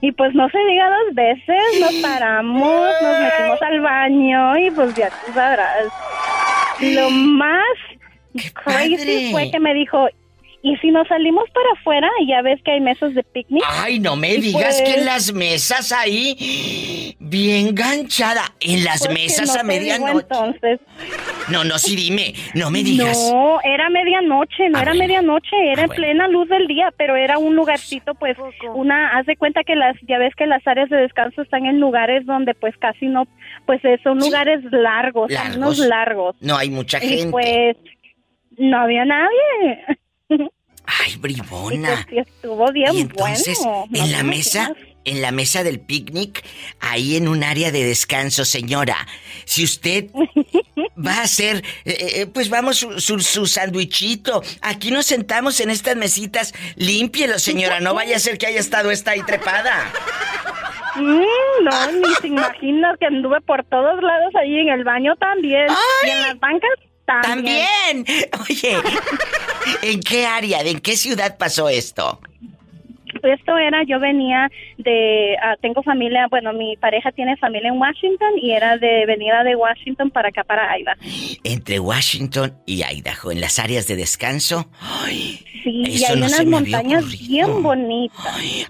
Y 0.00 0.12
pues 0.12 0.34
no 0.34 0.48
se 0.50 0.58
diga 0.58 0.88
dos 0.88 1.14
veces, 1.14 1.80
nos 1.80 1.94
paramos, 2.02 2.90
nos 3.02 3.20
metimos 3.20 3.62
al 3.62 3.80
baño 3.80 4.58
y 4.58 4.70
pues 4.70 4.94
ya 4.94 5.08
tú 5.08 5.32
sabrás. 5.32 5.86
Lo 6.80 7.10
más 7.10 7.76
crazy 8.54 9.32
fue 9.32 9.50
que 9.50 9.60
me 9.60 9.74
dijo, 9.74 10.08
y 10.66 10.76
si 10.78 10.90
nos 10.90 11.06
salimos 11.06 11.48
para 11.50 11.70
afuera, 11.78 12.10
ya 12.26 12.42
ves 12.42 12.60
que 12.64 12.72
hay 12.72 12.80
mesas 12.80 13.14
de 13.14 13.22
picnic. 13.22 13.62
Ay, 13.68 14.00
no 14.00 14.16
me 14.16 14.36
digas 14.38 14.82
que 14.82 14.88
en 14.88 14.94
pues 14.94 15.06
las 15.06 15.32
mesas 15.32 15.92
ahí, 15.92 17.14
bien 17.20 17.72
ganchada, 17.72 18.42
en 18.58 18.82
las 18.82 19.06
pues 19.06 19.16
mesas 19.16 19.56
a 19.56 19.62
medianoche. 19.62 20.26
entonces. 20.28 20.80
No, 21.52 21.62
no, 21.62 21.78
sí 21.78 21.94
dime, 21.94 22.34
no 22.54 22.72
me 22.72 22.82
digas. 22.82 23.30
No, 23.32 23.60
era 23.62 23.88
medianoche, 23.90 24.68
no 24.68 24.78
ah, 24.78 24.82
era 24.82 24.94
medianoche, 24.94 25.54
era 25.70 25.82
ah, 25.82 25.84
en 25.84 25.90
plena 25.90 26.26
luz 26.26 26.48
del 26.48 26.66
día, 26.66 26.92
pero 26.96 27.14
era 27.14 27.38
un 27.38 27.54
lugarcito, 27.54 28.16
pues, 28.16 28.36
una, 28.74 29.16
haz 29.16 29.26
de 29.26 29.36
cuenta 29.36 29.62
que 29.62 29.76
las, 29.76 29.94
ya 30.08 30.18
ves 30.18 30.34
que 30.34 30.48
las 30.48 30.66
áreas 30.66 30.90
de 30.90 30.96
descanso 30.96 31.42
están 31.42 31.66
en 31.66 31.78
lugares 31.78 32.26
donde 32.26 32.54
pues 32.54 32.76
casi 32.78 33.06
no, 33.06 33.28
pues 33.66 33.84
eh, 33.84 34.00
son 34.02 34.18
lugares 34.18 34.64
largos, 34.72 35.30
largos, 35.30 35.78
largos. 35.78 36.36
No 36.40 36.56
hay 36.56 36.70
mucha 36.70 36.98
gente. 36.98 37.30
pues, 37.30 37.76
no 38.58 38.78
había 38.78 39.04
nadie. 39.04 39.84
Ay, 40.86 41.16
bribona. 41.16 42.06
Estuvo 42.10 42.70
bien 42.72 42.94
y 42.94 43.00
entonces, 43.00 43.58
en 43.92 44.12
la 44.12 44.22
mesa, 44.22 44.72
en 45.04 45.22
la 45.22 45.32
mesa 45.32 45.62
del 45.64 45.80
picnic, 45.80 46.44
ahí 46.80 47.16
en 47.16 47.28
un 47.28 47.42
área 47.42 47.72
de 47.72 47.84
descanso, 47.84 48.44
señora, 48.44 49.06
si 49.44 49.64
usted 49.64 50.10
va 51.06 51.14
a 51.18 51.22
hacer, 51.22 51.64
eh, 51.84 51.96
eh, 52.14 52.26
pues 52.26 52.50
vamos 52.50 52.76
su, 52.76 53.20
su, 53.20 53.46
sandwichito. 53.46 54.42
Aquí 54.62 54.90
nos 54.90 55.06
sentamos 55.06 55.60
en 55.60 55.70
estas 55.70 55.96
mesitas. 55.96 56.54
Límpielo, 56.76 57.38
señora. 57.38 57.80
No 57.80 57.94
vaya 57.94 58.16
a 58.16 58.20
ser 58.20 58.38
que 58.38 58.46
haya 58.46 58.60
estado 58.60 58.90
esta 58.90 59.12
ahí 59.12 59.22
trepada. 59.22 59.92
Mm, 60.96 61.64
no, 61.64 61.92
ni 61.92 62.14
se 62.14 62.28
imaginas 62.28 62.96
que 62.98 63.06
anduve 63.06 63.40
por 63.42 63.64
todos 63.64 64.02
lados 64.02 64.34
ahí 64.34 64.58
en 64.58 64.68
el 64.68 64.84
baño 64.84 65.14
también. 65.16 65.66
Y 66.04 66.10
en 66.10 66.22
las 66.22 66.38
bancas 66.40 66.70
también. 67.06 68.04
Oye, 68.48 68.76
¿en 69.82 70.00
qué 70.00 70.26
área, 70.26 70.60
en 70.60 70.80
qué 70.80 70.96
ciudad 70.96 71.36
pasó 71.38 71.68
esto? 71.68 72.20
Esto 73.22 73.56
era, 73.56 73.82
yo 73.84 73.98
venía 73.98 74.48
de, 74.76 75.36
ah, 75.42 75.56
tengo 75.60 75.82
familia, 75.82 76.26
bueno, 76.28 76.52
mi 76.52 76.76
pareja 76.76 77.10
tiene 77.12 77.36
familia 77.38 77.70
en 77.70 77.80
Washington 77.80 78.38
y 78.40 78.52
era 78.52 78.76
de 78.76 79.06
venida 79.06 79.42
de 79.42 79.56
Washington 79.56 80.10
para 80.10 80.28
acá, 80.28 80.44
para 80.44 80.78
Idaho. 80.78 81.00
Entre 81.42 81.80
Washington 81.80 82.54
y 82.66 82.82
Idaho, 82.84 83.32
en 83.32 83.40
las 83.40 83.58
áreas 83.58 83.86
de 83.86 83.96
descanso. 83.96 84.70
sí, 85.06 85.42
y 85.64 86.04
hay 86.04 86.16
unas 86.16 86.44
montañas 86.44 87.10
bien 87.10 87.62
bonitas. 87.62 88.18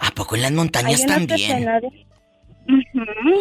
¿A 0.01 0.11
poco 0.13 0.37
en 0.37 0.43
las 0.43 0.53
montañas 0.53 1.05
también? 1.05 1.67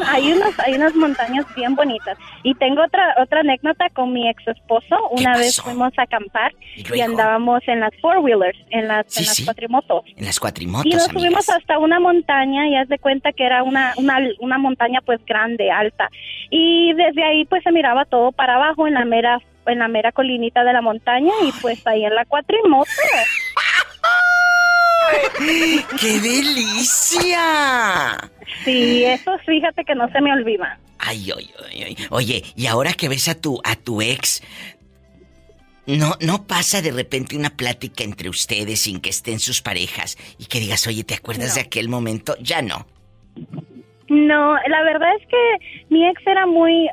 Hay 0.07 0.31
unas 0.31 0.59
hay 0.59 0.73
unas 0.75 0.95
montañas 0.95 1.45
bien 1.55 1.75
bonitas 1.75 2.17
y 2.43 2.53
tengo 2.55 2.83
otra 2.83 3.15
otra 3.21 3.39
anécdota 3.41 3.89
con 3.89 4.13
mi 4.13 4.29
ex 4.29 4.47
esposo. 4.47 4.97
Una 5.11 5.37
vez 5.37 5.61
fuimos 5.61 5.97
a 5.97 6.03
acampar 6.03 6.53
¿Y, 6.75 7.01
andábamos 7.01 7.61
en 7.67 7.79
las 7.79 7.91
four 8.01 8.19
wheelers, 8.19 8.57
en 8.69 8.87
las, 8.87 9.05
cuatrimotos. 9.43 10.03
En 10.15 10.25
las 10.25 10.39
cuatrimotos. 10.39 10.85
Y 10.85 10.95
nos 10.95 11.05
subimos 11.05 11.49
hasta 11.49 11.79
una 11.79 11.99
montaña 11.99 12.67
y 12.67 12.75
haz 12.75 12.87
de 12.89 12.99
cuenta 12.99 13.31
que 13.31 13.45
era 13.45 13.63
una, 13.63 13.93
una 13.97 14.19
una 14.39 14.57
montaña 14.57 15.01
pues 15.05 15.23
grande, 15.25 15.71
alta. 15.71 16.09
Y 16.49 16.93
desde 16.93 17.23
ahí 17.23 17.45
pues 17.45 17.63
se 17.63 17.71
miraba 17.71 18.05
todo 18.05 18.31
para 18.31 18.55
abajo 18.55 18.87
en 18.87 18.93
la 18.93 19.05
mera 19.05 19.39
en 19.67 19.79
la 19.79 19.87
mera 19.87 20.11
colinita 20.11 20.63
de 20.63 20.73
la 20.73 20.81
montaña 20.81 21.31
y 21.43 21.51
pues 21.61 21.85
ahí 21.87 22.05
en 22.05 22.13
la 22.15 22.25
cuatrimoto. 22.25 22.89
¡Qué 25.99 26.19
delicia! 26.19 28.17
Sí, 28.63 29.03
eso 29.03 29.37
fíjate 29.45 29.83
que 29.83 29.95
no 29.95 30.09
se 30.11 30.21
me 30.21 30.31
olvida. 30.33 30.79
Ay, 30.97 31.29
ay, 31.35 31.49
ay, 31.83 31.97
Oye, 32.09 32.43
y 32.55 32.67
ahora 32.67 32.93
que 32.93 33.09
ves 33.09 33.27
a 33.27 33.39
tu, 33.39 33.59
a 33.63 33.75
tu 33.75 34.01
ex, 34.01 34.41
¿no, 35.85 36.13
¿no 36.21 36.47
pasa 36.47 36.81
de 36.81 36.91
repente 36.91 37.35
una 37.37 37.49
plática 37.51 38.03
entre 38.03 38.29
ustedes 38.29 38.81
sin 38.81 39.01
que 39.01 39.09
estén 39.09 39.39
sus 39.39 39.61
parejas 39.61 40.17
y 40.39 40.45
que 40.45 40.59
digas, 40.59 40.87
oye, 40.87 41.03
¿te 41.03 41.15
acuerdas 41.15 41.55
de 41.55 41.61
aquel 41.61 41.89
momento? 41.89 42.35
Ya 42.39 42.61
no. 42.61 42.87
No, 44.07 44.53
la 44.67 44.83
verdad 44.83 45.09
es 45.19 45.27
que 45.27 45.85
mi 45.89 46.07
ex 46.07 46.21
era 46.25 46.45
muy... 46.45 46.89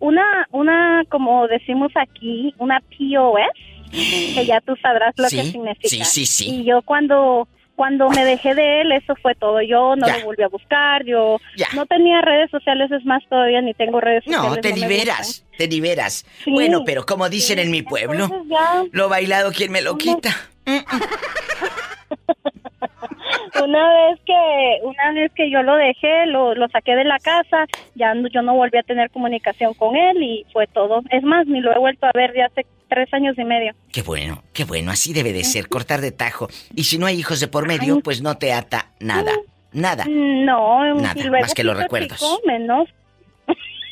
una, 0.00 0.48
una, 0.50 1.04
como 1.08 1.46
decimos 1.46 1.92
aquí, 1.94 2.54
una 2.58 2.80
POS, 2.80 3.69
que 3.90 4.46
ya 4.46 4.60
tú 4.60 4.74
sabrás 4.76 5.14
lo 5.16 5.28
que 5.28 5.44
significa. 5.44 5.88
Sí, 5.88 6.04
sí, 6.04 6.26
sí. 6.26 6.60
Y 6.60 6.64
yo 6.64 6.82
cuando 6.82 7.48
cuando 7.80 8.10
me 8.10 8.24
dejé 8.26 8.54
de 8.54 8.82
él, 8.82 8.92
eso 8.92 9.14
fue 9.22 9.34
todo. 9.34 9.62
Yo 9.62 9.96
no 9.96 10.06
lo 10.06 10.24
volví 10.26 10.42
a 10.42 10.48
buscar, 10.48 11.02
yo 11.06 11.38
no 11.74 11.86
tenía 11.86 12.20
redes 12.20 12.50
sociales, 12.50 12.92
es 12.92 13.06
más, 13.06 13.22
todavía 13.30 13.62
ni 13.62 13.72
tengo 13.72 14.02
redes 14.02 14.22
sociales. 14.24 14.50
No, 14.50 14.56
te 14.58 14.74
liberas, 14.74 15.46
te 15.56 15.66
liberas. 15.66 16.26
bueno, 16.46 16.82
pero 16.84 17.06
como 17.06 17.30
dicen 17.30 17.58
en 17.58 17.70
mi 17.70 17.80
pueblo, 17.80 18.44
lo 18.92 19.08
bailado, 19.08 19.50
¿quién 19.52 19.72
me 19.72 19.80
lo 19.80 19.96
quita? 19.96 20.36
una 23.64 23.88
vez 23.88 24.20
que 24.24 24.78
una 24.82 25.12
vez 25.12 25.32
que 25.34 25.50
yo 25.50 25.62
lo 25.62 25.76
dejé, 25.76 26.26
lo, 26.26 26.54
lo 26.54 26.68
saqué 26.68 26.94
de 26.94 27.04
la 27.04 27.18
casa, 27.18 27.66
ya 27.94 28.14
yo 28.32 28.42
no 28.42 28.54
volví 28.54 28.78
a 28.78 28.82
tener 28.82 29.10
comunicación 29.10 29.74
con 29.74 29.96
él 29.96 30.22
y 30.22 30.46
fue 30.52 30.66
todo. 30.66 31.02
Es 31.10 31.22
más, 31.22 31.46
ni 31.46 31.60
lo 31.60 31.74
he 31.74 31.78
vuelto 31.78 32.06
a 32.06 32.12
ver 32.14 32.34
ya 32.34 32.46
hace 32.46 32.66
tres 32.88 33.12
años 33.14 33.38
y 33.38 33.44
medio. 33.44 33.72
Qué 33.92 34.02
bueno, 34.02 34.42
qué 34.52 34.64
bueno, 34.64 34.90
así 34.90 35.12
debe 35.12 35.32
de 35.32 35.44
ser, 35.44 35.68
cortar 35.68 36.00
de 36.00 36.12
tajo. 36.12 36.48
Y 36.74 36.84
si 36.84 36.98
no 36.98 37.06
hay 37.06 37.18
hijos 37.18 37.40
de 37.40 37.48
por 37.48 37.66
medio, 37.66 38.00
pues 38.00 38.22
no 38.22 38.36
te 38.36 38.52
ata 38.52 38.90
nada, 38.98 39.32
nada. 39.72 40.04
No, 40.08 40.94
nada, 40.94 41.14
más 41.30 41.54
que 41.54 41.64
los 41.64 41.76
recuerdos. 41.76 42.40
Menos. 42.46 42.88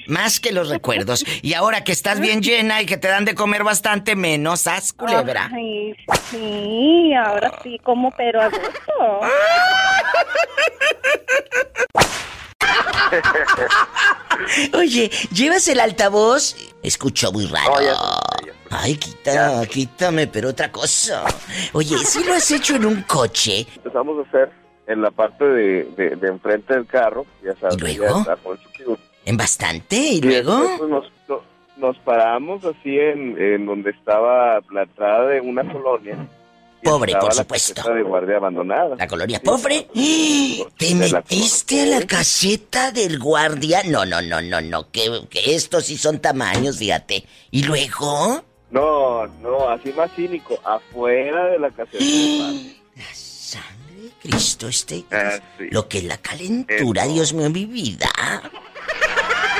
Más 0.08 0.40
que 0.40 0.52
los 0.52 0.68
recuerdos. 0.70 1.24
Y 1.42 1.54
ahora 1.54 1.84
que 1.84 1.92
estás 1.92 2.18
bien 2.18 2.42
llena 2.42 2.82
y 2.82 2.86
que 2.86 2.96
te 2.96 3.08
dan 3.08 3.24
de 3.26 3.34
comer 3.34 3.62
bastante 3.62 4.16
menos, 4.16 4.66
haz 4.66 4.92
culebra. 4.92 5.50
sí, 6.30 7.14
ahora 7.14 7.52
sí 7.62 7.78
como, 7.84 8.10
pero 8.12 8.40
a 8.42 8.48
gusto. 8.48 9.20
Oye, 14.78 15.10
¿llevas 15.32 15.68
el 15.68 15.80
altavoz? 15.80 16.56
Escucho 16.82 17.30
muy 17.32 17.46
raro. 17.46 17.74
Ay, 18.70 18.96
quita, 18.96 19.66
quítame, 19.66 20.26
pero 20.26 20.48
otra 20.50 20.72
cosa. 20.72 21.24
Oye, 21.72 21.98
si 21.98 22.24
lo 22.24 22.34
has 22.34 22.50
hecho 22.50 22.76
en 22.76 22.86
un 22.86 23.02
coche. 23.02 23.66
Empezamos 23.76 24.24
a 24.24 24.28
hacer 24.28 24.50
en 24.86 25.02
la 25.02 25.10
parte 25.10 25.44
de, 25.44 25.84
de, 26.16 26.28
enfrente 26.28 26.74
del 26.74 26.86
carro, 26.86 27.26
ya 27.42 27.54
sabes. 27.56 27.76
¿Y 27.76 27.96
luego? 27.98 28.24
¿En 29.24 29.36
bastante? 29.36 29.96
¿Y, 29.96 30.20
luego? 30.20 30.62
Pues, 30.78 30.90
nos, 30.90 31.12
nos, 31.76 31.98
paramos 31.98 32.64
así 32.64 32.98
en, 32.98 33.40
en 33.40 33.66
donde 33.66 33.90
estaba 33.90 34.60
la 34.70 34.82
entrada 34.82 35.26
de 35.28 35.40
una 35.40 35.70
colonia 35.70 36.16
Pobre, 36.82 37.14
por 37.16 37.34
supuesto. 37.34 37.82
La 37.86 37.94
de 37.94 38.02
guardia 38.02 38.36
abandonada. 38.36 38.96
La 38.96 39.06
colonia 39.06 39.40
pobre. 39.40 39.88
¿Te 40.76 40.94
metiste 40.94 41.82
a 41.82 41.86
la 41.86 42.06
caseta 42.06 42.92
del 42.92 43.18
guardia? 43.18 43.82
No, 43.84 44.04
no, 44.06 44.22
no, 44.22 44.40
no, 44.40 44.60
no. 44.60 44.90
Que, 44.90 45.24
estos 45.46 45.86
sí 45.86 45.96
son 45.96 46.20
tamaños, 46.20 46.78
fíjate. 46.78 47.24
¿Y 47.50 47.64
luego? 47.64 48.42
No, 48.70 49.26
no, 49.26 49.68
así 49.68 49.92
más 49.92 50.10
cínico. 50.14 50.58
Afuera 50.64 51.46
de 51.46 51.58
la 51.58 51.70
caseta 51.70 51.98
del 51.98 52.38
guardia. 52.38 52.72
La 52.96 53.14
sangre 53.14 53.87
de 53.87 53.87
Cristo, 54.20 54.68
este. 54.68 55.04
Ah, 55.10 55.38
Lo 55.70 55.88
que 55.88 55.98
es 55.98 56.04
la 56.04 56.18
calentura, 56.18 57.06
Dios 57.06 57.32
mío, 57.32 57.50
mi 57.50 57.66
vida. 57.66 58.08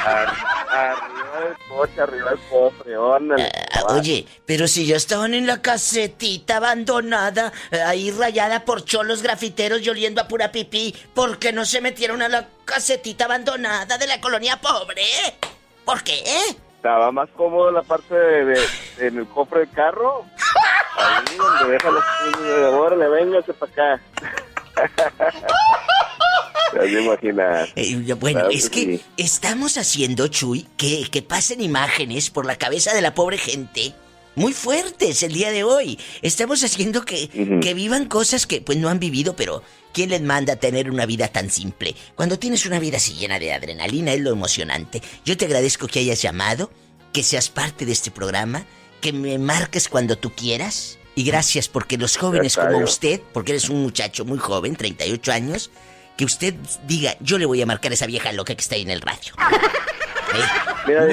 arriba 0.04 1.40
del 1.40 1.68
coche, 1.68 2.00
arriba 2.00 2.30
del 2.30 2.40
cofre, 2.50 2.94
ah, 2.94 3.94
oye, 3.94 4.26
pero 4.46 4.68
si 4.68 4.86
ya 4.86 4.96
estaban 4.96 5.34
en 5.34 5.46
la 5.46 5.60
casetita 5.60 6.58
abandonada, 6.58 7.52
ahí 7.86 8.10
rayada 8.10 8.64
por 8.64 8.84
cholos 8.84 9.22
grafiteros 9.22 9.80
y 9.82 9.90
oliendo 9.90 10.20
a 10.20 10.28
pura 10.28 10.52
pipí, 10.52 10.94
¿por 11.14 11.38
qué 11.38 11.52
no 11.52 11.64
se 11.64 11.80
metieron 11.80 12.22
a 12.22 12.28
la 12.28 12.48
casetita 12.64 13.26
abandonada 13.26 13.98
de 13.98 14.06
la 14.06 14.20
colonia 14.20 14.60
pobre? 14.60 15.04
¿Por 15.84 16.02
qué? 16.02 16.22
Estaba 16.78 17.10
más 17.10 17.28
cómodo 17.30 17.72
la 17.72 17.82
parte 17.82 18.14
de, 18.14 18.56
en 18.98 19.18
el 19.18 19.26
cofre 19.26 19.60
del 19.60 19.70
carro. 19.70 20.24
Ahí 20.96 21.36
donde 21.36 21.72
deja 21.72 21.90
los 21.90 22.04
niños 22.24 22.56
de 22.56 22.66
ahora, 22.66 22.94
le 22.94 23.08
véngase 23.08 23.52
para 23.52 23.72
acá. 23.72 24.02
Eh, 27.74 28.14
bueno, 28.20 28.48
es 28.50 28.68
que, 28.68 29.00
estamos 29.16 29.78
haciendo, 29.78 30.28
Chuy, 30.28 30.66
que, 30.76 31.08
que 31.10 31.22
pasen 31.22 31.62
imágenes 31.62 32.28
por 32.28 32.44
la 32.44 32.56
cabeza 32.56 32.92
de 32.92 33.00
la 33.00 33.14
pobre 33.14 33.38
gente 33.38 33.94
muy 34.38 34.52
fuertes 34.52 35.22
el 35.22 35.32
día 35.32 35.50
de 35.50 35.64
hoy. 35.64 35.98
Estamos 36.22 36.62
haciendo 36.62 37.04
que, 37.04 37.28
que 37.60 37.74
vivan 37.74 38.06
cosas 38.06 38.46
que 38.46 38.60
pues 38.60 38.78
no 38.78 38.88
han 38.88 39.00
vivido, 39.00 39.34
pero 39.34 39.62
¿quién 39.98 40.10
les 40.10 40.22
manda 40.22 40.52
a 40.52 40.56
tener 40.56 40.92
una 40.92 41.06
vida 41.06 41.26
tan 41.26 41.50
simple? 41.50 41.96
Cuando 42.14 42.38
tienes 42.38 42.64
una 42.66 42.78
vida 42.78 42.98
así 42.98 43.14
llena 43.14 43.40
de 43.40 43.52
adrenalina 43.52 44.12
es 44.12 44.20
lo 44.20 44.30
emocionante. 44.30 45.02
Yo 45.24 45.36
te 45.36 45.46
agradezco 45.46 45.88
que 45.88 45.98
hayas 45.98 46.22
llamado, 46.22 46.70
que 47.12 47.24
seas 47.24 47.48
parte 47.48 47.84
de 47.84 47.90
este 47.90 48.12
programa, 48.12 48.64
que 49.00 49.12
me 49.12 49.38
marques 49.38 49.88
cuando 49.88 50.16
tú 50.16 50.32
quieras. 50.32 51.00
Y 51.16 51.24
gracias 51.24 51.66
porque 51.66 51.98
los 51.98 52.16
jóvenes 52.16 52.54
como 52.54 52.78
usted, 52.78 53.20
porque 53.32 53.50
eres 53.50 53.70
un 53.70 53.82
muchacho 53.82 54.24
muy 54.24 54.38
joven, 54.38 54.76
38 54.76 55.32
años, 55.32 55.72
que 56.16 56.24
usted 56.24 56.54
diga, 56.86 57.16
yo 57.18 57.36
le 57.36 57.46
voy 57.46 57.60
a 57.60 57.66
marcar 57.66 57.90
a 57.90 57.94
esa 57.94 58.06
vieja 58.06 58.30
loca 58.30 58.54
que 58.54 58.60
está 58.60 58.76
ahí 58.76 58.82
en 58.82 58.90
el 58.90 59.00
radio. 59.00 59.34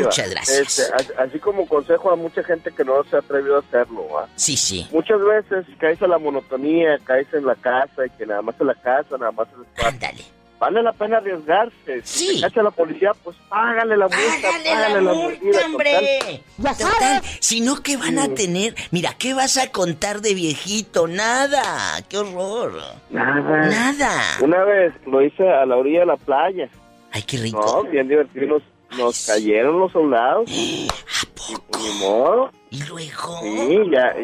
Muchas 0.04 0.30
gracias. 0.30 0.80
Este, 0.80 1.14
así 1.18 1.40
como 1.40 1.68
consejo 1.68 2.12
a 2.12 2.16
mucha 2.16 2.44
gente 2.44 2.72
que 2.72 2.84
no 2.84 3.04
se 3.04 3.16
ha 3.16 3.20
atrevido 3.20 3.58
a 3.58 3.60
hacerlo. 3.60 4.08
Sí, 4.36 4.56
sí. 4.58 4.88
Muchas 4.92 5.20
veces 5.22 5.66
caes 5.80 6.02
a 6.02 6.08
la 6.08 6.18
monotonía, 6.18 6.98
caes 7.04 7.28
en 7.34 7.46
la 7.46 7.56
casa 7.56 8.06
y 8.06 8.10
que 8.12 8.26
nada 8.26 8.42
más 8.42 8.56
en 8.60 8.68
la 8.68 8.76
casa, 8.76 9.18
nada 9.18 9.32
más 9.32 9.48
en 9.54 9.62
el 9.62 9.86
Ándale. 9.86 10.36
Vale 10.58 10.82
la 10.82 10.94
pena 10.94 11.18
arriesgarse. 11.18 12.02
Sí. 12.04 12.42
Si 12.42 12.60
a 12.60 12.64
la 12.64 12.72
policía, 12.72 13.12
pues 13.24 13.36
págale 13.50 13.98
la 13.98 14.08
multa, 14.08 14.50
págale, 14.64 15.02
la, 15.02 15.14
multa, 15.14 15.66
hombre. 15.66 16.44
Total. 16.58 17.22
Si 17.42 17.60
no, 17.60 17.84
¿qué 17.84 17.98
van 17.98 18.18
a 18.20 18.34
tener? 18.34 18.74
Mira, 18.92 19.16
¿qué 19.20 19.34
vas 19.34 19.58
a 19.58 19.72
contar 19.72 20.22
de 20.22 20.34
viejito? 20.34 21.08
Nada. 21.08 22.02
¡Qué 22.08 22.18
horror! 22.18 22.82
Nada. 23.10 23.68
Nada. 23.68 24.22
Una 24.42 24.64
vez 24.64 24.94
lo 25.06 25.22
hice 25.22 25.48
a 25.48 25.66
la 25.66 25.76
orilla 25.76 26.02
de 26.02 26.06
la 26.06 26.18
playa. 26.18 26.70
Ay, 27.12 27.24
qué 27.24 27.38
rico. 27.38 27.84
No, 27.84 27.90
bien 27.90 28.08
divertido. 28.08 28.62
Nos, 28.98 29.26
cayeron 29.26 29.80
los 29.80 29.92
soldados. 29.92 30.50
¿A 30.50 31.26
poco? 31.36 31.52
Y, 31.52 31.56
pues, 31.72 31.84
ni 31.84 32.00
modo. 32.00 32.52
¿Y 32.70 32.84
luego? 32.84 33.40
Sí, 33.42 33.80
ya, 33.92 34.16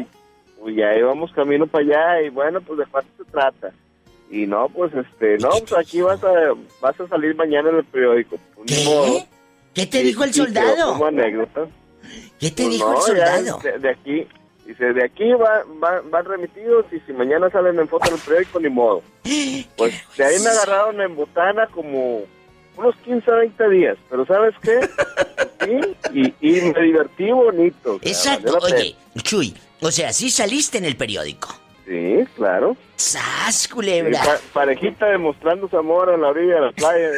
pues, 0.59 0.75
ya 0.75 0.95
íbamos 0.95 1.31
camino 1.33 1.67
para 1.67 1.83
allá 1.83 2.21
y 2.21 2.29
bueno, 2.29 2.61
pues 2.61 2.79
de 2.79 2.85
cuánto 2.85 3.23
se 3.23 3.31
trata. 3.31 3.71
Y 4.29 4.47
no, 4.47 4.69
pues 4.69 4.93
este, 4.93 5.37
no, 5.39 5.49
pues 5.49 5.73
aquí 5.73 6.01
vas 6.01 6.23
a, 6.23 6.53
vas 6.79 6.99
a 6.99 7.07
salir 7.07 7.35
mañana 7.35 7.69
en 7.69 7.77
el 7.77 7.83
periódico. 7.85 8.37
Pues, 8.55 8.67
¿Qué? 8.67 9.27
¿Qué 9.73 9.85
te 9.87 10.03
dijo 10.03 10.23
el 10.23 10.33
soldado? 10.33 10.93
Como 10.93 11.05
anécdota. 11.07 11.67
¿Qué 12.39 12.51
te 12.51 12.63
pues 12.63 12.69
dijo 12.75 12.95
el 12.95 13.01
soldado? 13.01 13.59
de, 13.79 13.89
aquí, 13.89 14.27
dice, 14.65 14.93
de 14.93 15.03
aquí 15.03 15.31
va, 15.33 15.63
van 16.09 16.25
remitidos 16.25 16.85
y 16.91 16.99
si 17.01 17.13
mañana 17.13 17.49
salen 17.49 17.79
en 17.79 17.87
foto 17.87 18.07
en 18.07 18.15
el 18.15 18.21
periódico, 18.21 18.59
ni 18.59 18.69
modo. 18.69 19.01
Pues 19.77 19.95
de 20.15 20.23
ahí 20.23 20.39
me 20.39 20.49
agarraron 20.49 21.01
en 21.01 21.15
botana 21.15 21.65
como 21.67 22.21
unos 22.77 22.95
15 22.97 23.31
a 23.31 23.35
20 23.35 23.69
días, 23.69 23.97
pero 24.09 24.25
¿sabes 24.25 24.55
qué? 24.61 24.79
sí, 25.65 26.33
y, 26.41 26.57
y 26.57 26.61
me 26.71 26.81
divertí 26.81 27.31
bonito. 27.31 27.99
Exacto, 28.01 28.57
oye, 28.61 28.95
Chuy, 29.21 29.55
o 29.81 29.91
sea, 29.91 30.13
sí 30.13 30.29
saliste 30.29 30.77
en 30.77 30.85
el 30.85 30.95
periódico. 30.95 31.49
Sí, 31.85 32.23
claro. 32.35 32.77
¡Sas, 32.95 33.67
culebra! 33.67 34.21
parejita 34.53 35.07
demostrando 35.07 35.67
su 35.67 35.77
amor 35.77 36.09
a 36.09 36.17
la 36.17 36.29
orilla 36.29 36.55
de 36.55 36.61
la 36.61 36.71
playa. 36.71 37.09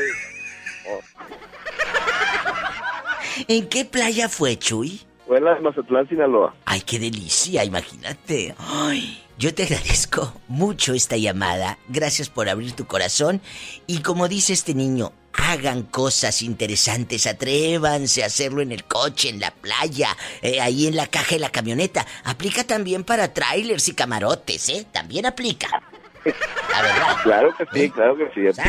¿En 3.48 3.68
qué 3.68 3.86
playa 3.86 4.30
fue, 4.30 4.58
Chuy? 4.58 5.02
Fue 5.28 5.38
en 5.38 5.46
la 5.46 5.60
Mazatlán, 5.60 6.08
Sinaloa. 6.08 6.54
Ay, 6.66 6.82
qué 6.82 7.00
delicia, 7.00 7.64
imagínate. 7.64 8.56
Ay, 8.58 9.23
yo 9.38 9.54
te 9.54 9.64
agradezco 9.68 10.34
mucho 10.48 10.94
esta 10.94 11.18
llamada. 11.18 11.78
Gracias 11.88 12.30
por 12.30 12.50
abrir 12.50 12.74
tu 12.74 12.86
corazón. 12.86 13.42
Y 13.88 14.00
como 14.00 14.28
dice 14.28 14.54
este 14.54 14.74
niño, 14.74 15.14
hagan 15.34 15.84
cosas 15.84 16.42
interesantes, 16.42 17.28
atrévanse 17.28 18.24
a 18.24 18.28
hacerlo 18.28 18.62
en 18.62 18.72
el 18.72 18.84
coche, 18.86 19.30
en 19.30 19.40
la 19.40 19.52
playa, 19.52 20.16
eh, 20.42 20.62
ahí 20.62 20.88
en 20.88 20.96
la 20.96 21.08
caja 21.08 21.36
de 21.36 21.40
la 21.40 21.50
camioneta. 21.50 22.06
Aplica 22.24 22.64
también 22.64 23.04
para 23.04 23.34
trailers 23.34 23.88
y 23.88 23.94
camarotes, 23.94 24.70
¿eh? 24.70 24.86
También 24.92 25.26
aplica. 25.26 25.84
La 26.26 26.82
verdad. 26.82 27.18
Claro 27.24 27.56
que 27.56 27.66
sí, 27.74 27.90
claro 27.90 28.18
que 28.18 28.30
sí. 28.34 28.62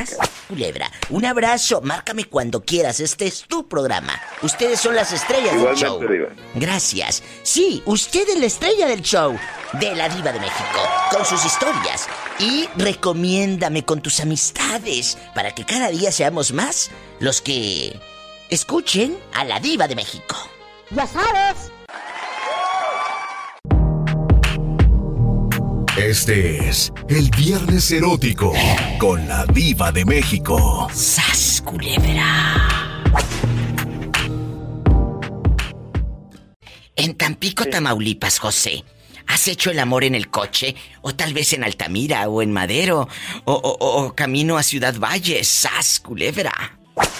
Culebra, 0.49 0.91
un 1.11 1.25
abrazo, 1.25 1.81
márcame 1.81 2.25
cuando 2.25 2.63
quieras, 2.63 3.01
este 3.01 3.27
es 3.27 3.45
tu 3.45 3.69
programa. 3.69 4.21
Ustedes 4.43 4.81
son 4.81 4.95
las 4.95 5.13
estrellas 5.13 5.61
del 5.61 5.75
show. 5.75 6.01
Gracias. 6.55 7.23
Sí, 7.43 7.83
usted 7.87 8.29
es 8.29 8.39
la 8.39 8.47
estrella 8.47 8.87
del 8.87 9.03
show 9.03 9.37
de 9.73 9.95
la 9.95 10.09
Diva 10.09 10.33
de 10.33 10.41
México, 10.41 10.81
con 11.11 11.25
sus 11.25 11.45
historias. 11.45 12.09
Y 12.39 12.69
recomiéndame 12.77 13.85
con 13.85 14.01
tus 14.01 14.21
amistades 14.21 15.19
para 15.35 15.53
que 15.53 15.65
cada 15.65 15.89
día 15.89 16.13
seamos 16.13 16.53
más 16.53 16.91
los 17.21 17.41
que 17.41 17.99
escuchen 18.51 19.19
a 19.33 19.45
la 19.45 19.61
Diva 19.61 19.89
de 19.89 19.97
México. 19.97 20.37
Ya 20.91 21.07
sabes. 21.07 21.74
Este 25.97 26.69
es 26.69 26.93
el 27.09 27.31
Viernes 27.31 27.89
Erótico 27.93 28.53
con 28.99 29.29
la 29.29 29.47
Diva 29.47 29.93
de 29.93 30.05
México. 30.05 30.89
¡Sas, 30.93 31.63
culebra! 31.65 33.05
En 36.97 37.15
Tampico, 37.15 37.67
Tamaulipas, 37.67 38.41
José, 38.41 38.83
¿has 39.29 39.47
hecho 39.47 39.71
el 39.71 39.79
amor 39.79 40.03
en 40.03 40.17
el 40.17 40.31
coche? 40.31 40.75
¿O 41.01 41.15
tal 41.15 41.33
vez 41.33 41.53
en 41.53 41.63
Altamira 41.63 42.29
o 42.29 42.43
en 42.43 42.51
Madero? 42.51 43.07
¿O, 43.45 44.13
camino 44.17 44.59
a 44.59 44.65
Ciudad 44.65 44.97
Valle? 44.99 45.45
¡Sas, 45.45 46.01
culebra! 46.01 46.77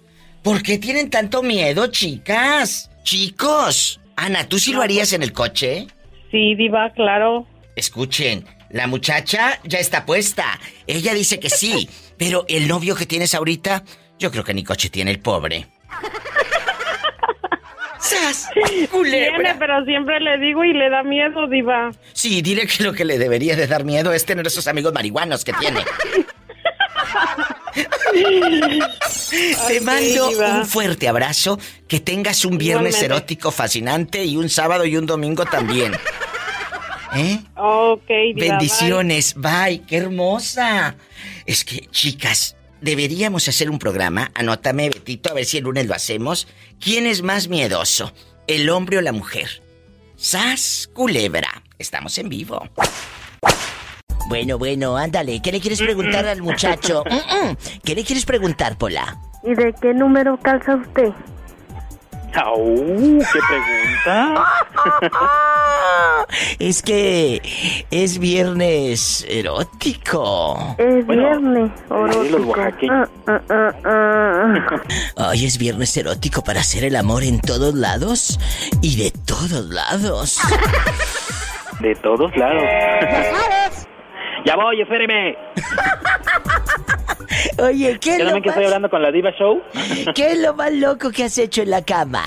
¿Por 0.42 0.62
qué 0.62 0.78
tienen 0.78 1.10
tanto 1.10 1.42
miedo, 1.42 1.88
chicas? 1.88 2.90
Chicos. 3.02 4.00
Ana, 4.20 4.46
¿tú 4.46 4.58
sí 4.58 4.74
lo 4.74 4.82
harías 4.82 5.14
en 5.14 5.22
el 5.22 5.32
coche? 5.32 5.86
Sí, 6.30 6.54
diva, 6.54 6.90
claro. 6.90 7.46
Escuchen, 7.74 8.44
La 8.68 8.86
muchacha 8.86 9.58
ya 9.64 9.78
está 9.78 10.04
puesta. 10.04 10.60
Ella 10.86 11.14
dice 11.14 11.40
que 11.40 11.48
sí. 11.48 11.88
Pero 12.18 12.44
el 12.48 12.68
novio 12.68 12.94
que 12.94 13.06
tienes 13.06 13.34
ahorita, 13.34 13.82
yo 14.18 14.30
creo 14.30 14.44
que 14.44 14.52
ni 14.52 14.62
coche 14.62 14.90
tiene 14.90 15.10
el 15.10 15.20
pobre. 15.20 15.68
¡Sas! 17.98 18.48
Tiene, 18.54 19.54
pero 19.58 19.84
siempre 19.84 20.20
le 20.20 20.38
digo 20.38 20.64
y 20.64 20.72
le 20.72 20.88
da 20.88 21.02
miedo, 21.02 21.46
diva. 21.48 21.90
Sí, 22.14 22.40
dile 22.40 22.66
que 22.66 22.82
lo 22.82 22.94
que 22.94 23.04
le 23.04 23.18
debería 23.18 23.56
de 23.56 23.66
dar 23.66 23.84
miedo 23.84 24.14
es 24.14 24.24
tener 24.24 24.46
esos 24.46 24.66
amigos 24.68 24.94
marihuanos 24.94 25.44
que 25.44 25.52
tiene. 25.54 25.80
Te 29.68 29.80
mando 29.80 30.28
un 30.28 30.66
fuerte 30.66 31.08
abrazo, 31.08 31.58
que 31.86 32.00
tengas 32.00 32.44
un 32.44 32.58
viernes 32.58 33.02
erótico 33.02 33.50
fascinante 33.50 34.24
y 34.24 34.36
un 34.36 34.48
sábado 34.48 34.84
y 34.84 34.96
un 34.96 35.06
domingo 35.06 35.44
también. 35.44 35.92
¿Eh? 37.14 37.40
Ok, 37.56 38.08
Bendiciones, 38.36 39.34
bye. 39.34 39.82
qué 39.86 39.96
hermosa. 39.96 40.96
Es 41.46 41.64
que, 41.64 41.86
chicas, 41.90 42.56
deberíamos 42.80 43.48
hacer 43.48 43.70
un 43.70 43.78
programa. 43.78 44.30
Anótame, 44.34 44.90
Betito, 44.90 45.30
a 45.30 45.34
ver 45.34 45.44
si 45.44 45.58
el 45.58 45.64
lunes 45.64 45.86
lo 45.86 45.94
hacemos. 45.94 46.46
¿Quién 46.80 47.06
es 47.06 47.22
más 47.22 47.48
miedoso, 47.48 48.12
el 48.46 48.70
hombre 48.70 48.98
o 48.98 49.00
la 49.00 49.12
mujer? 49.12 49.62
Sas 50.16 50.88
Culebra. 50.92 51.62
Estamos 51.78 52.16
en 52.18 52.28
vivo. 52.28 52.68
Bueno, 54.30 54.58
bueno, 54.58 54.96
ándale. 54.96 55.42
¿Qué 55.42 55.50
le 55.50 55.60
quieres 55.60 55.80
preguntar 55.82 56.24
al 56.24 56.40
muchacho? 56.40 57.02
¿Qué 57.84 57.96
le 57.96 58.04
quieres 58.04 58.24
preguntar, 58.24 58.78
Pola? 58.78 59.18
¿Y 59.42 59.54
de 59.56 59.74
qué 59.82 59.92
número 59.92 60.38
calza 60.40 60.76
usted? 60.76 61.10
¡Qué 62.32 63.40
pregunta! 63.48 64.46
es 66.60 66.80
que 66.80 67.42
es 67.90 68.20
viernes 68.20 69.26
erótico. 69.28 70.76
Es 70.78 71.04
viernes 71.08 71.72
erótico. 71.90 72.54
Ah, 72.86 73.08
ah, 73.48 73.72
ah, 73.84 74.54
Ay, 75.16 75.44
es 75.44 75.58
viernes 75.58 75.96
erótico 75.96 76.44
para 76.44 76.60
hacer 76.60 76.84
el 76.84 76.94
amor 76.94 77.24
en 77.24 77.40
todos 77.40 77.74
lados 77.74 78.38
y 78.80 78.94
de 78.94 79.10
todos 79.26 79.70
lados. 79.70 80.38
De 81.80 81.96
todos 81.96 82.36
lados. 82.36 83.79
Ya 84.44 84.56
voy, 84.56 84.80
espéreme. 84.80 85.36
Oye, 87.62 87.98
¿qué 88.00 88.16
es 88.16 88.32
lo 88.32 88.40
que 88.40 88.48
estoy 88.48 88.64
hablando 88.64 88.90
con 88.90 89.02
la 89.02 89.10
Diva 89.10 89.32
Show? 89.32 89.62
¿Qué 90.14 90.32
es 90.32 90.40
lo 90.40 90.54
más 90.54 90.72
loco 90.72 91.10
que 91.10 91.24
has 91.24 91.38
hecho 91.38 91.62
en 91.62 91.70
la 91.70 91.82
cama? 91.82 92.22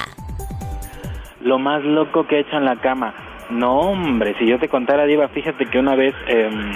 Lo 1.41 1.59
más 1.59 1.84
loco 1.84 2.26
que 2.28 2.38
he 2.38 2.39
hecho 2.41 2.57
en 2.57 2.66
la 2.66 2.80
cama. 2.80 3.14
No, 3.49 3.80
hombre, 3.80 4.36
si 4.39 4.47
yo 4.47 4.59
te 4.59 4.70
contara, 4.70 5.05
Diva, 5.05 5.28
fíjate 5.30 5.66
que 5.66 5.78
una 5.78 5.95
vez, 5.95 6.14
em, 6.28 6.72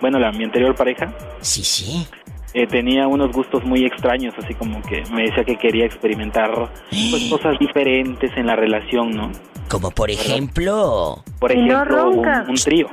bueno, 0.00 0.18
la, 0.18 0.32
mi 0.32 0.44
anterior 0.44 0.74
pareja. 0.74 1.12
Sí, 1.40 1.62
sí. 1.62 2.06
Eh, 2.54 2.66
tenía 2.66 3.06
unos 3.06 3.30
gustos 3.30 3.62
muy 3.64 3.84
extraños, 3.84 4.34
así 4.38 4.54
como 4.54 4.80
que 4.82 5.02
me 5.12 5.24
decía 5.24 5.44
que 5.44 5.56
quería 5.56 5.84
experimentar 5.84 6.50
pues, 6.90 7.24
cosas 7.30 7.58
diferentes 7.58 8.30
en 8.36 8.46
la 8.46 8.56
relación, 8.56 9.10
¿no? 9.10 9.30
Como 9.68 9.90
por 9.90 10.10
ejemplo... 10.10 11.22
Por 11.38 11.52
ejemplo, 11.52 12.10
un, 12.10 12.56
trío. 12.56 12.88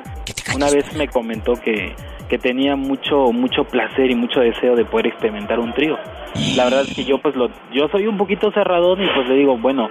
Una 0.56 0.70
vez 0.70 0.94
me 0.96 1.08
comentó 1.08 1.54
que, 1.54 1.96
que 2.30 2.38
tenía 2.38 2.76
mucho 2.76 3.32
mucho 3.32 3.64
placer 3.64 4.10
y 4.10 4.16
mucho 4.16 4.40
deseo 4.40 4.76
de 4.76 4.86
poder 4.86 5.08
experimentar 5.08 5.60
un 5.60 5.74
trío. 5.74 5.98
La 6.56 6.66
verdad 6.66 6.82
es 6.88 6.96
que 6.96 7.06
yo 7.06 7.18
pues 7.20 7.36
lo 7.36 7.50
yo 7.74 7.88
soy 7.90 8.08
un 8.08 8.18
poquito 8.18 8.52
cerradón 8.52 9.02
y 9.04 9.08
pues 9.16 9.28
le 9.28 9.36
digo, 9.36 9.58
bueno, 9.58 9.90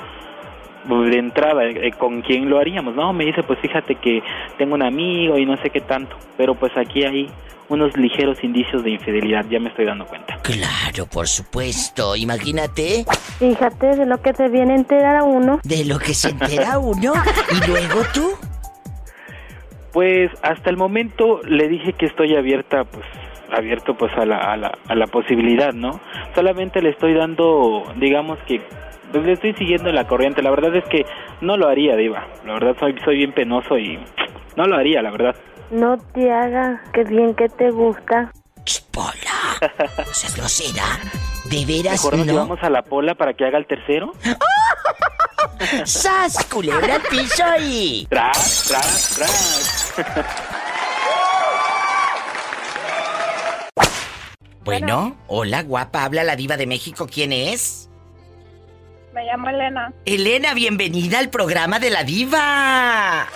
de 0.88 1.18
entrada, 1.18 1.64
eh, 1.64 1.92
¿con 1.98 2.22
quién 2.22 2.48
lo 2.48 2.58
haríamos? 2.58 2.94
No, 2.94 3.12
me 3.12 3.24
dice, 3.24 3.42
pues 3.42 3.58
fíjate 3.60 3.94
que 3.96 4.22
tengo 4.58 4.74
un 4.74 4.82
amigo 4.82 5.38
y 5.38 5.46
no 5.46 5.56
sé 5.62 5.70
qué 5.70 5.80
tanto, 5.80 6.16
pero 6.36 6.54
pues 6.54 6.72
aquí 6.76 7.04
hay 7.04 7.30
unos 7.68 7.96
ligeros 7.96 8.42
indicios 8.44 8.84
de 8.84 8.90
infidelidad, 8.90 9.46
ya 9.48 9.58
me 9.58 9.70
estoy 9.70 9.86
dando 9.86 10.06
cuenta. 10.06 10.38
Claro, 10.42 11.06
por 11.06 11.26
supuesto, 11.26 12.14
imagínate. 12.14 13.06
Fíjate 13.38 13.96
de 13.96 14.06
lo 14.06 14.20
que 14.20 14.32
te 14.34 14.48
viene 14.48 14.74
a 14.74 14.76
enterar 14.76 15.16
a 15.16 15.24
uno. 15.24 15.60
De 15.64 15.84
lo 15.84 15.98
que 15.98 16.12
se 16.12 16.30
entera 16.30 16.78
uno. 16.78 17.14
¿Y 17.50 17.66
luego 17.66 18.02
tú? 18.12 18.30
Pues 19.94 20.30
hasta 20.42 20.68
el 20.68 20.76
momento 20.76 21.40
le 21.44 21.68
dije 21.68 21.94
que 21.94 22.04
estoy 22.04 22.36
abierta, 22.36 22.84
pues 22.84 23.06
abierto 23.50 23.96
pues 23.96 24.12
a 24.18 24.26
la, 24.26 24.38
a 24.38 24.56
la, 24.56 24.76
a 24.88 24.94
la 24.94 25.06
posibilidad, 25.06 25.72
¿no? 25.72 26.00
Solamente 26.34 26.82
le 26.82 26.90
estoy 26.90 27.14
dando, 27.14 27.84
digamos 27.96 28.38
que 28.40 28.60
pues, 29.12 29.24
le 29.24 29.32
estoy 29.32 29.54
siguiendo 29.54 29.90
la 29.92 30.06
corriente. 30.06 30.42
La 30.42 30.50
verdad 30.50 30.74
es 30.76 30.84
que 30.84 31.06
no 31.40 31.56
lo 31.56 31.68
haría, 31.68 31.96
Diva. 31.96 32.26
La 32.44 32.54
verdad 32.54 32.76
soy, 32.78 32.96
soy 33.04 33.16
bien 33.18 33.32
penoso 33.32 33.78
y 33.78 33.98
no 34.56 34.66
lo 34.66 34.76
haría, 34.76 35.00
la 35.00 35.10
verdad. 35.10 35.36
No 35.70 35.96
te 36.12 36.30
haga, 36.30 36.82
que 36.92 37.04
bien 37.04 37.34
que 37.34 37.48
te 37.48 37.70
gusta. 37.70 38.30
Pola, 38.94 39.72
seas 40.12 40.36
grosera. 40.36 40.84
¿De 41.50 41.66
veras 41.66 41.94
Mejor 41.94 42.16
nos 42.16 42.26
no? 42.26 42.32
llevamos 42.32 42.62
a 42.62 42.70
la 42.70 42.82
Pola 42.82 43.14
para 43.16 43.34
que 43.34 43.44
haga 43.44 43.58
el 43.58 43.66
tercero. 43.66 44.12
¡Sas, 45.84 46.44
culebra 46.44 46.94
al 46.94 47.02
piso 47.02 47.44
y... 47.60 48.06
Tras, 48.08 48.66
tras, 48.68 49.14
tras. 49.16 49.83
Bueno, 54.64 55.16
hola 55.26 55.62
guapa, 55.62 56.04
habla 56.04 56.24
la 56.24 56.36
diva 56.36 56.56
de 56.56 56.66
México, 56.66 57.06
¿quién 57.12 57.32
es? 57.32 57.90
Me 59.12 59.24
llamo 59.24 59.48
Elena. 59.50 59.92
Elena, 60.06 60.54
bienvenida 60.54 61.18
al 61.18 61.28
programa 61.30 61.78
de 61.78 61.90
la 61.90 62.02
diva. 62.02 63.26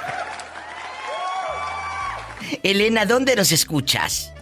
Elena, 2.62 3.04
¿dónde 3.04 3.36
nos 3.36 3.52
escuchas? 3.52 4.32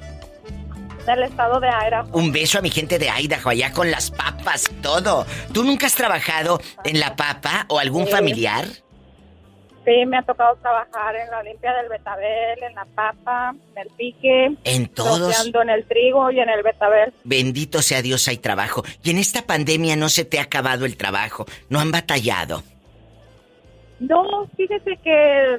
Del 1.06 1.24
estado 1.24 1.60
de 1.60 1.68
Idaho. 1.68 2.08
Un 2.12 2.32
beso 2.32 2.58
a 2.58 2.62
mi 2.62 2.70
gente 2.70 2.98
de 2.98 3.08
Idaho, 3.10 3.50
allá 3.50 3.72
con 3.72 3.90
las 3.90 4.10
papas, 4.10 4.70
todo. 4.80 5.26
¿Tú 5.52 5.64
nunca 5.64 5.86
has 5.86 5.94
trabajado 5.94 6.60
en 6.84 7.00
la 7.00 7.16
papa 7.16 7.66
o 7.68 7.78
algún 7.78 8.06
Sí. 8.06 8.12
familiar? 8.12 8.66
Sí, 9.86 10.04
me 10.04 10.18
ha 10.18 10.22
tocado 10.22 10.56
trabajar 10.56 11.14
en 11.14 11.30
la 11.30 11.38
Olimpia 11.38 11.72
del 11.74 11.88
Betabel, 11.88 12.60
en 12.60 12.74
la 12.74 12.84
papa, 12.86 13.54
en 13.76 13.82
el 13.82 13.88
pique. 13.96 14.56
En 14.64 14.88
todos. 14.88 15.46
en 15.54 15.70
el 15.70 15.84
trigo 15.86 16.28
y 16.32 16.40
en 16.40 16.48
el 16.48 16.62
Betabel. 16.64 17.14
Bendito 17.22 17.80
sea 17.80 18.02
Dios, 18.02 18.26
hay 18.26 18.38
trabajo. 18.38 18.82
Y 19.04 19.10
en 19.10 19.18
esta 19.18 19.42
pandemia 19.46 19.94
no 19.94 20.08
se 20.08 20.24
te 20.24 20.40
ha 20.40 20.42
acabado 20.42 20.86
el 20.86 20.96
trabajo. 20.96 21.46
No 21.68 21.78
han 21.78 21.92
batallado. 21.92 22.64
No, 24.00 24.46
fíjese 24.56 24.98
que, 25.02 25.58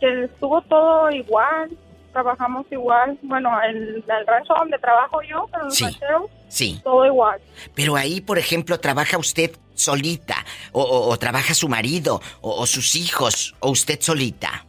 que 0.00 0.24
estuvo 0.24 0.60
todo 0.62 1.10
igual. 1.10 1.70
Trabajamos 2.12 2.66
igual. 2.72 3.16
Bueno, 3.22 3.50
en 3.62 3.76
el 4.08 4.26
rancho 4.26 4.52
donde 4.58 4.78
trabajo 4.78 5.20
yo, 5.22 5.48
en 5.54 5.66
los 5.66 5.76
Sí. 5.76 5.84
rancheros, 5.84 6.30
Sí. 6.48 6.80
todo 6.82 7.06
igual. 7.06 7.40
Pero 7.76 7.94
ahí, 7.94 8.20
por 8.20 8.38
ejemplo, 8.38 8.80
trabaja 8.80 9.16
usted 9.16 9.52
solita, 9.80 10.44
o, 10.72 10.82
o- 10.82 11.08
o 11.10 11.18
trabaja 11.18 11.54
su 11.54 11.68
marido, 11.68 12.20
o, 12.40 12.60
o 12.60 12.66
sus 12.66 12.94
hijos, 12.96 13.54
o 13.60 13.70
usted 13.70 13.98
solita. 14.00 14.66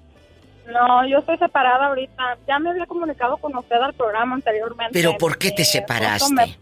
No, 0.71 1.05
yo 1.07 1.17
estoy 1.19 1.37
separada 1.37 1.87
ahorita. 1.87 2.37
Ya 2.47 2.57
me 2.57 2.69
había 2.69 2.85
comunicado 2.85 3.35
con 3.37 3.55
usted 3.57 3.75
al 3.75 3.93
programa 3.93 4.35
anteriormente. 4.35 4.93
Pero 4.93 5.17
¿por 5.17 5.37
qué 5.37 5.51
te 5.51 5.63
esposo 5.63 5.79
separaste? 5.79 6.33
me- 6.33 6.57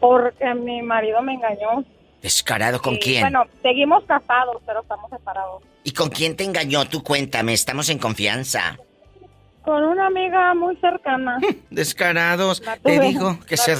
porque 0.00 0.54
mi 0.54 0.80
marido 0.82 1.20
me 1.22 1.34
engañó. 1.34 1.84
¿Descarado 2.22 2.80
con 2.80 2.96
quién? 2.96 3.20
Bueno, 3.22 3.44
seguimos 3.62 4.02
casados, 4.04 4.56
pero 4.66 4.80
estamos 4.80 5.10
separados. 5.10 5.62
¿Y 5.84 5.92
con 5.92 6.08
quién 6.08 6.36
te 6.36 6.44
engañó? 6.44 6.84
Tú 6.86 7.02
cuéntame, 7.02 7.52
estamos 7.52 7.88
en 7.90 7.98
confianza. 7.98 8.78
Con 9.62 9.84
una 9.84 10.06
amiga 10.06 10.54
muy 10.54 10.76
cercana. 10.76 11.38
Descarados. 11.70 12.62
Te 12.82 12.98
digo 13.00 13.38
que 13.46 13.56
se 13.56 13.76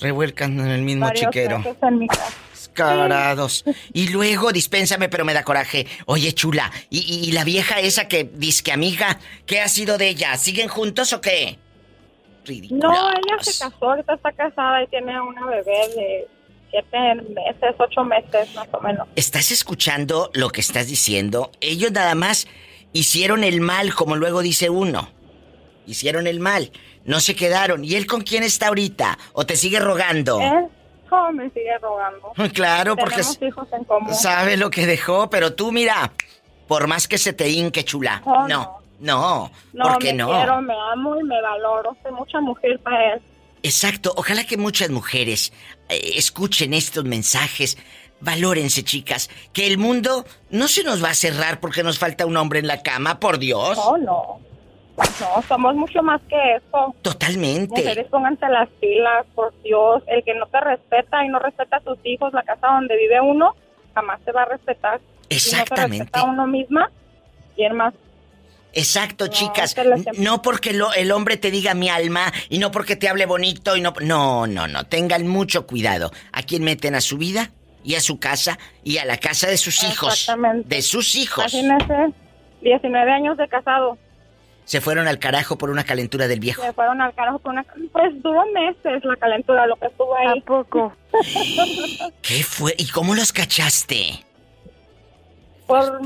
revuelcan 0.00 0.60
en 0.60 0.66
el 0.68 0.82
mismo 0.82 1.08
chiquero. 1.10 1.58
meses 1.58 1.76
en 1.82 1.98
mi 1.98 2.06
casa. 2.08 2.36
Descarados. 2.74 3.64
Y 3.92 4.08
luego, 4.08 4.52
dispénsame, 4.52 5.08
pero 5.08 5.24
me 5.24 5.34
da 5.34 5.42
coraje. 5.44 5.86
Oye, 6.06 6.32
chula, 6.32 6.70
¿y, 6.88 6.98
y- 7.00 7.28
y 7.28 7.32
la 7.32 7.44
vieja 7.44 7.80
esa 7.80 8.08
que 8.08 8.24
disque 8.24 8.72
amiga? 8.72 9.18
¿Qué 9.46 9.60
ha 9.60 9.68
sido 9.68 9.98
de 9.98 10.08
ella? 10.08 10.36
¿Siguen 10.36 10.68
juntos 10.68 11.12
o 11.12 11.20
qué? 11.20 11.58
No, 12.70 13.10
ella 13.10 13.36
se 13.42 13.58
casó, 13.62 13.90
ahorita 13.90 14.14
está 14.14 14.32
casada 14.32 14.82
y 14.82 14.86
tiene 14.88 15.20
una 15.20 15.46
bebé 15.46 15.88
de 15.94 16.28
siete 16.70 16.98
meses, 17.34 17.74
ocho 17.78 18.02
meses 18.02 18.52
más 18.54 18.66
o 18.72 18.80
menos. 18.80 19.06
¿Estás 19.14 19.50
escuchando 19.52 20.30
lo 20.34 20.48
que 20.50 20.60
estás 20.60 20.88
diciendo? 20.88 21.52
Ellos 21.60 21.92
nada 21.92 22.14
más 22.14 22.48
hicieron 22.92 23.44
el 23.44 23.60
mal, 23.60 23.94
como 23.94 24.16
luego 24.16 24.40
dice 24.42 24.70
uno. 24.70 25.10
Hicieron 25.86 26.26
el 26.26 26.40
mal. 26.40 26.72
No 27.04 27.20
se 27.20 27.34
quedaron. 27.36 27.84
¿Y 27.84 27.94
él 27.94 28.06
con 28.06 28.22
quién 28.22 28.42
está 28.42 28.68
ahorita? 28.68 29.18
¿O 29.32 29.44
te 29.46 29.56
sigue 29.56 29.78
rogando? 29.78 30.40
Él 30.40 30.66
oh, 31.10 31.32
me 31.32 31.50
sigue 31.50 31.76
rogando. 31.78 32.32
Claro, 32.54 32.96
porque 32.96 33.20
hijos 33.46 33.68
en 33.72 33.84
común. 33.84 34.14
sabe 34.14 34.56
lo 34.56 34.70
que 34.70 34.86
dejó, 34.86 35.28
pero 35.30 35.54
tú 35.54 35.72
mira, 35.72 36.12
por 36.68 36.86
más 36.86 37.08
que 37.08 37.18
se 37.18 37.32
te 37.32 37.48
hinque, 37.48 37.84
chula. 37.84 38.22
Oh, 38.24 38.46
no, 38.48 38.78
no, 39.00 39.50
No, 39.72 39.84
¿por 39.84 39.98
qué 39.98 40.12
me 40.12 40.18
no? 40.18 40.28
quiero, 40.28 40.60
me 40.62 40.74
amo 40.92 41.18
y 41.18 41.24
me 41.24 41.40
valoro. 41.42 41.96
Soy 42.02 42.12
mucha 42.12 42.40
mujer 42.40 42.78
para 42.80 43.14
él. 43.14 43.22
Exacto, 43.62 44.12
ojalá 44.16 44.44
que 44.44 44.56
muchas 44.56 44.88
mujeres 44.90 45.52
eh, 45.88 46.12
escuchen 46.16 46.72
estos 46.74 47.04
mensajes. 47.04 47.76
Valórense, 48.22 48.82
chicas, 48.84 49.30
que 49.54 49.66
el 49.66 49.78
mundo 49.78 50.26
no 50.50 50.68
se 50.68 50.84
nos 50.84 51.02
va 51.02 51.08
a 51.10 51.14
cerrar 51.14 51.58
porque 51.60 51.82
nos 51.82 51.98
falta 51.98 52.26
un 52.26 52.36
hombre 52.36 52.58
en 52.58 52.66
la 52.66 52.82
cama, 52.82 53.18
por 53.18 53.38
Dios. 53.38 53.76
No, 53.78 53.96
no. 53.96 54.40
No, 55.20 55.42
somos 55.42 55.74
mucho 55.74 56.02
más 56.02 56.20
que 56.28 56.56
eso. 56.56 56.94
Totalmente. 57.02 57.80
Mujeres, 57.80 58.06
pónganse 58.10 58.48
las 58.48 58.68
pilas, 58.80 59.26
por 59.34 59.52
Dios. 59.62 60.02
El 60.06 60.22
que 60.24 60.34
no 60.34 60.46
te 60.46 60.60
respeta 60.60 61.24
y 61.24 61.28
no 61.28 61.38
respeta 61.38 61.76
a 61.76 61.82
sus 61.82 61.98
hijos, 62.04 62.32
la 62.32 62.42
casa 62.42 62.66
donde 62.68 62.96
vive 62.96 63.20
uno, 63.20 63.54
jamás 63.94 64.20
te 64.22 64.32
va 64.32 64.42
a 64.42 64.46
respetar. 64.46 65.00
Exactamente. 65.28 65.38
Si 65.40 65.50
no 65.70 65.74
te 65.74 65.86
respeta 65.86 66.20
a 66.20 66.24
uno 66.24 66.46
misma, 66.46 66.90
¿quién 67.56 67.76
más? 67.76 67.94
Exacto, 68.72 69.26
chicas. 69.28 69.74
No 70.18 70.42
porque 70.42 70.72
lo, 70.72 70.92
el 70.92 71.10
hombre 71.12 71.36
te 71.36 71.50
diga 71.50 71.74
mi 71.74 71.88
alma 71.88 72.32
y 72.48 72.58
no 72.58 72.70
porque 72.70 72.96
te 72.96 73.08
hable 73.08 73.26
bonito 73.26 73.76
y 73.76 73.80
no... 73.80 73.92
No, 74.00 74.46
no, 74.46 74.68
no. 74.68 74.84
Tengan 74.84 75.26
mucho 75.26 75.66
cuidado. 75.66 76.12
¿A 76.32 76.42
quién 76.42 76.62
meten 76.62 76.94
a 76.94 77.00
su 77.00 77.18
vida? 77.18 77.50
Y 77.82 77.94
a 77.94 78.00
su 78.00 78.20
casa 78.20 78.58
y 78.84 78.98
a 78.98 79.04
la 79.04 79.16
casa 79.16 79.48
de 79.48 79.56
sus 79.56 79.82
hijos. 79.82 80.12
Exactamente. 80.12 80.68
De 80.68 80.82
sus 80.82 81.16
hijos. 81.16 81.52
Imagínese, 81.54 82.14
19 82.60 83.10
años 83.10 83.36
de 83.38 83.48
casado. 83.48 83.98
Se 84.70 84.80
fueron 84.80 85.08
al 85.08 85.18
carajo 85.18 85.58
por 85.58 85.68
una 85.68 85.82
calentura 85.82 86.28
del 86.28 86.38
viejo. 86.38 86.62
Se 86.62 86.72
fueron 86.72 87.00
al 87.00 87.12
carajo 87.12 87.40
por 87.40 87.50
una... 87.50 87.66
Pues 87.90 88.22
duró 88.22 88.46
meses 88.52 89.04
la 89.04 89.16
calentura, 89.16 89.66
lo 89.66 89.74
que 89.74 89.86
estuvo 89.86 90.16
ahí. 90.16 90.28
¿A 90.28 90.44
poco? 90.44 90.92
¿Qué 92.22 92.44
fue? 92.44 92.76
¿Y 92.78 92.88
cómo 92.90 93.16
los 93.16 93.32
cachaste? 93.32 94.24
Por... 95.66 96.00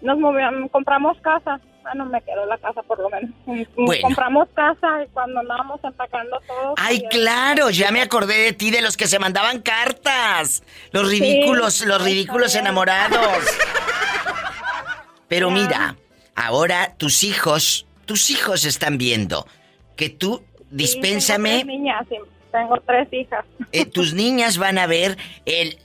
Nos 0.00 0.18
movimos, 0.18 0.68
compramos 0.72 1.16
casa. 1.20 1.60
Bueno, 1.84 2.06
me 2.06 2.20
quedó 2.22 2.44
la 2.46 2.58
casa 2.58 2.82
por 2.82 2.98
lo 2.98 3.08
menos. 3.08 3.30
Bueno. 3.76 4.02
Compramos 4.02 4.48
casa 4.52 5.04
y 5.04 5.08
cuando 5.10 5.38
andábamos 5.38 5.78
empacando 5.84 6.40
todo... 6.48 6.74
Ay, 6.78 6.98
pues, 6.98 7.10
claro, 7.12 7.70
ya 7.70 7.92
me 7.92 8.02
acordé 8.02 8.36
de 8.36 8.52
ti, 8.52 8.72
de 8.72 8.82
los 8.82 8.96
que 8.96 9.06
se 9.06 9.20
mandaban 9.20 9.62
cartas. 9.62 10.64
Los 10.90 11.08
ridículos, 11.08 11.86
los 11.86 12.02
ridículos 12.02 12.56
enamorados. 12.56 13.44
Pero 15.28 15.52
mira, 15.52 15.94
ahora 16.34 16.96
tus 16.96 17.22
hijos, 17.22 17.86
tus 18.06 18.30
hijos 18.30 18.64
están 18.64 18.98
viendo 18.98 19.46
que 19.96 20.08
tú, 20.08 20.42
dispénsame, 20.70 21.50
Tengo 21.50 21.64
tres 21.64 21.66
niñas, 21.66 22.06
sí, 22.08 22.16
tengo 22.50 22.80
tres 22.86 23.08
hijas. 23.12 23.44
eh, 23.72 23.84
tus 23.86 24.14
niñas 24.14 24.58
van 24.58 24.78
a 24.78 24.86
ver 24.86 25.16
el, 25.46 25.78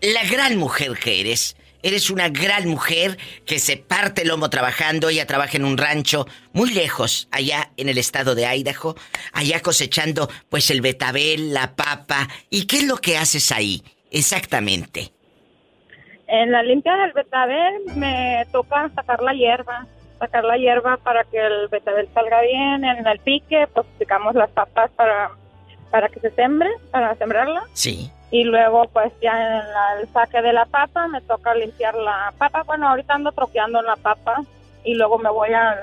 la 0.00 0.24
gran 0.24 0.56
mujer 0.56 0.98
que 0.98 1.20
eres. 1.20 1.56
Eres 1.82 2.10
una 2.10 2.28
gran 2.28 2.68
mujer 2.68 3.16
que 3.46 3.58
se 3.58 3.78
parte 3.78 4.20
el 4.20 4.28
lomo 4.28 4.50
trabajando. 4.50 5.08
Ella 5.08 5.26
trabaja 5.26 5.56
en 5.56 5.64
un 5.64 5.78
rancho 5.78 6.26
muy 6.52 6.74
lejos, 6.74 7.26
allá 7.30 7.70
en 7.78 7.88
el 7.88 7.96
estado 7.96 8.34
de 8.34 8.44
Idaho, 8.44 8.96
allá 9.32 9.60
cosechando 9.60 10.28
pues 10.50 10.70
el 10.70 10.82
betabel, 10.82 11.54
la 11.54 11.74
papa. 11.76 12.28
¿Y 12.50 12.66
qué 12.66 12.78
es 12.78 12.84
lo 12.86 12.98
que 12.98 13.16
haces 13.16 13.50
ahí? 13.50 13.82
Exactamente. 14.10 15.10
En 16.28 16.52
la 16.52 16.62
limpia 16.62 16.94
del 16.96 17.12
betabel 17.12 17.96
me 17.96 18.44
toca 18.52 18.90
sacar 18.94 19.22
la 19.22 19.32
hierba, 19.32 19.86
sacar 20.20 20.44
la 20.44 20.56
hierba 20.56 20.98
para 20.98 21.24
que 21.24 21.38
el 21.44 21.66
betabel 21.68 22.08
salga 22.14 22.40
bien. 22.42 22.84
En 22.84 23.04
el 23.06 23.18
pique, 23.18 23.66
pues 23.74 23.84
picamos 23.98 24.36
las 24.36 24.50
papas 24.50 24.90
para, 24.94 25.30
para 25.90 26.08
que 26.08 26.20
se 26.20 26.30
sembre, 26.30 26.68
para 26.92 27.16
sembrarla. 27.16 27.62
Sí. 27.72 28.12
Y 28.30 28.44
luego, 28.44 28.84
pues 28.92 29.12
ya 29.20 29.32
en 29.32 29.58
la- 29.72 30.00
el 30.00 30.08
saque 30.12 30.40
de 30.40 30.52
la 30.52 30.64
papa 30.66 31.08
me 31.08 31.20
toca 31.22 31.52
limpiar 31.54 31.96
la 31.96 32.32
papa. 32.38 32.62
Bueno, 32.62 32.88
ahorita 32.88 33.14
ando 33.14 33.32
troqueando 33.32 33.82
la 33.82 33.96
papa 33.96 34.42
y 34.84 34.94
luego 34.94 35.18
me 35.18 35.30
voy 35.30 35.52
al, 35.52 35.78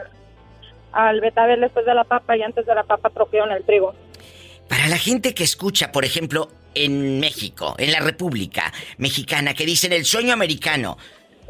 al 0.93 1.19
betabel 1.19 1.59
después 1.59 1.85
de 1.85 1.93
la 1.93 2.05
papa 2.05 2.37
y 2.37 2.43
antes 2.43 2.65
de 2.65 2.73
la 2.73 2.83
papa 2.83 3.09
troqueo 3.09 3.43
en 3.45 3.51
el 3.51 3.65
trigo. 3.65 3.93
Para 4.69 4.87
la 4.87 4.97
gente 4.97 5.33
que 5.33 5.43
escucha, 5.43 5.91
por 5.91 6.05
ejemplo, 6.05 6.49
en 6.75 7.19
México, 7.19 7.75
en 7.79 7.91
la 7.91 7.99
República 7.99 8.71
Mexicana, 8.97 9.53
que 9.53 9.65
dicen 9.65 9.91
el 9.93 10.05
sueño 10.05 10.33
americano, 10.33 10.97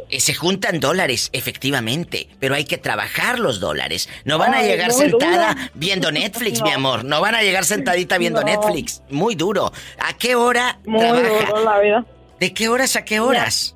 eh, 0.10 0.20
se 0.20 0.34
juntan 0.34 0.80
dólares, 0.80 1.30
efectivamente, 1.34 2.28
pero 2.40 2.56
hay 2.56 2.66
que 2.66 2.78
trabajar 2.78 3.40
los 3.40 3.60
dólares. 3.60 4.10
No 4.26 4.38
van 4.38 4.54
a 4.54 4.62
llegar 4.62 4.92
sentada 4.92 5.56
viendo 5.74 6.12
Netflix, 6.12 6.60
No. 6.60 6.66
mi 6.66 6.72
amor. 6.72 7.04
No 7.06 7.22
van 7.22 7.36
a 7.36 7.42
llegar 7.42 7.64
sentadita 7.66 8.18
viendo 8.18 8.42
No. 8.42 8.48
Netflix. 8.48 9.02
Muy 9.10 9.36
duro. 9.36 9.72
¿A 10.00 10.14
qué 10.18 10.36
hora 10.36 10.80
Muy 10.86 11.00
trabaja? 11.00 11.46
duro 11.48 11.64
la 11.64 11.80
vida. 11.80 12.06
¿De 12.40 12.54
qué 12.54 12.70
horas 12.70 12.96
a 12.96 13.04
qué 13.06 13.20
horas? 13.20 13.74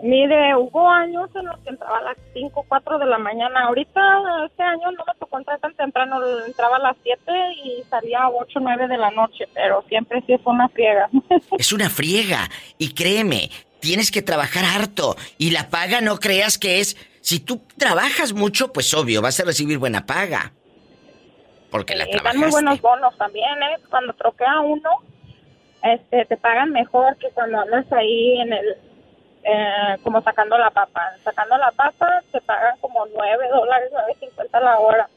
Mire, 0.00 0.54
hubo 0.54 0.88
años 0.88 1.28
en 1.34 1.46
los 1.46 1.58
que 1.58 1.70
entraba 1.70 1.98
a 1.98 2.02
las 2.02 2.16
5, 2.32 2.64
4 2.68 2.98
de 3.00 3.06
la 3.06 3.18
mañana. 3.18 3.64
Ahorita, 3.64 4.00
este 4.46 4.62
año 4.62 4.92
no 4.92 5.04
me 5.04 5.12
tocó 5.18 5.38
entrar 5.38 5.58
tan 5.58 5.74
temprano. 5.74 6.20
Entraba 6.46 6.76
a 6.76 6.78
las 6.78 6.96
7 7.02 7.20
y 7.64 7.82
salía 7.90 8.20
a 8.20 8.28
8, 8.30 8.60
9 8.60 8.86
de 8.86 8.96
la 8.96 9.10
noche. 9.10 9.46
Pero 9.54 9.84
siempre 9.88 10.22
sí 10.24 10.36
fue 10.44 10.52
una 10.52 10.68
friega. 10.68 11.08
Es 11.58 11.72
una 11.72 11.90
friega. 11.90 12.48
Y 12.78 12.94
créeme, 12.94 13.50
tienes 13.80 14.10
que 14.10 14.22
trabajar 14.22 14.64
harto. 14.64 15.16
Y 15.38 15.50
la 15.50 15.68
paga 15.70 16.00
no 16.00 16.18
creas 16.18 16.58
que 16.58 16.80
es... 16.80 16.96
Si 17.20 17.40
tú 17.40 17.60
trabajas 17.76 18.32
mucho, 18.32 18.72
pues 18.72 18.92
obvio, 18.94 19.20
vas 19.20 19.38
a 19.40 19.44
recibir 19.44 19.78
buena 19.78 20.06
paga. 20.06 20.52
Porque 21.70 21.94
la 21.94 22.04
Y 22.04 22.12
dan 22.12 22.22
trabajaste. 22.22 22.38
muy 22.38 22.50
buenos 22.50 22.80
bonos 22.80 23.18
también, 23.18 23.62
¿eh? 23.62 23.76
Cuando 23.90 24.14
troquea 24.14 24.60
uno, 24.60 24.90
este, 25.82 26.24
te 26.24 26.36
pagan 26.38 26.70
mejor 26.70 27.16
que 27.18 27.28
cuando 27.30 27.60
andas 27.60 27.84
ahí 27.92 28.40
en 28.40 28.52
el, 28.54 28.76
eh, 29.44 29.96
como 30.02 30.22
sacando 30.22 30.56
la 30.56 30.70
papa. 30.70 31.02
Sacando 31.24 31.58
la 31.58 31.70
papa 31.72 32.22
te 32.32 32.40
pagan 32.40 32.78
como 32.80 33.04
9 33.14 33.48
dólares, 33.52 33.90
9.50 33.92 34.60
la 34.60 34.78
hora. 34.78 35.08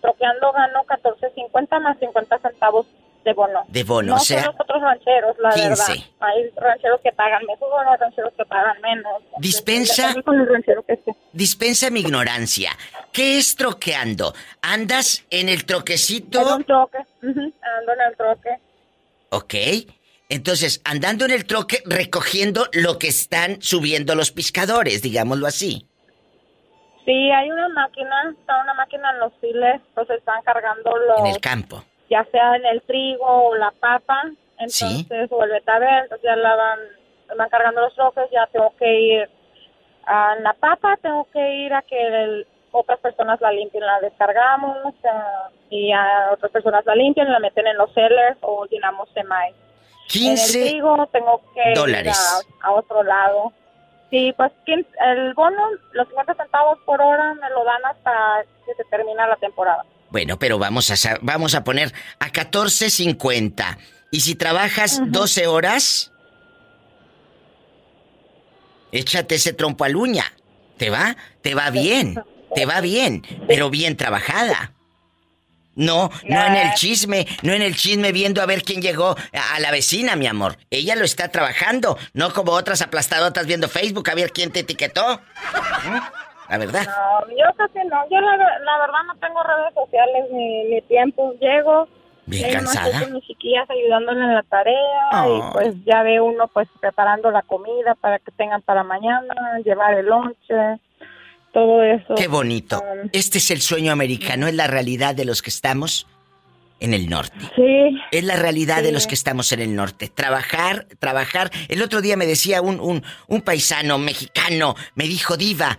Troqueando 0.00 0.52
gano 0.52 0.84
14.50 0.86 1.80
más 1.80 1.98
50 1.98 2.38
centavos 2.38 2.86
de 3.26 3.32
bono. 3.32 3.64
De 3.66 3.82
bono, 3.82 4.08
no 4.10 4.14
o 4.14 4.18
sea, 4.20 4.44
son 4.44 4.52
los 4.52 4.60
otros 4.60 4.80
rancheros, 4.80 5.36
la 5.40 5.50
15. 5.50 5.68
verdad. 5.68 5.86
Hay 6.20 6.50
rancheros 6.54 7.00
que 7.02 7.10
pagan 7.10 7.44
mejor, 7.44 7.86
hay 7.88 7.96
rancheros 7.98 8.32
que 8.36 8.44
pagan 8.44 8.80
menos. 8.80 9.22
Dispensa, 9.38 10.14
que 10.14 11.14
dispensa 11.32 11.90
mi 11.90 12.00
ignorancia. 12.00 12.70
¿Qué 13.12 13.38
es 13.38 13.56
troqueando? 13.56 14.32
¿Andas 14.62 15.26
en 15.30 15.48
el 15.48 15.66
troquecito? 15.66 16.40
Es 16.40 16.52
un 16.52 16.64
troque, 16.64 16.98
ando 17.20 17.92
en 17.92 18.00
el 18.08 18.16
troque. 18.16 18.50
Ok. 19.30 19.54
Entonces, 20.28 20.80
andando 20.84 21.24
en 21.24 21.32
el 21.32 21.46
troque, 21.46 21.82
recogiendo 21.84 22.68
lo 22.72 22.98
que 23.00 23.08
están 23.08 23.60
subiendo 23.60 24.14
los 24.14 24.30
pescadores, 24.30 25.02
digámoslo 25.02 25.48
así. 25.48 25.84
Sí, 27.04 27.30
hay 27.32 27.50
una 27.50 27.68
máquina, 27.70 28.34
está 28.38 28.62
una 28.62 28.74
máquina 28.74 29.10
en 29.10 29.18
los 29.18 29.32
files, 29.40 29.80
pues 29.94 30.10
están 30.10 30.42
cargando 30.42 30.96
los, 30.96 31.20
En 31.20 31.26
el 31.26 31.40
campo. 31.40 31.82
Ya 32.10 32.24
sea 32.30 32.56
en 32.56 32.66
el 32.66 32.82
trigo 32.82 33.26
o 33.26 33.54
la 33.56 33.70
papa, 33.72 34.22
Sí. 34.68 34.84
entonces, 35.06 35.30
o 35.32 35.42
el 35.44 35.50
betabel, 35.50 36.04
entonces 36.04 36.22
ya 36.24 36.36
la 36.36 36.54
van, 36.56 36.78
van 37.36 37.48
cargando 37.50 37.80
los 37.82 37.94
troques, 37.94 38.30
ya 38.30 38.46
tengo 38.46 38.72
que 38.78 39.00
ir 39.00 39.30
a 40.06 40.36
la 40.40 40.52
papa, 40.54 40.96
tengo 41.02 41.26
que 41.32 41.54
ir 41.54 41.74
a 41.74 41.82
que 41.82 42.00
el- 42.24 42.46
otras 42.72 42.98
personas 43.00 43.40
la 43.40 43.50
limpien, 43.52 43.84
la 43.84 44.00
descargamos, 44.00 44.94
ah, 45.10 45.48
y 45.70 45.92
a 45.92 46.28
otras 46.32 46.52
personas 46.52 46.84
la 46.86 46.94
limpian, 46.94 47.32
la 47.32 47.38
meten 47.40 47.66
en 47.66 47.76
los 47.76 47.92
sellers 47.92 48.36
o 48.42 48.66
llenamos 48.66 49.12
de 49.14 49.24
maíz. 49.24 49.54
15 50.08 50.58
En 50.60 50.64
el 50.64 50.70
trigo 50.70 51.06
tengo 51.08 51.40
que 51.54 51.72
dólares. 51.74 52.42
ir 52.42 52.46
a, 52.62 52.68
a 52.68 52.72
otro 52.72 53.02
lado. 53.02 53.52
Sí, 54.10 54.32
pues 54.36 54.52
el 54.66 55.34
bono, 55.34 55.68
los 55.92 56.06
50 56.08 56.34
centavos 56.34 56.78
por 56.84 57.00
hora 57.02 57.34
me 57.34 57.50
lo 57.50 57.64
dan 57.64 57.84
hasta 57.84 58.44
que 58.64 58.74
se 58.74 58.84
termina 58.84 59.26
la 59.26 59.36
temporada. 59.36 59.84
Bueno, 60.16 60.38
pero 60.38 60.58
vamos 60.58 60.90
a 60.90 61.18
vamos 61.20 61.54
a 61.54 61.62
poner 61.62 61.92
a 62.20 62.32
14.50. 62.32 63.76
Y 64.10 64.20
si 64.20 64.34
trabajas 64.34 65.02
12 65.08 65.46
horas, 65.46 66.10
échate 68.92 69.34
ese 69.34 69.52
trompo 69.52 69.84
a 69.84 69.88
uña. 69.88 70.32
¿Te 70.78 70.88
va? 70.88 71.18
Te 71.42 71.54
va 71.54 71.68
bien. 71.68 72.18
Te 72.54 72.64
va 72.64 72.80
bien, 72.80 73.26
pero 73.46 73.68
bien 73.68 73.98
trabajada. 73.98 74.72
No, 75.74 76.10
no 76.26 76.46
en 76.46 76.56
el 76.56 76.72
chisme, 76.72 77.26
no 77.42 77.52
en 77.52 77.60
el 77.60 77.76
chisme 77.76 78.10
viendo 78.10 78.40
a 78.40 78.46
ver 78.46 78.62
quién 78.62 78.80
llegó 78.80 79.14
a 79.34 79.60
la 79.60 79.70
vecina, 79.70 80.16
mi 80.16 80.26
amor. 80.26 80.56
Ella 80.70 80.96
lo 80.96 81.04
está 81.04 81.28
trabajando, 81.28 81.98
no 82.14 82.32
como 82.32 82.52
otras 82.52 82.80
aplastadotas 82.80 83.44
viendo 83.44 83.68
Facebook 83.68 84.08
a 84.08 84.14
ver 84.14 84.32
quién 84.32 84.50
te 84.50 84.60
etiquetó. 84.60 85.20
¿Mm? 85.84 86.25
La 86.48 86.58
verdad. 86.58 86.84
No, 86.86 87.28
yo 87.28 87.56
casi 87.56 87.78
no. 87.88 88.02
Yo 88.10 88.20
la, 88.20 88.36
la 88.36 88.78
verdad 88.78 89.02
no 89.06 89.16
tengo 89.20 89.42
redes 89.42 89.74
sociales 89.74 90.26
ni, 90.32 90.64
ni 90.64 90.82
tiempo. 90.82 91.32
Llego. 91.40 91.88
Bien 92.28 92.52
cansada. 92.52 93.02
con 93.02 93.12
mis 93.12 93.24
chiquillas 93.24 93.70
ayudándole 93.70 94.20
en 94.20 94.34
la 94.34 94.42
tarea 94.42 95.28
y 95.28 95.52
pues 95.52 95.74
ya 95.84 96.02
ve 96.02 96.20
uno 96.20 96.48
pues 96.48 96.68
preparando 96.80 97.30
la 97.30 97.42
comida 97.42 97.94
para 98.00 98.18
que 98.18 98.32
tengan 98.32 98.62
para 98.62 98.82
mañana, 98.82 99.32
llevar 99.64 99.94
el 99.94 100.06
lonche, 100.06 100.80
todo 101.52 101.84
eso. 101.84 102.16
Qué 102.16 102.26
bonito. 102.26 102.80
Um, 102.80 103.10
Este 103.12 103.38
es 103.38 103.52
el 103.52 103.60
sueño 103.60 103.92
americano, 103.92 104.48
es 104.48 104.54
la 104.54 104.66
realidad 104.66 105.14
de 105.14 105.24
los 105.24 105.40
que 105.40 105.50
estamos 105.50 106.08
en 106.80 106.94
el 106.94 107.08
norte. 107.08 107.38
Sí. 107.54 107.96
Es 108.10 108.24
la 108.24 108.34
realidad 108.34 108.82
de 108.82 108.90
los 108.90 109.06
que 109.06 109.14
estamos 109.14 109.52
en 109.52 109.60
el 109.60 109.76
norte. 109.76 110.08
Trabajar, 110.08 110.88
trabajar. 110.98 111.52
El 111.68 111.80
otro 111.80 112.00
día 112.00 112.16
me 112.16 112.26
decía 112.26 112.60
un, 112.60 112.80
un, 112.80 113.04
un 113.28 113.40
paisano 113.42 113.98
mexicano, 113.98 114.74
me 114.96 115.04
dijo, 115.04 115.36
Diva, 115.36 115.78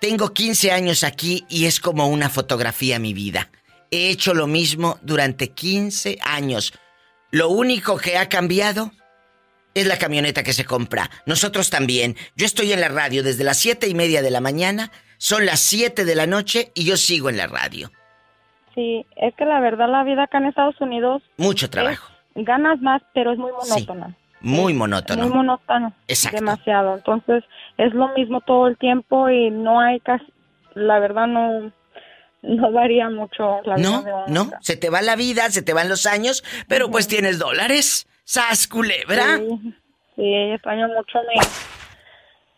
tengo 0.00 0.32
15 0.32 0.70
años 0.72 1.04
aquí 1.04 1.44
y 1.48 1.66
es 1.66 1.80
como 1.80 2.06
una 2.06 2.28
fotografía 2.28 2.98
mi 2.98 3.14
vida. 3.14 3.48
He 3.90 4.10
hecho 4.10 4.34
lo 4.34 4.46
mismo 4.46 4.98
durante 5.02 5.48
15 5.48 6.18
años. 6.22 6.72
Lo 7.30 7.48
único 7.48 7.96
que 7.96 8.16
ha 8.16 8.28
cambiado 8.28 8.92
es 9.74 9.86
la 9.86 9.98
camioneta 9.98 10.42
que 10.42 10.52
se 10.52 10.64
compra. 10.64 11.10
Nosotros 11.26 11.70
también. 11.70 12.16
Yo 12.36 12.46
estoy 12.46 12.72
en 12.72 12.80
la 12.80 12.88
radio 12.88 13.22
desde 13.22 13.44
las 13.44 13.58
siete 13.58 13.88
y 13.88 13.94
media 13.94 14.22
de 14.22 14.30
la 14.30 14.40
mañana 14.40 14.90
Son 15.20 15.46
las 15.46 15.58
7 15.60 16.04
de 16.04 16.14
la 16.14 16.26
noche 16.26 16.70
y 16.74 16.84
yo 16.84 16.96
sigo 16.96 17.28
en 17.28 17.36
la 17.36 17.48
radio. 17.48 17.90
Sí, 18.76 19.04
es 19.16 19.34
que 19.34 19.44
la 19.44 19.58
verdad 19.58 19.90
la 19.90 20.04
vida 20.04 20.22
acá 20.22 20.38
en 20.38 20.46
Estados 20.46 20.80
Unidos... 20.80 21.22
Mucho 21.36 21.68
trabajo. 21.68 22.12
ganas 22.36 22.80
más, 22.80 23.02
pero 23.14 23.32
es 23.32 23.38
muy 23.38 23.50
monótona. 23.50 24.16
Muy 24.40 24.74
monótono. 24.74 25.24
Muy 25.24 25.36
monótono. 25.36 25.92
Exacto. 26.06 26.38
Demasiado. 26.38 26.96
Entonces, 26.96 27.44
es 27.76 27.92
lo 27.94 28.08
mismo 28.14 28.40
todo 28.40 28.66
el 28.68 28.76
tiempo 28.76 29.28
y 29.28 29.50
no 29.50 29.80
hay 29.80 30.00
casi... 30.00 30.26
La 30.74 30.98
verdad 30.98 31.26
no... 31.26 31.72
No 32.40 32.70
varía 32.70 33.10
mucho 33.10 33.60
la 33.64 33.74
vida 33.74 33.88
No, 33.88 34.26
no, 34.28 34.50
se 34.60 34.76
te 34.76 34.90
va 34.90 35.02
la 35.02 35.16
vida, 35.16 35.50
se 35.50 35.60
te 35.60 35.72
van 35.72 35.88
los 35.88 36.06
años, 36.06 36.44
pero 36.68 36.88
pues 36.88 37.08
tienes 37.08 37.40
dólares. 37.40 38.06
¡Sas, 38.22 38.68
culebra! 38.68 39.38
Sí, 39.38 39.74
sí, 40.14 40.34
extraño 40.52 40.86
mucho 40.86 41.18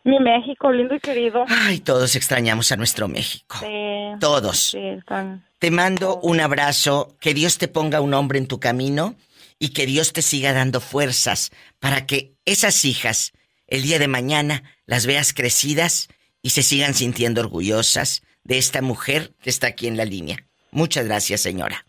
mi, 0.04 0.12
mi 0.12 0.20
México, 0.20 0.70
lindo 0.70 0.94
y 0.94 1.00
querido. 1.00 1.46
Ay, 1.48 1.80
todos 1.80 2.14
extrañamos 2.14 2.70
a 2.72 2.76
nuestro 2.76 3.08
México. 3.08 3.56
Sí. 3.58 4.18
Todos. 4.20 4.58
Sí, 4.58 4.86
están... 4.86 5.46
Te 5.58 5.70
mando 5.70 6.20
un 6.22 6.40
abrazo, 6.40 7.16
que 7.18 7.32
Dios 7.32 7.56
te 7.56 7.66
ponga 7.66 8.02
un 8.02 8.12
hombre 8.12 8.38
en 8.38 8.48
tu 8.48 8.60
camino 8.60 9.14
y 9.60 9.68
que 9.68 9.86
Dios 9.86 10.12
te 10.12 10.22
siga 10.22 10.52
dando 10.52 10.80
fuerzas 10.80 11.52
para 11.78 12.06
que 12.06 12.34
esas 12.44 12.84
hijas 12.84 13.32
el 13.68 13.82
día 13.82 14.00
de 14.00 14.08
mañana 14.08 14.64
las 14.86 15.06
veas 15.06 15.32
crecidas 15.32 16.08
y 16.42 16.50
se 16.50 16.64
sigan 16.64 16.94
sintiendo 16.94 17.42
orgullosas 17.42 18.22
de 18.42 18.58
esta 18.58 18.82
mujer 18.82 19.34
que 19.40 19.50
está 19.50 19.68
aquí 19.68 19.86
en 19.86 19.96
la 19.96 20.06
línea. 20.06 20.38
Muchas 20.72 21.04
gracias, 21.04 21.42
señora. 21.42 21.86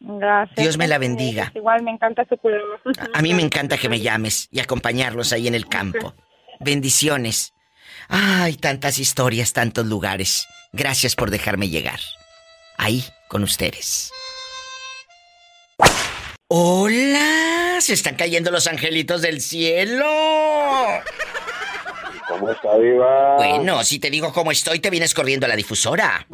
Gracias. 0.00 0.56
Dios 0.56 0.76
me 0.76 0.88
la 0.88 0.98
bendiga. 0.98 1.52
Igual 1.54 1.82
me 1.82 1.92
encanta 1.92 2.26
su 2.28 2.36
cuidado. 2.36 2.64
A 3.14 3.22
mí 3.22 3.32
me 3.32 3.42
encanta 3.42 3.78
que 3.78 3.88
me 3.88 4.00
llames 4.00 4.48
y 4.50 4.60
acompañarlos 4.60 5.32
ahí 5.32 5.46
en 5.46 5.54
el 5.54 5.68
campo. 5.68 6.14
Bendiciones. 6.60 7.54
Ay, 8.08 8.56
tantas 8.56 8.98
historias, 8.98 9.52
tantos 9.52 9.86
lugares. 9.86 10.46
Gracias 10.72 11.14
por 11.14 11.30
dejarme 11.30 11.68
llegar. 11.68 12.00
Ahí 12.76 13.04
con 13.28 13.42
ustedes. 13.42 14.12
Hola, 16.50 17.76
se 17.78 17.92
están 17.92 18.14
cayendo 18.14 18.50
los 18.50 18.66
angelitos 18.68 19.20
del 19.20 19.42
cielo. 19.42 20.06
¿Cómo 22.26 22.50
está, 22.50 22.78
Diva? 22.78 23.36
Bueno, 23.36 23.84
si 23.84 23.98
te 23.98 24.08
digo 24.08 24.32
cómo 24.32 24.50
estoy, 24.50 24.78
te 24.78 24.88
vienes 24.88 25.12
corriendo 25.12 25.44
a 25.44 25.50
la 25.50 25.56
difusora. 25.56 26.26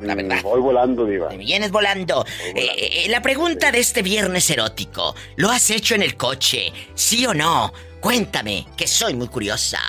La 0.00 0.14
verdad. 0.14 0.42
Voy 0.42 0.60
volando, 0.60 1.06
Diva. 1.06 1.30
Te 1.30 1.38
vienes 1.38 1.70
volando. 1.70 2.26
Eh, 2.54 3.06
eh, 3.06 3.06
la 3.08 3.22
pregunta 3.22 3.72
de 3.72 3.78
este 3.78 4.02
viernes 4.02 4.50
erótico: 4.50 5.14
¿lo 5.36 5.48
has 5.48 5.70
hecho 5.70 5.94
en 5.94 6.02
el 6.02 6.18
coche? 6.18 6.70
¿Sí 6.94 7.24
o 7.24 7.32
no? 7.32 7.72
Cuéntame, 8.00 8.66
que 8.76 8.86
soy 8.86 9.14
muy 9.14 9.28
curiosa. 9.28 9.80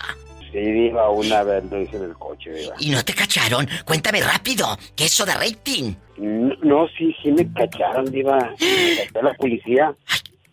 Sí, 0.56 0.62
Diva, 0.62 1.10
una 1.10 1.44
vez 1.44 1.66
lo 1.70 1.82
hice 1.82 1.98
en 1.98 2.04
el 2.04 2.14
coche, 2.14 2.50
Diva. 2.50 2.76
¿Y 2.80 2.90
no 2.90 3.04
te 3.04 3.14
cacharon? 3.14 3.68
Cuéntame 3.84 4.22
rápido, 4.22 4.66
¿qué 4.96 5.04
eso 5.04 5.26
de 5.26 5.34
rating? 5.34 5.94
No, 6.16 6.56
no, 6.64 6.88
sí, 6.98 7.14
sí 7.22 7.30
me 7.34 7.52
cacharon, 7.52 8.06
Diva. 8.06 8.38
Me 8.38 9.06
cachó 9.06 9.22
la 9.22 9.34
policía. 9.34 9.94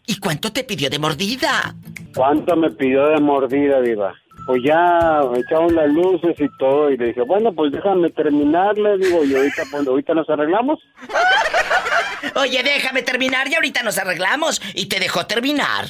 ¿Y 0.04 0.18
cuánto 0.18 0.52
te 0.52 0.64
pidió 0.64 0.90
de 0.90 0.98
mordida? 0.98 1.76
¿Cuánto 2.16 2.56
me 2.56 2.70
pidió 2.70 3.10
de 3.10 3.20
mordida, 3.20 3.80
Diva? 3.80 4.12
Pues 4.44 4.60
ya 4.64 5.20
echaron 5.36 5.72
las 5.76 5.88
luces 5.92 6.34
y 6.36 6.48
todo, 6.58 6.90
y 6.90 6.96
le 6.96 7.06
dije, 7.06 7.22
bueno, 7.22 7.52
pues 7.52 7.70
déjame 7.70 8.10
terminar, 8.10 8.76
le 8.76 8.98
digo, 8.98 9.22
y 9.22 9.36
ahorita, 9.36 9.62
pues, 9.70 9.86
ahorita 9.86 10.14
nos 10.14 10.28
arreglamos. 10.28 10.80
Oye, 12.34 12.60
déjame 12.64 13.02
terminar 13.02 13.46
y 13.46 13.54
ahorita 13.54 13.84
nos 13.84 13.98
arreglamos. 13.98 14.60
Y 14.74 14.86
te 14.86 14.98
dejó 14.98 15.26
terminar. 15.26 15.86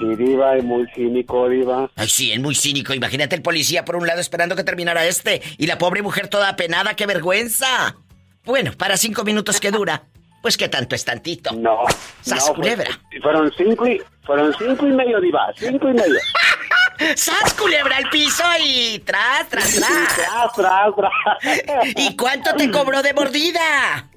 Sí, 0.00 0.16
Diva, 0.16 0.56
es 0.56 0.64
muy 0.64 0.86
cínico, 0.94 1.48
Diva. 1.48 1.90
Ay, 1.94 2.08
sí, 2.08 2.32
es 2.32 2.40
muy 2.40 2.54
cínico. 2.54 2.94
Imagínate 2.94 3.36
el 3.36 3.42
policía 3.42 3.84
por 3.84 3.96
un 3.96 4.06
lado 4.06 4.20
esperando 4.20 4.56
que 4.56 4.64
terminara 4.64 5.04
este 5.04 5.42
y 5.58 5.66
la 5.66 5.76
pobre 5.76 6.00
mujer 6.00 6.28
toda 6.28 6.48
apenada, 6.48 6.94
¡qué 6.94 7.04
vergüenza! 7.06 7.96
Bueno, 8.44 8.72
para 8.72 8.96
cinco 8.96 9.24
minutos 9.24 9.60
que 9.60 9.70
dura, 9.70 10.04
pues 10.40 10.56
que 10.56 10.68
tanto 10.68 10.94
es 10.94 11.04
tantito. 11.04 11.52
No. 11.52 11.80
¡Sas 12.22 12.48
no, 12.48 12.54
culebra! 12.54 12.88
Pues, 13.10 13.22
fueron 13.22 13.52
cinco 13.56 13.86
y, 13.86 14.00
fueron 14.24 14.54
cinco 14.58 14.86
y 14.86 14.92
medio, 14.92 15.20
Diva, 15.20 15.52
cinco 15.56 15.90
y 15.90 15.92
medio. 15.92 16.18
¡Sas 17.16 17.52
culebra 17.54 17.98
al 17.98 18.08
piso 18.08 18.44
y 18.64 18.98
tras, 19.00 19.48
tras, 19.50 19.74
tras! 19.74 20.16
tras, 20.54 20.54
tras, 20.54 20.94
tras. 20.96 21.86
¿Y 21.96 22.16
cuánto 22.16 22.54
te 22.54 22.70
cobró 22.70 23.02
de 23.02 23.12
mordida? 23.12 24.08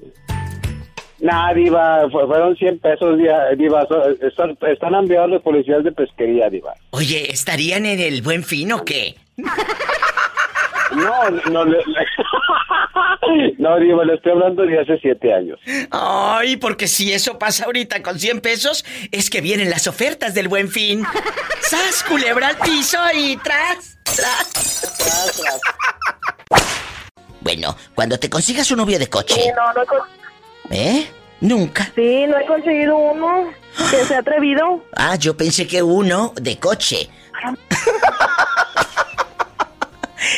Nah, 1.24 1.54
Diva, 1.54 2.10
fueron 2.12 2.54
100 2.58 2.80
pesos, 2.80 3.18
Diva. 3.18 3.88
Están, 4.22 4.58
están 4.70 4.94
enviados 4.94 5.30
los 5.30 5.42
policías 5.42 5.82
de 5.82 5.94
pesquería, 5.94 6.50
Diva. 6.50 6.74
Oye, 6.90 7.32
¿estarían 7.32 7.86
en 7.86 8.02
el 8.02 8.22
buen 8.22 8.44
fin 8.44 8.74
o 8.74 8.84
qué? 8.84 9.16
No, 10.96 11.30
no, 11.50 11.64
le, 11.64 11.78
no, 13.58 13.80
Diva, 13.80 14.04
le 14.04 14.16
estoy 14.16 14.34
hablando 14.34 14.64
de 14.64 14.82
hace 14.82 15.00
siete 15.00 15.34
años. 15.34 15.58
Ay, 15.92 16.58
porque 16.58 16.90
si 16.90 17.14
eso 17.14 17.40
pasa 17.40 17.66
ahorita 17.66 18.04
con 18.04 18.20
100 18.20 18.42
pesos, 18.42 18.84
es 19.14 19.30
que 19.30 19.40
vienen 19.40 19.70
las 19.70 19.88
ofertas 19.88 20.34
del 20.34 20.50
buen 20.50 20.68
fin. 20.68 21.06
¡Sas, 21.62 22.04
culebra 22.04 22.50
al 22.50 22.58
piso 22.58 22.98
y 23.16 23.38
tras, 23.38 23.98
tras! 24.04 24.52
Tras, 24.98 25.42
tras. 25.42 25.62
Bueno, 27.40 27.78
cuando 27.96 28.20
te 28.20 28.30
consigas 28.30 28.70
un 28.72 28.78
novio 28.80 29.00
de 29.00 29.08
coche. 29.08 29.36
Sí, 29.36 29.50
no, 29.56 29.72
no 29.74 29.86
¿Eh? 30.70 31.08
Nunca. 31.42 31.92
Sí, 31.96 32.26
no 32.28 32.38
he 32.38 32.46
conseguido 32.46 32.98
uno 32.98 33.50
que 33.92 34.06
se 34.06 34.16
ha 34.16 34.20
atrevido. 34.20 34.84
Ah, 34.96 35.16
yo 35.16 35.36
pensé 35.36 35.68
que 35.68 35.84
uno 35.84 36.32
de 36.36 36.58
coche. 36.58 37.10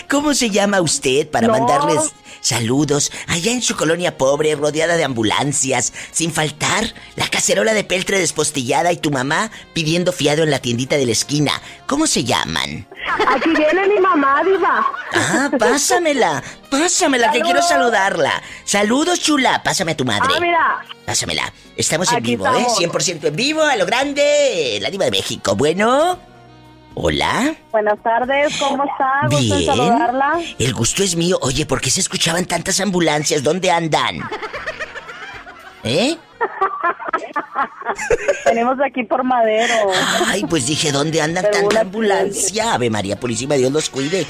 ¿Cómo 0.10 0.34
se 0.34 0.50
llama 0.50 0.82
usted 0.82 1.30
para 1.30 1.48
No. 1.48 1.54
mandarles 1.54 2.12
saludos 2.46 3.12
allá 3.28 3.52
en 3.52 3.62
su 3.64 3.76
colonia 3.76 4.18
pobre, 4.18 4.56
rodeada 4.56 4.98
de 4.98 5.04
ambulancias, 5.04 5.92
sin 6.12 6.32
faltar 6.32 6.94
la 7.16 7.28
cacerola 7.28 7.74
de 7.74 7.84
peltre 7.84 8.20
despostillada 8.20 8.92
y 8.92 8.98
tu 8.98 9.10
mamá 9.10 9.50
pidiendo 9.74 10.14
fiado 10.14 10.44
en 10.44 10.52
la 10.52 10.60
tiendita 10.60 10.96
de 10.96 11.08
la 11.08 11.12
esquina? 11.12 11.62
¿Cómo 11.88 12.06
se 12.06 12.24
llaman? 12.24 12.88
Aquí 13.28 13.50
viene 13.56 13.88
mi 13.88 14.00
mamá, 14.00 14.44
Diva. 14.44 14.86
Ah, 15.14 15.50
pásamela, 15.58 16.44
pásamela, 16.70 17.32
que 17.32 17.42
quiero 17.42 17.62
saludarla. 17.62 18.42
Saludos, 18.64 19.22
chula, 19.22 19.64
pásame 19.64 19.94
a 19.94 19.98
tu 19.98 20.06
madre. 20.06 20.34
Ah, 20.36 20.40
mira. 20.40 20.86
Pásamela. 21.06 21.52
Estamos 21.76 22.12
en 22.12 22.18
Aquí 22.18 22.32
vivo, 22.32 22.46
estamos. 22.46 22.82
¿eh? 22.82 22.88
100% 22.88 23.28
en 23.28 23.36
vivo, 23.36 23.64
a 23.64 23.76
lo 23.76 23.86
grande. 23.86 24.80
La 24.82 24.90
diva 24.90 25.06
de 25.06 25.12
México. 25.12 25.56
Bueno. 25.56 26.35
Hola. 26.96 27.54
Buenas 27.72 28.02
tardes, 28.02 28.58
¿cómo 28.58 28.86
está? 28.86 29.28
Gusto 29.30 29.54
en 29.54 29.60
Bien. 29.60 29.66
saludarla. 29.66 30.42
El 30.58 30.74
gusto 30.74 31.04
es 31.04 31.16
mío. 31.18 31.38
Oye, 31.42 31.66
¿por 31.66 31.82
qué 31.82 31.90
se 31.90 32.00
escuchaban 32.00 32.46
tantas 32.46 32.80
ambulancias? 32.80 33.44
¿Dónde 33.44 33.70
andan? 33.70 34.22
¿Eh? 35.84 36.18
Tenemos 38.46 38.78
aquí 38.84 39.04
por 39.04 39.24
Madero. 39.24 39.74
Ay, 40.28 40.46
pues 40.50 40.68
dije, 40.68 40.92
¿dónde 40.94 41.22
andan 41.22 41.46
Pero 41.52 41.68
tanta 41.68 41.82
ambulancia? 41.82 42.74
Ave 42.74 42.90
María 42.90 43.20
Purísima, 43.20 43.56
Dios 43.56 43.72
los 43.72 43.90
cuide. 43.90 44.26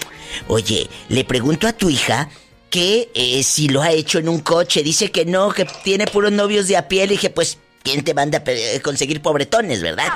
Oye, 0.48 0.90
le 1.10 1.24
pregunto 1.24 1.68
a 1.68 1.74
tu 1.74 1.90
hija 1.90 2.30
que 2.70 3.10
eh, 3.14 3.44
si 3.44 3.70
lo 3.70 3.82
ha 3.82 3.92
hecho 3.92 4.20
en 4.20 4.28
un 4.28 4.40
coche. 4.40 4.84
Dice 4.84 5.12
que 5.12 5.26
no, 5.26 5.52
que 5.52 5.66
tiene 5.84 6.08
puros 6.08 6.32
novios 6.32 6.68
de 6.68 6.78
a 6.78 6.88
pie. 6.88 7.06
Le 7.06 7.14
dije, 7.14 7.30
pues, 7.30 7.60
¿quién 7.86 8.04
te 8.04 8.14
manda 8.14 8.40
a 8.40 8.44
pe- 8.44 8.82
conseguir 8.84 9.22
pobretones, 9.22 9.82
verdad? 9.82 10.08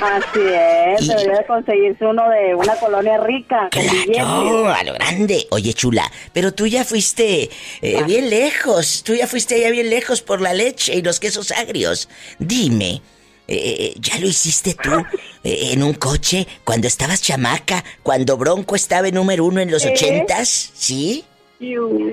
Así 0.00 0.40
es, 0.44 1.00
Y- 1.02 1.08
debería 1.08 1.38
de 1.38 1.46
conseguirse 1.46 2.04
uno 2.06 2.22
de 2.28 2.54
una 2.54 2.76
colonia 2.76 3.18
rica. 3.18 3.68
No, 4.16 4.68
a 4.68 4.84
lo 4.84 4.92
grande. 4.92 5.46
Oye, 5.50 5.72
chula, 5.74 6.08
pero 6.32 6.52
tú 6.54 6.66
ya 6.68 6.84
fuiste 6.84 7.50
eh, 7.82 8.02
bien 8.04 8.30
lejos. 8.30 9.02
Tú 9.04 9.14
ya 9.14 9.26
fuiste 9.26 9.56
allá 9.56 9.70
bien 9.70 9.90
lejos 9.90 10.22
por 10.22 10.40
la 10.40 10.52
leche 10.54 10.94
y 10.94 11.02
los 11.02 11.18
quesos 11.18 11.50
agrios. 11.50 12.08
Dime, 12.38 13.00
eh, 13.48 13.94
¿ya 13.98 14.18
lo 14.18 14.26
hiciste 14.28 14.74
tú 14.80 14.90
eh, 15.44 15.70
en 15.72 15.82
un 15.82 15.94
coche 15.94 16.46
cuando 16.62 16.86
estabas 16.86 17.22
chamaca? 17.22 17.82
Cuando 18.02 18.36
Bronco 18.36 18.76
estaba 18.76 19.08
en 19.08 19.14
número 19.14 19.44
uno 19.46 19.60
en 19.60 19.70
los 19.70 19.84
¿Eh? 19.84 19.92
ochentas? 19.92 20.70
¿Sí? 20.74 21.24
Iu. 21.60 22.12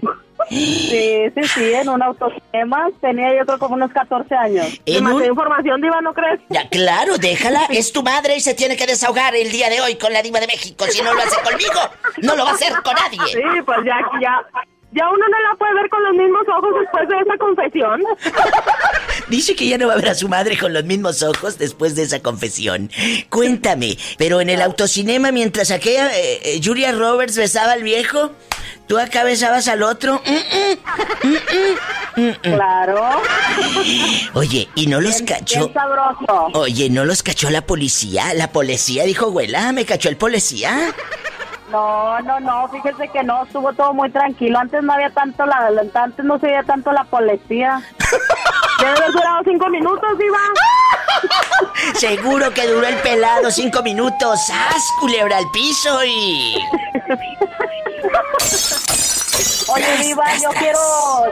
Sí, 0.49 1.25
sí, 1.35 1.43
sí, 1.53 1.73
en 1.73 1.89
un 1.89 2.01
autocinema. 2.01 2.89
Tenía 2.99 3.35
yo 3.37 3.45
creo 3.45 3.59
como 3.59 3.75
unos 3.75 3.91
14 3.91 4.35
años. 4.35 4.67
En 4.85 5.05
un- 5.07 5.23
información, 5.23 5.81
Diva, 5.81 6.01
¿no 6.01 6.13
crees? 6.13 6.39
Ya, 6.49 6.67
claro, 6.69 7.17
déjala. 7.17 7.61
Es 7.69 7.91
tu 7.91 8.03
madre 8.03 8.35
y 8.37 8.41
se 8.41 8.53
tiene 8.53 8.75
que 8.75 8.85
desahogar 8.85 9.35
el 9.35 9.51
día 9.51 9.69
de 9.69 9.81
hoy 9.81 9.95
con 9.95 10.11
la 10.13 10.21
diva 10.21 10.39
de 10.39 10.47
México. 10.47 10.85
Si 10.89 11.01
no 11.01 11.13
lo 11.13 11.21
hace 11.21 11.37
conmigo, 11.41 11.79
no 12.21 12.35
lo 12.35 12.43
va 12.45 12.51
a 12.51 12.53
hacer 12.53 12.73
con 12.83 12.93
nadie. 12.95 13.19
Sí, 13.31 13.61
pues 13.65 13.77
ya, 13.85 13.97
ya, 14.21 14.41
ya 14.93 15.07
uno 15.09 15.25
no 15.29 15.39
la 15.49 15.55
puede 15.57 15.73
ver 15.75 15.89
con 15.89 16.03
los 16.03 16.13
mismos 16.15 16.43
ojos 16.57 16.69
después 16.81 17.07
de 17.07 17.15
esa 17.19 17.37
confesión. 17.37 18.01
Dice 19.29 19.55
que 19.55 19.67
ya 19.67 19.77
no 19.77 19.87
va 19.87 19.93
a 19.93 19.97
ver 19.97 20.09
a 20.09 20.15
su 20.15 20.27
madre 20.27 20.57
con 20.57 20.73
los 20.73 20.83
mismos 20.83 21.23
ojos 21.23 21.57
después 21.57 21.95
de 21.95 22.03
esa 22.03 22.19
confesión. 22.21 22.91
Cuéntame, 23.29 23.97
pero 24.17 24.41
en 24.41 24.49
el 24.49 24.61
autocinema 24.61 25.31
mientras 25.31 25.71
aquella 25.71 26.09
eh, 26.17 26.41
eh, 26.43 26.61
Julia 26.63 26.91
Roberts 26.91 27.37
besaba 27.37 27.71
al 27.73 27.83
viejo, 27.83 28.31
tú 28.91 28.99
acá 28.99 29.23
besabas 29.23 29.69
al 29.69 29.83
otro. 29.83 30.21
Mm, 30.25 31.27
mm, 31.29 31.29
mm, 31.29 32.21
mm, 32.21 32.29
mm. 32.29 32.41
Claro. 32.41 33.21
Oye, 34.33 34.67
¿y 34.75 34.87
no 34.87 34.99
los 34.99 35.21
cachó? 35.21 35.59
Bien 35.59 35.73
sabroso. 35.73 36.49
Oye, 36.55 36.89
¿no 36.89 37.05
los 37.05 37.23
cachó 37.23 37.49
la 37.49 37.61
policía? 37.61 38.33
La 38.33 38.51
policía 38.51 39.05
dijo, 39.05 39.31
güela, 39.31 39.71
¿me 39.71 39.85
cachó 39.85 40.09
el 40.09 40.17
policía? 40.17 40.93
No, 41.71 42.19
no, 42.19 42.41
no, 42.41 42.67
fíjese 42.67 43.07
que 43.07 43.23
no, 43.23 43.45
estuvo 43.45 43.71
todo 43.71 43.93
muy 43.93 44.11
tranquilo. 44.11 44.59
Antes 44.59 44.83
no 44.83 44.91
había 44.91 45.09
tanto 45.11 45.45
la, 45.45 45.71
antes 45.93 46.25
no 46.25 46.37
se 46.39 46.47
veía 46.47 46.63
tanto 46.63 46.91
la 46.91 47.05
policía. 47.05 47.81
Debe 48.79 48.91
haber 48.91 49.11
durado 49.13 49.41
cinco 49.45 49.69
minutos, 49.69 50.17
Diva. 50.17 50.37
Seguro 51.95 52.53
que 52.53 52.68
duró 52.68 52.88
el 52.88 52.95
pelado 52.97 53.49
cinco 53.51 53.82
minutos. 53.84 54.39
¡Haz, 54.51 54.84
culebra 54.99 55.38
al 55.38 55.49
piso 55.51 56.03
y... 56.05 56.57
Oye, 59.74 59.97
Diva, 60.03 60.24
yo 60.41 60.49
quiero, 60.59 60.80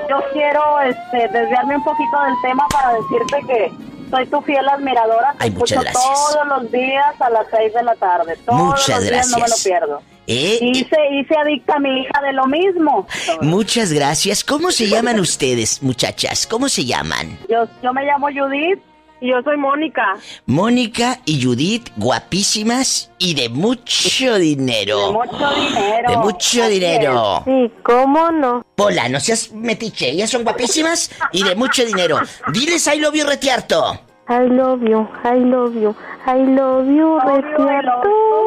yo 0.09 0.23
quiero 0.31 0.79
este, 0.81 1.27
desviarme 1.37 1.75
un 1.75 1.83
poquito 1.83 2.21
del 2.23 2.33
tema 2.41 2.65
para 2.71 2.93
decirte 2.93 3.37
que 3.47 3.71
soy 4.09 4.25
tu 4.27 4.41
fiel 4.41 4.67
admiradora. 4.69 5.33
Te 5.37 5.43
Ay, 5.45 5.49
escucho 5.49 5.81
gracias. 5.81 6.03
todos 6.03 6.47
los 6.47 6.71
días 6.71 7.19
a 7.21 7.29
las 7.29 7.45
seis 7.51 7.73
de 7.73 7.83
la 7.83 7.95
tarde. 7.95 8.37
Todos 8.45 8.59
Muchas 8.61 8.89
los 8.89 9.03
días 9.09 9.27
no 9.29 9.35
me 9.37 9.41
lo 9.41 9.47
gracias. 9.47 9.63
pierdo. 9.63 10.01
¿Eh? 10.27 10.59
Y 10.61 10.75
se, 10.85 11.07
y 11.11 11.25
se 11.25 11.35
adicta 11.35 11.75
a 11.75 11.79
mi 11.79 12.01
hija 12.01 12.21
de 12.21 12.33
lo 12.33 12.45
mismo. 12.45 13.07
Muchas 13.41 13.91
gracias. 13.91 14.43
¿Cómo 14.43 14.71
se 14.71 14.87
llaman 14.87 15.19
ustedes, 15.19 15.81
muchachas? 15.81 16.45
¿Cómo 16.47 16.69
se 16.69 16.85
llaman? 16.85 17.37
Yo, 17.49 17.65
yo 17.81 17.93
me 17.93 18.03
llamo 18.03 18.27
Judith 18.27 18.79
y 19.21 19.29
yo 19.29 19.41
soy 19.43 19.57
Mónica. 19.57 20.15
Mónica 20.45 21.19
y 21.25 21.43
Judith, 21.43 21.89
guapísimas 21.97 23.11
y 23.17 23.33
de 23.33 23.49
mucho 23.49 24.37
dinero. 24.37 25.07
De 25.07 25.13
mucho 25.13 25.49
dinero. 25.55 26.09
De 26.09 26.17
mucho 26.17 26.63
Así 26.63 26.73
dinero. 26.73 27.41
Sí, 27.45 27.71
¿cómo 27.83 28.31
no? 28.31 28.65
Pola, 28.75 29.09
no 29.09 29.19
seas 29.19 29.51
metiche. 29.51 30.09
Ellas 30.09 30.29
son 30.29 30.43
guapísimas 30.43 31.11
y 31.31 31.43
de 31.43 31.55
mucho 31.55 31.85
dinero. 31.85 32.19
Diles 32.53 32.87
I 32.87 32.99
love 32.99 33.15
you, 33.15 33.25
retiarto. 33.25 33.99
I 34.29 34.47
love 34.47 34.83
you, 34.83 35.07
I 35.23 35.39
love 35.39 35.73
you, 35.73 35.95
I 36.27 36.37
love 36.37 36.85
you, 36.87 37.17
Retiarto. 37.19 38.38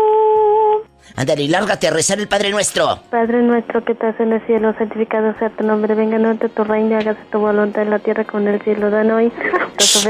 Ándale, 1.17 1.43
y 1.43 1.49
lárgate 1.49 1.89
a 1.89 1.91
rezar 1.91 2.19
el 2.19 2.29
Padre 2.29 2.51
Nuestro. 2.51 2.99
Padre 3.11 3.43
nuestro 3.43 3.85
que 3.85 3.93
estás 3.93 4.19
en 4.19 4.33
el 4.33 4.47
cielo, 4.47 4.75
santificado 4.79 5.35
sea 5.39 5.51
tu 5.51 5.65
nombre, 5.65 5.95
venga 5.95 6.17
a 6.17 6.49
tu 6.49 6.65
reino 6.65 6.97
hágase 6.97 7.21
tu 7.31 7.39
voluntad 7.39 7.83
en 7.83 7.91
la 7.91 7.99
tierra 7.99 8.25
como 8.25 8.49
en 8.49 8.55
el 8.55 8.63
cielo. 8.63 8.91
Danos 8.91 9.17
hoy. 9.17 9.33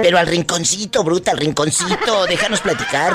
Pero 0.00 0.18
al 0.18 0.26
rinconcito, 0.26 1.03
bruta, 1.03 1.32
al 1.32 1.38
rinconcito. 1.38 2.26
Déjanos 2.28 2.61
platicar. 2.61 3.14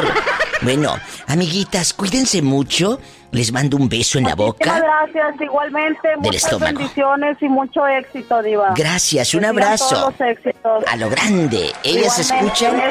Bueno, 0.61 0.95
amiguitas, 1.27 1.93
cuídense 1.93 2.41
mucho. 2.41 2.99
Les 3.31 3.51
mando 3.51 3.77
un 3.77 3.89
beso 3.89 4.17
en 4.17 4.23
la 4.25 4.35
Muchas 4.35 4.47
boca. 4.47 4.79
gracias, 4.79 5.41
igualmente. 5.41 6.07
Del 6.07 6.19
Muchas 6.19 6.43
estómago. 6.45 6.77
bendiciones 6.77 7.37
y 7.41 7.49
mucho 7.49 7.85
éxito, 7.85 8.41
Diva. 8.41 8.73
Gracias, 8.75 9.33
un 9.33 9.45
abrazo. 9.45 10.13
A 10.87 10.95
lo 10.95 11.09
grande. 11.09 11.71
Ellas 11.83 12.19
escuchan 12.19 12.81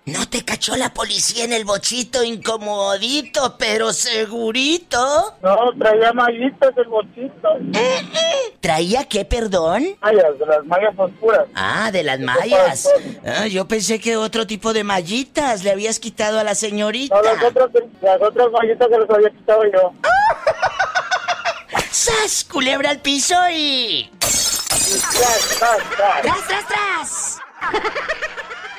No 0.06 0.28
te 0.28 0.44
cachó 0.44 0.76
la 0.76 0.92
policía 0.92 1.44
en 1.44 1.54
el 1.54 1.64
bochito 1.64 2.22
incomodito, 2.22 3.56
pero 3.56 3.90
segurito. 3.94 5.34
No, 5.42 5.72
traía 5.78 6.12
mallitas 6.12 6.76
el 6.76 6.88
bolsito. 6.88 7.48
¿Traía 8.60 9.04
qué, 9.04 9.24
perdón? 9.24 9.96
Mallas, 10.02 10.38
de 10.38 10.44
las 10.44 10.64
mallas 10.66 10.94
oscuras. 10.98 11.46
Ah, 11.54 11.90
de 11.90 12.02
las 12.02 12.20
mallas. 12.20 12.86
Ah, 13.24 13.46
yo 13.46 13.66
pensé 13.66 13.98
que 13.98 14.18
otro 14.18 14.46
tipo 14.46 14.74
de 14.74 14.84
mallitas 14.84 15.64
le 15.64 15.70
habías 15.70 15.98
quitado 15.98 16.38
a 16.38 16.44
la 16.44 16.54
señorita. 16.54 17.14
No, 17.14 17.22
las 17.22 17.42
otras, 17.42 17.70
las 18.02 18.20
otras 18.20 18.50
mallitas 18.52 18.88
se 18.90 18.98
las 18.98 19.08
había 19.10 19.30
quitado 19.30 19.62
yo. 19.72 19.92
¡Sas! 21.90 22.44
Culebra 22.44 22.90
al 22.90 23.00
piso 23.00 23.36
y. 23.50 24.10
¡Tras, 24.20 25.56
tras, 25.58 25.78
tras! 25.96 26.22
¡Tras, 26.22 26.46
tras, 26.46 26.68
tras! 26.68 27.38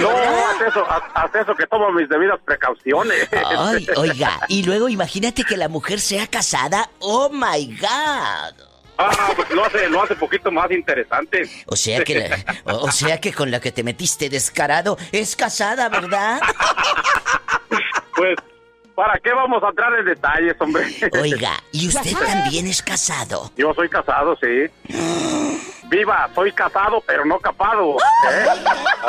No, 0.00 0.10
haz 0.10 0.60
eso, 0.68 0.86
haz, 0.88 1.34
eso, 1.34 1.54
que 1.56 1.66
tomo 1.66 1.90
mis 1.90 2.08
debidas 2.08 2.38
precauciones. 2.44 3.28
Ay, 3.32 3.86
oiga, 3.96 4.40
y 4.46 4.62
luego 4.62 4.88
imagínate 4.88 5.42
que 5.42 5.56
la 5.56 5.68
mujer 5.68 5.98
sea 5.98 6.28
casada. 6.28 6.88
¡Oh, 7.00 7.28
my 7.28 7.76
God! 7.76 8.67
Ah, 8.98 9.32
pues 9.36 9.48
lo 9.50 9.64
hace, 9.64 9.88
lo 9.88 10.02
hace 10.02 10.16
poquito 10.16 10.50
más 10.50 10.70
interesante. 10.72 11.48
O 11.66 11.76
sea 11.76 12.02
que, 12.02 12.30
o 12.64 12.90
sea 12.90 13.20
que 13.20 13.32
con 13.32 13.50
la 13.50 13.60
que 13.60 13.70
te 13.70 13.84
metiste 13.84 14.28
descarado 14.28 14.98
es 15.12 15.36
casada, 15.36 15.88
¿verdad? 15.88 16.40
Pues, 18.16 18.36
¿para 18.96 19.18
qué 19.20 19.32
vamos 19.32 19.62
a 19.62 19.68
entrar 19.68 19.96
en 20.00 20.04
detalles, 20.04 20.56
hombre? 20.58 20.84
Oiga, 21.20 21.52
¿y 21.70 21.86
usted 21.86 22.12
también 22.12 22.66
es 22.66 22.82
casado? 22.82 23.52
Yo 23.56 23.72
soy 23.74 23.88
casado, 23.88 24.36
sí. 24.42 24.68
Viva, 25.88 26.28
soy 26.34 26.52
casado, 26.52 27.02
pero 27.06 27.24
no 27.24 27.38
capado. 27.38 27.96
¿eh? 28.30 28.46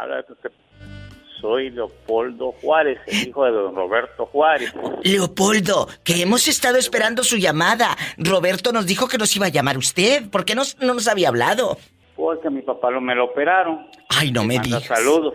Soy 1.40 1.70
Leopoldo 1.70 2.52
Juárez, 2.60 2.98
el 3.06 3.28
hijo 3.28 3.44
de 3.44 3.52
don 3.52 3.74
Roberto 3.74 4.26
Juárez. 4.26 4.72
Leopoldo, 5.02 5.88
que 6.04 6.22
hemos 6.22 6.48
estado 6.48 6.78
esperando 6.78 7.24
su 7.24 7.36
llamada. 7.36 7.96
Roberto 8.18 8.72
nos 8.72 8.86
dijo 8.86 9.08
que 9.08 9.18
nos 9.18 9.34
iba 9.36 9.46
a 9.46 9.50
llamar 9.50 9.78
usted. 9.78 10.28
¿Por 10.30 10.44
qué 10.44 10.54
no, 10.54 10.62
nos 10.80 11.08
había 11.08 11.28
hablado? 11.28 11.78
Porque 12.16 12.48
a 12.48 12.50
mi 12.50 12.62
papá 12.62 12.90
lo, 12.90 13.00
me 13.00 13.14
lo 13.14 13.24
operaron. 13.24 13.86
Ay, 14.08 14.30
no 14.30 14.44
me 14.44 14.58
digas. 14.58 14.84
Saludos. 14.84 15.34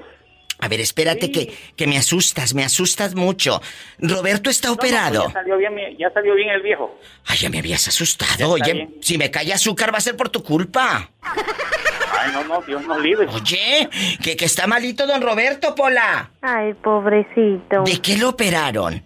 A 0.60 0.68
ver, 0.70 0.80
espérate 0.80 1.32
que, 1.32 1.54
que 1.76 1.86
me 1.86 1.98
asustas, 1.98 2.54
me 2.54 2.64
asustas 2.64 3.14
mucho. 3.14 3.62
Roberto 4.00 4.50
está 4.50 4.72
operado. 4.72 5.26
ya, 5.28 5.34
salió 5.34 5.58
bien, 5.58 5.74
ya 5.98 6.10
salió 6.12 6.34
bien 6.36 6.50
el 6.50 6.62
viejo. 6.62 6.98
Ay, 7.26 7.38
ya 7.40 7.50
me 7.50 7.60
habías 7.60 7.88
asustado. 7.88 8.52
Oye, 8.52 8.90
si 9.02 9.18
me 9.18 9.30
cae 9.30 9.52
azúcar 9.52 9.94
va 9.94 9.98
a 9.98 10.02
ser 10.02 10.16
por 10.16 10.30
tu 10.30 10.44
culpa. 10.44 11.12
Ay, 12.18 12.32
no, 12.34 12.44
no, 12.44 12.62
Dios 12.62 12.86
nos 12.86 13.02
libre. 13.02 13.28
Oye, 13.28 13.90
que, 14.22 14.36
que 14.36 14.46
está 14.46 14.68
malito 14.68 15.06
don 15.08 15.22
Roberto, 15.22 15.76
Pola. 15.76 16.32
Ay, 16.42 16.74
pobrecito. 16.74 17.84
¿De 17.84 18.02
qué 18.02 18.18
lo 18.18 18.30
operaron? 18.30 19.04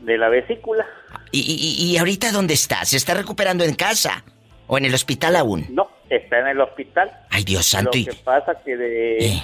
De 0.00 0.18
la 0.18 0.28
vesícula. 0.28 0.86
¿Y, 1.30 1.40
y, 1.40 1.90
y 1.92 1.98
ahorita 1.98 2.32
dónde 2.32 2.54
está? 2.54 2.84
¿Se 2.84 2.96
está 2.96 3.14
recuperando 3.14 3.64
en 3.64 3.74
casa? 3.74 4.24
¿O 4.66 4.78
en 4.78 4.84
el 4.84 4.94
hospital 4.94 5.36
aún? 5.36 5.66
No, 5.70 5.88
está 6.08 6.40
en 6.40 6.48
el 6.48 6.60
hospital. 6.60 7.10
Ay, 7.30 7.44
Dios 7.44 7.66
santo. 7.66 7.98
Lo 7.98 8.04
que 8.04 8.14
pasa 8.24 8.52
que 8.64 8.76
de... 8.76 9.18
Eh 9.18 9.42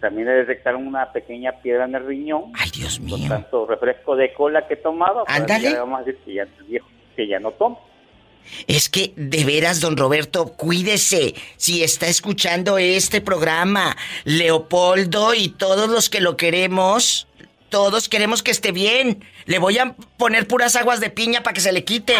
también 0.00 0.26
le 0.28 0.34
detectaron 0.34 0.86
una 0.86 1.10
pequeña 1.12 1.52
piedra 1.52 1.84
en 1.84 1.94
el 1.94 2.06
riñón. 2.06 2.52
Ay, 2.54 2.70
Dios 2.70 3.00
mío. 3.00 3.16
Por 3.18 3.28
tanto, 3.28 3.66
refresco 3.66 4.16
de 4.16 4.32
cola 4.32 4.66
que 4.66 4.76
tomaba. 4.76 5.24
Pues, 5.24 5.40
Ándale. 5.40 5.74
vamos 5.74 6.00
a 6.00 6.04
decir 6.04 6.20
que 6.24 6.34
ya, 6.34 6.46
que 7.16 7.26
ya 7.26 7.40
no 7.40 7.52
toma. 7.52 7.78
Es 8.66 8.88
que, 8.88 9.12
de 9.16 9.44
veras, 9.44 9.80
don 9.80 9.96
Roberto, 9.96 10.46
cuídese. 10.46 11.34
Si 11.56 11.82
está 11.82 12.08
escuchando 12.08 12.78
este 12.78 13.20
programa, 13.20 13.96
Leopoldo 14.24 15.34
y 15.34 15.48
todos 15.48 15.88
los 15.88 16.08
que 16.08 16.20
lo 16.20 16.36
queremos, 16.36 17.26
todos 17.68 18.08
queremos 18.08 18.42
que 18.42 18.50
esté 18.50 18.72
bien. 18.72 19.24
Le 19.46 19.58
voy 19.58 19.78
a 19.78 19.94
poner 20.16 20.46
puras 20.46 20.76
aguas 20.76 21.00
de 21.00 21.10
piña 21.10 21.42
para 21.42 21.54
que 21.54 21.60
se 21.60 21.72
le 21.72 21.84
quite. 21.84 22.14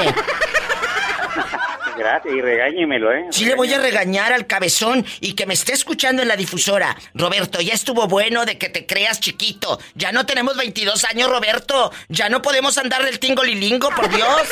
Gracias, 1.97 2.35
y 2.35 2.40
regáñemelo, 2.40 3.12
¿eh? 3.12 3.27
Sí 3.31 3.44
le 3.44 3.55
voy 3.55 3.73
a 3.73 3.78
regañar 3.78 4.32
al 4.32 4.47
cabezón 4.47 5.07
y 5.20 5.35
que 5.35 5.47
me 5.47 5.55
esté 5.55 5.73
escuchando 5.73 6.23
en 6.23 6.28
la 6.28 6.36
difusora. 6.36 6.97
Roberto, 7.15 7.61
ya 7.61 7.74
estuvo 7.74 8.09
bueno 8.09 8.44
de 8.44 8.59
que 8.59 8.69
te 8.69 8.86
creas 8.86 9.20
chiquito. 9.20 9.78
Ya 9.94 10.11
no 10.11 10.27
tenemos 10.27 10.57
22 10.57 11.05
años, 11.05 11.31
Roberto. 11.31 11.93
Ya 12.09 12.28
no 12.28 12.43
podemos 12.43 12.78
andar 12.78 13.05
del 13.05 13.19
tingo 13.19 13.44
lilingo, 13.44 13.90
por 13.90 14.09
Dios. 14.09 14.49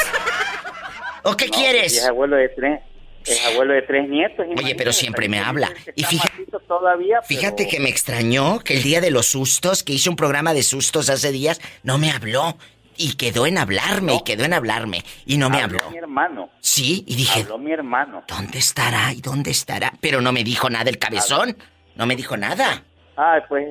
¿O 1.25 1.37
qué 1.37 1.49
quieres? 1.49 1.97
Es 1.99 2.07
abuelo 2.07 2.37
de 2.37 2.49
tres. 2.49 2.81
Es 3.27 3.47
abuelo 3.53 3.75
de 3.75 3.83
tres 3.83 4.09
nietos. 4.09 4.47
Oye, 4.57 4.75
pero 4.75 4.93
siempre 4.93 5.29
me 5.29 5.39
habla. 5.39 5.71
Y 5.95 6.05
fíjate, 6.05 6.47
todavía, 6.67 7.21
fíjate 7.23 7.69
que 7.69 7.79
me 7.81 7.89
extrañó 7.91 8.61
que 8.61 8.75
el 8.75 8.83
día 8.83 9.01
de 9.01 9.11
los 9.11 9.27
sustos, 9.27 9.83
que 9.83 9.93
hice 9.93 10.09
un 10.09 10.17
programa 10.17 10.55
de 10.55 10.63
sustos 10.63 11.11
hace 11.11 11.31
días, 11.31 11.61
no 11.83 11.99
me 11.99 12.11
habló. 12.11 12.57
Y 12.97 13.17
quedó 13.17 13.47
en 13.47 13.57
hablarme, 13.57 14.15
y 14.15 14.25
quedó 14.25 14.45
en 14.45 14.53
hablarme. 14.53 15.03
Y 15.25 15.39
no 15.39 15.49
me 15.49 15.63
habló. 15.63 15.79
mi 15.91 15.97
hermano. 15.97 16.51
Sí, 16.61 17.03
y 17.07 17.17
dije. 17.17 17.41
Habló 17.43 17.57
mi 17.57 17.73
hermano. 17.73 18.25
¿Dónde 18.29 18.59
estará? 18.59 19.13
¿Y 19.15 19.23
dónde 19.23 19.53
esbribón 19.53 19.93
Pero 20.03 20.21
no 20.21 20.33
me 20.33 20.45
dijo 20.45 20.69
nada 20.69 20.91
el 20.91 20.99
cabezón. 20.99 21.57
No 21.97 22.07
me 22.07 22.15
dijo 22.15 22.37
nada. 22.37 22.85
Ah, 23.17 23.39
pues, 23.49 23.67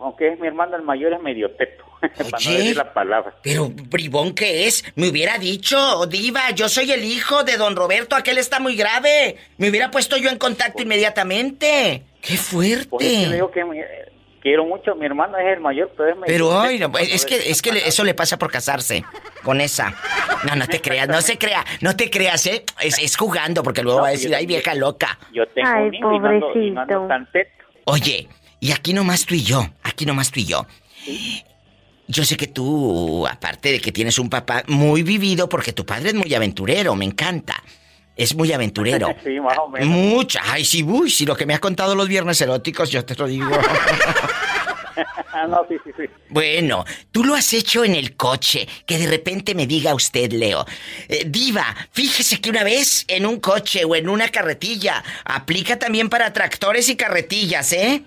aunque 0.00 0.32
es 0.32 0.40
mi 0.40 0.48
hermano 0.48 0.76
el 0.76 0.82
mayor, 0.82 1.12
es 1.12 1.22
medio 1.22 1.50
teto. 1.52 1.84
Oye, 2.36 2.74
la 2.74 2.92
palabra. 2.92 3.34
Pero, 3.42 3.68
bribón, 3.68 4.34
¿qué 4.34 4.66
es? 4.66 4.84
Me 4.96 5.08
hubiera 5.08 5.38
dicho, 5.38 6.06
Diva, 6.06 6.50
yo 6.50 6.68
soy 6.68 6.90
el 6.92 7.04
hijo 7.04 7.44
de 7.44 7.56
don 7.56 7.76
Roberto, 7.76 8.16
aquel 8.16 8.38
está 8.38 8.60
muy 8.60 8.76
grave. 8.76 9.36
Me 9.58 9.70
hubiera 9.70 9.90
puesto 9.90 10.16
yo 10.16 10.30
en 10.30 10.38
contacto 10.38 10.74
pues 10.74 10.84
inmediatamente. 10.84 12.02
¡Qué 12.20 12.36
fuerte! 12.36 12.88
Pues 12.88 13.30
digo 13.30 13.50
que 13.50 13.64
quiero 14.42 14.64
mucho, 14.64 14.94
mi 14.96 15.06
hermano 15.06 15.38
es 15.38 15.56
el 15.56 15.60
mayor, 15.60 15.90
pero 15.96 16.10
es 16.10 16.16
Pero 16.26 16.60
ay, 16.60 16.82
es 17.10 17.24
que 17.24 17.36
es 17.50 17.62
que 17.62 17.70
eso 17.70 18.04
le 18.04 18.14
pasa 18.14 18.38
por 18.38 18.50
casarse 18.50 19.04
con 19.42 19.60
esa. 19.60 19.94
No, 20.46 20.56
no 20.56 20.66
te 20.66 20.80
creas, 20.80 21.08
no 21.08 21.20
se 21.22 21.38
crea, 21.38 21.64
no 21.80 21.96
te 21.96 22.10
creas, 22.10 22.46
¿eh? 22.46 22.64
Es, 22.80 23.16
jugando 23.16 23.62
porque 23.62 23.82
luego 23.82 24.02
va 24.02 24.08
a 24.08 24.10
decir, 24.12 24.34
"Ay, 24.34 24.46
vieja 24.46 24.74
loca." 24.74 25.18
Yo 25.32 25.46
tengo 25.48 25.68
ay, 25.68 25.90
un 26.02 26.20
pobrecito. 26.20 27.08
Oye, 27.84 28.28
y 28.60 28.72
aquí 28.72 28.92
nomás 28.92 29.24
tú 29.24 29.34
y 29.34 29.42
yo, 29.42 29.64
aquí 29.82 30.04
nomás 30.04 30.30
tú 30.30 30.40
y 30.40 30.46
yo. 30.46 30.66
Yo 32.12 32.26
sé 32.26 32.36
que 32.36 32.46
tú, 32.46 33.26
aparte 33.26 33.72
de 33.72 33.80
que 33.80 33.90
tienes 33.90 34.18
un 34.18 34.28
papá 34.28 34.64
muy 34.66 35.02
vivido, 35.02 35.48
porque 35.48 35.72
tu 35.72 35.86
padre 35.86 36.10
es 36.10 36.14
muy 36.14 36.34
aventurero, 36.34 36.94
me 36.94 37.06
encanta. 37.06 37.62
Es 38.14 38.34
muy 38.34 38.52
aventurero. 38.52 39.08
Sí, 39.24 39.40
más 39.40 39.56
o 39.56 39.68
menos. 39.70 39.88
Mucha. 39.88 40.42
Ay, 40.44 40.66
sí, 40.66 40.82
uy, 40.82 41.10
si 41.10 41.24
lo 41.24 41.34
que 41.34 41.46
me 41.46 41.54
ha 41.54 41.58
contado 41.58 41.94
los 41.94 42.08
viernes 42.08 42.38
eróticos, 42.42 42.90
yo 42.90 43.02
te 43.02 43.14
lo 43.14 43.26
digo. 43.26 43.48
no, 45.48 45.64
sí, 45.70 45.76
sí, 45.84 45.90
sí. 45.96 46.04
Bueno, 46.28 46.84
tú 47.10 47.24
lo 47.24 47.34
has 47.34 47.50
hecho 47.54 47.82
en 47.82 47.94
el 47.94 48.14
coche. 48.14 48.68
Que 48.84 48.98
de 48.98 49.06
repente 49.06 49.54
me 49.54 49.66
diga 49.66 49.94
usted, 49.94 50.32
Leo. 50.32 50.66
Eh, 51.08 51.24
diva, 51.26 51.74
fíjese 51.92 52.42
que 52.42 52.50
una 52.50 52.62
vez 52.62 53.06
en 53.08 53.24
un 53.24 53.40
coche 53.40 53.86
o 53.86 53.94
en 53.94 54.10
una 54.10 54.28
carretilla. 54.28 55.02
Aplica 55.24 55.78
también 55.78 56.10
para 56.10 56.34
tractores 56.34 56.90
y 56.90 56.96
carretillas, 56.96 57.72
¿eh? 57.72 58.02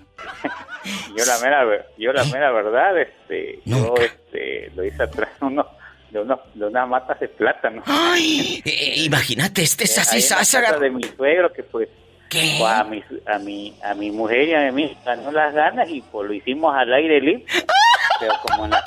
Yo 1.16 1.24
la 1.24 1.38
mera, 1.42 1.86
yo 1.98 2.12
la 2.12 2.24
mera 2.24 2.50
verdad, 2.50 2.98
este, 2.98 3.60
yo 3.64 3.94
este, 3.96 4.70
lo 4.74 4.84
hice 4.84 5.02
atrás 5.02 5.30
uno 5.40 5.66
de, 6.10 6.20
uno, 6.20 6.40
de 6.54 6.66
unas 6.66 6.88
matas 6.88 7.20
de 7.20 7.28
plátano. 7.28 7.82
Ay, 7.86 8.62
eh, 8.64 8.94
imagínate, 9.04 9.62
este 9.62 9.84
es 9.84 9.98
así, 9.98 10.20
sázaga. 10.20 10.78
de 10.78 10.90
mi 10.90 11.02
suegro 11.02 11.52
que 11.52 11.62
pues 11.62 11.88
¿Qué? 12.28 12.58
a 12.64 12.84
mi, 12.84 13.02
a 13.26 13.38
mi, 13.38 13.78
a 13.82 13.94
mi 13.94 14.10
mujer 14.10 14.48
y 14.48 14.54
a 14.54 14.72
mí 14.72 14.96
ganó 15.04 15.30
las 15.30 15.54
ganas 15.54 15.88
y 15.88 16.00
pues 16.02 16.28
lo 16.28 16.34
hicimos 16.34 16.74
al 16.74 16.92
aire 16.92 17.20
libre. 17.20 17.44
pero 18.20 18.34
como 18.42 18.64
en 18.64 18.70
las 18.70 18.82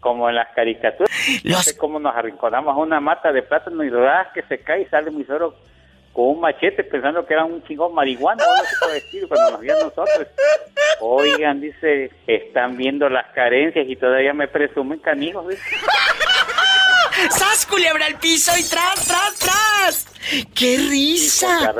como 0.00 0.28
en 0.28 0.34
las 0.34 0.48
caricaturas. 0.54 1.10
No 1.44 1.56
sé 1.62 1.76
cómo 1.78 1.98
nos 1.98 2.14
arrinconamos 2.14 2.74
a 2.74 2.78
una 2.78 3.00
mata 3.00 3.32
de 3.32 3.42
plátano 3.42 3.82
y 3.82 3.90
¡ah! 4.06 4.30
que 4.34 4.42
se 4.42 4.58
cae 4.58 4.82
y 4.82 4.86
sale 4.86 5.10
mi 5.10 5.24
suegro 5.24 5.56
con 6.14 6.26
un 6.26 6.40
machete 6.40 6.84
pensando 6.84 7.26
que 7.26 7.34
era 7.34 7.44
un 7.44 7.62
chingón 7.64 7.92
marihuana 7.92 8.42
o 8.42 8.46
algo 8.46 8.94
decir 8.94 9.26
cuando 9.26 9.50
nos 9.50 9.60
vio 9.60 9.74
nosotros. 9.74 10.28
Oigan, 11.00 11.60
dice, 11.60 12.10
están 12.26 12.76
viendo 12.76 13.08
las 13.08 13.26
carencias 13.34 13.84
y 13.88 13.96
todavía 13.96 14.32
me 14.32 14.46
presumen 14.46 15.00
canijos. 15.00 15.48
Dice. 15.48 15.62
¡Sas, 17.30 17.66
culebra 17.66 18.06
al 18.06 18.18
piso 18.18 18.52
y 18.56 18.62
tras, 18.62 19.06
tras, 19.06 19.34
tras! 19.38 20.06
¡Qué 20.54 20.78
risa! 20.78 21.74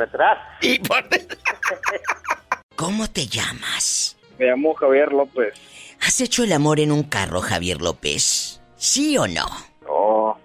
Y 0.61 0.79
por 0.79 1.03
¿Cómo 2.75 3.09
te 3.09 3.27
llamas? 3.27 4.17
Me 4.37 4.47
llamo 4.47 4.73
Javier 4.73 5.13
López. 5.13 5.53
¿Has 6.01 6.19
hecho 6.19 6.43
el 6.43 6.51
amor 6.51 6.81
en 6.81 6.91
un 6.91 7.03
carro, 7.03 7.39
Javier 7.39 7.81
López? 7.81 8.61
¿Sí 8.75 9.17
o 9.17 9.27
no? 9.27 9.45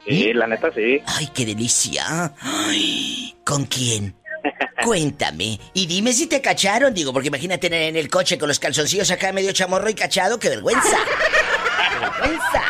Sí, 0.07 0.33
la 0.33 0.47
neta 0.47 0.71
sí. 0.75 1.01
Ay, 1.07 1.29
qué 1.35 1.45
delicia. 1.45 2.33
Ay, 2.41 3.37
¿Con 3.45 3.65
quién? 3.65 4.15
Cuéntame. 4.85 5.61
Y 5.75 5.87
dime 5.87 6.13
si 6.13 6.27
te 6.27 6.41
cacharon, 6.41 6.95
digo, 6.95 7.13
porque 7.13 7.29
imagínate 7.29 7.67
en 7.89 7.97
el 7.97 8.09
coche 8.09 8.39
con 8.39 8.49
los 8.49 8.59
calzoncillos 8.59 9.11
acá 9.11 9.33
medio 9.33 9.53
chamorro 9.53 9.91
y 9.91 9.95
cachado, 9.95 10.39
qué 10.39 10.49
vergüenza. 10.49 10.97
¡Qué 11.91 11.99
vergüenza! 11.99 12.63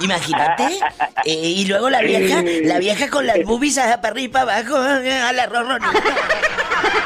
Imagínate. 0.00 0.78
Eh, 1.24 1.34
y 1.34 1.64
luego 1.66 1.90
la 1.90 2.00
vieja, 2.02 2.42
la 2.62 2.78
vieja 2.78 3.10
con 3.10 3.26
las 3.26 3.42
boobies 3.44 3.76
para 3.76 4.08
arriba 4.08 4.20
y 4.20 4.28
para 4.28 4.58
abajo, 4.58 4.76
a 4.76 5.32
la 5.32 5.46
rorronita. 5.46 5.92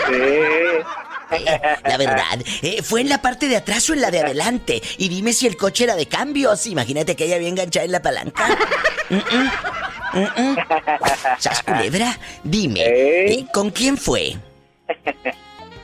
Sí. 0.07 0.85
La 1.85 1.97
verdad, 1.97 2.39
eh, 2.63 2.83
¿fue 2.83 3.01
en 3.01 3.09
la 3.09 3.23
parte 3.23 3.49
de 3.49 3.57
atrás 3.57 3.89
o 3.91 3.95
en 3.95 4.01
la 4.01 4.11
de 4.11 4.21
adelante? 4.21 4.83
Y 4.99 5.09
dime 5.09 5.33
si 5.33 5.47
el 5.47 5.57
coche 5.57 5.85
era 5.85 5.97
de 5.97 6.07
cambios. 6.07 6.67
Imagínate 6.67 7.17
que 7.17 7.25
ella 7.25 7.37
había 7.37 7.49
enganchada 7.49 7.85
en 7.85 7.93
la 7.93 8.03
palanca. 8.03 8.57
¿Sas 11.39 11.63
culebra? 11.63 12.19
Dime, 12.45 12.81
eh, 12.85 13.47
¿con 13.53 13.71
quién 13.71 13.97
fue? 13.97 14.37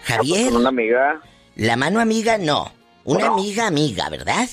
¿Javier? 0.05 0.47
Con 0.47 0.57
una 0.57 0.69
amiga. 0.69 1.21
La 1.57 1.77
mano 1.77 2.01
amiga 2.01 2.39
no. 2.39 2.73
Una 3.05 3.29
amiga 3.29 3.67
amiga, 3.67 4.09
¿verdad? 4.11 4.49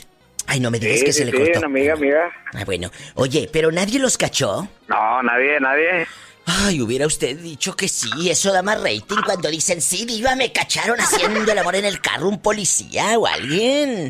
Ay, 0.47 0.59
no 0.59 0.71
me 0.71 0.79
digas 0.79 1.03
que 1.03 1.11
se 1.11 1.25
le 1.25 1.31
cortó. 1.31 1.45
Sí, 1.45 1.57
una 1.57 1.67
amiga, 1.67 1.93
amiga. 1.93 2.31
Ah, 2.53 2.63
bueno. 2.65 2.89
Oye, 3.15 3.49
¿pero 3.51 3.71
nadie 3.71 3.99
los 3.99 4.17
cachó? 4.17 4.67
No, 4.87 5.23
nadie, 5.23 5.59
nadie. 5.59 6.07
Ay, 6.47 6.81
hubiera 6.81 7.07
usted 7.07 7.37
dicho 7.37 7.75
que 7.75 7.87
sí, 7.87 8.29
eso 8.29 8.53
da 8.53 8.61
más 8.61 8.81
rating 8.81 9.21
cuando 9.25 9.49
dicen, 9.49 9.81
sí, 9.81 10.05
diva, 10.05 10.35
me 10.35 10.51
cacharon 10.51 10.99
haciendo 10.99 11.51
el 11.51 11.57
amor 11.57 11.75
en 11.75 11.85
el 11.85 11.99
carro 12.01 12.29
un 12.29 12.39
policía 12.41 13.17
o 13.17 13.25
alguien. 13.25 14.09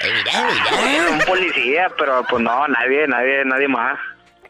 mira, 0.00 0.50
mira. 0.80 1.10
Un 1.10 1.20
policía, 1.20 1.88
pero 1.98 2.24
pues 2.28 2.42
no, 2.42 2.68
nadie, 2.68 3.06
nadie, 3.08 3.44
nadie 3.44 3.68
más. 3.68 3.98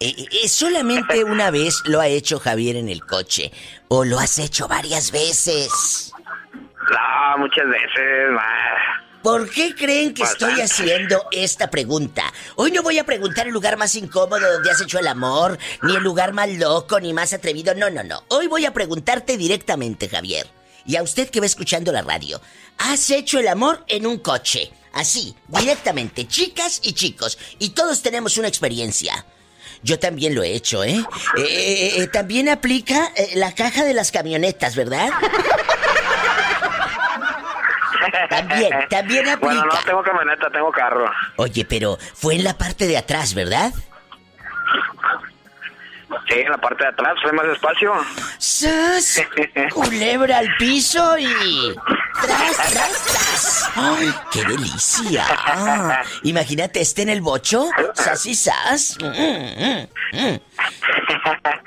Eh, 0.01 0.15
eh, 0.43 0.49
¿Solamente 0.49 1.25
una 1.25 1.51
vez 1.51 1.83
lo 1.87 2.01
ha 2.01 2.09
hecho 2.09 2.39
Javier 2.39 2.77
en 2.77 2.89
el 2.89 3.07
coche? 3.07 3.53
¿O 3.89 4.05
lo 4.05 4.19
has 4.19 4.39
hecho 4.39 4.69
varias 4.69 5.13
veces? 5.13 6.13
No, 6.53 7.39
muchas 7.39 7.67
veces, 7.69 8.31
más. 8.33 9.03
¿Por 9.23 9.49
qué 9.51 9.75
creen 9.75 10.15
que 10.15 10.25
estoy 10.25 10.61
haciendo 10.61 11.27
esta 11.31 11.71
pregunta? 11.71 12.33
Hoy 12.57 12.73
no 12.73 12.83
voy 12.83 12.99
a 12.99 13.05
preguntar 13.05 13.47
el 13.47 13.53
lugar 13.53 13.77
más 13.77 13.95
incómodo 13.95 14.53
donde 14.53 14.71
has 14.71 14.81
hecho 14.81 14.99
el 14.99 15.07
amor, 15.07 15.59
ni 15.83 15.95
el 15.95 16.03
lugar 16.03 16.33
más 16.33 16.51
loco, 16.51 16.99
ni 16.99 17.13
más 17.13 17.33
atrevido. 17.33 17.73
No, 17.75 17.89
no, 17.89 18.03
no. 18.03 18.25
Hoy 18.29 18.49
voy 18.49 18.67
a 18.67 18.73
preguntarte 18.73 19.37
directamente, 19.37 20.09
Javier. 20.09 20.49
Y 20.85 20.97
a 20.97 21.05
usted 21.05 21.31
que 21.31 21.39
va 21.39 21.47
escuchando 21.47 21.93
la 21.93 22.03
radio. 22.03 22.41
¿Has 22.79 23.11
hecho 23.11 23.39
el 23.39 23.47
amor 23.47 23.85
en 23.87 24.07
un 24.07 24.19
coche? 24.19 24.73
Así, 24.93 25.37
directamente, 25.47 26.27
chicas 26.27 26.81
y 26.83 26.93
chicos. 26.93 27.39
Y 27.61 27.71
todos 27.71 28.03
tenemos 28.03 28.37
una 28.39 28.49
experiencia. 28.49 29.25
Yo 29.85 29.99
también 29.99 30.35
lo 30.35 30.43
he 30.43 30.53
hecho, 30.53 30.85
¿eh? 30.85 31.05
eh, 31.37 31.41
eh, 31.41 31.93
eh 31.97 32.07
también 32.07 32.49
aplica 32.49 33.13
la 33.35 33.53
caja 33.53 33.85
de 33.85 33.95
las 33.95 34.13
camionetas, 34.13 34.77
¿verdad? 34.77 35.11
También, 38.29 38.71
también 38.89 39.29
aplica. 39.29 39.55
Bueno, 39.55 39.65
no 39.67 39.85
tengo 39.85 40.03
camioneta, 40.03 40.51
tengo 40.51 40.71
carro. 40.73 41.11
Oye, 41.37 41.65
pero 41.65 41.99
fue 42.15 42.35
en 42.37 42.45
la 42.45 42.57
parte 42.57 42.87
de 42.87 42.97
atrás, 42.97 43.35
¿verdad? 43.35 43.73
Sí, 46.29 46.39
en 46.39 46.51
la 46.51 46.59
parte 46.59 46.85
de 46.85 46.91
atrás, 46.91 47.15
fue 47.23 47.33
más 47.33 47.47
despacio. 47.47 47.93
¡Sas! 48.39 49.23
Culebra 49.73 50.39
al 50.39 50.49
piso 50.57 51.19
y. 51.19 51.75
¡Tras, 52.21 52.57
tras, 52.71 53.05
tras! 53.05 53.71
¡Ay, 53.75 54.15
qué 54.31 54.45
delicia! 54.45 55.25
imagínate 56.23 56.81
este 56.81 57.03
en 57.03 57.09
el 57.09 57.23
bocho. 57.23 57.69
¡Sas 57.95 58.27
y 58.27 58.35
sas! 58.35 58.99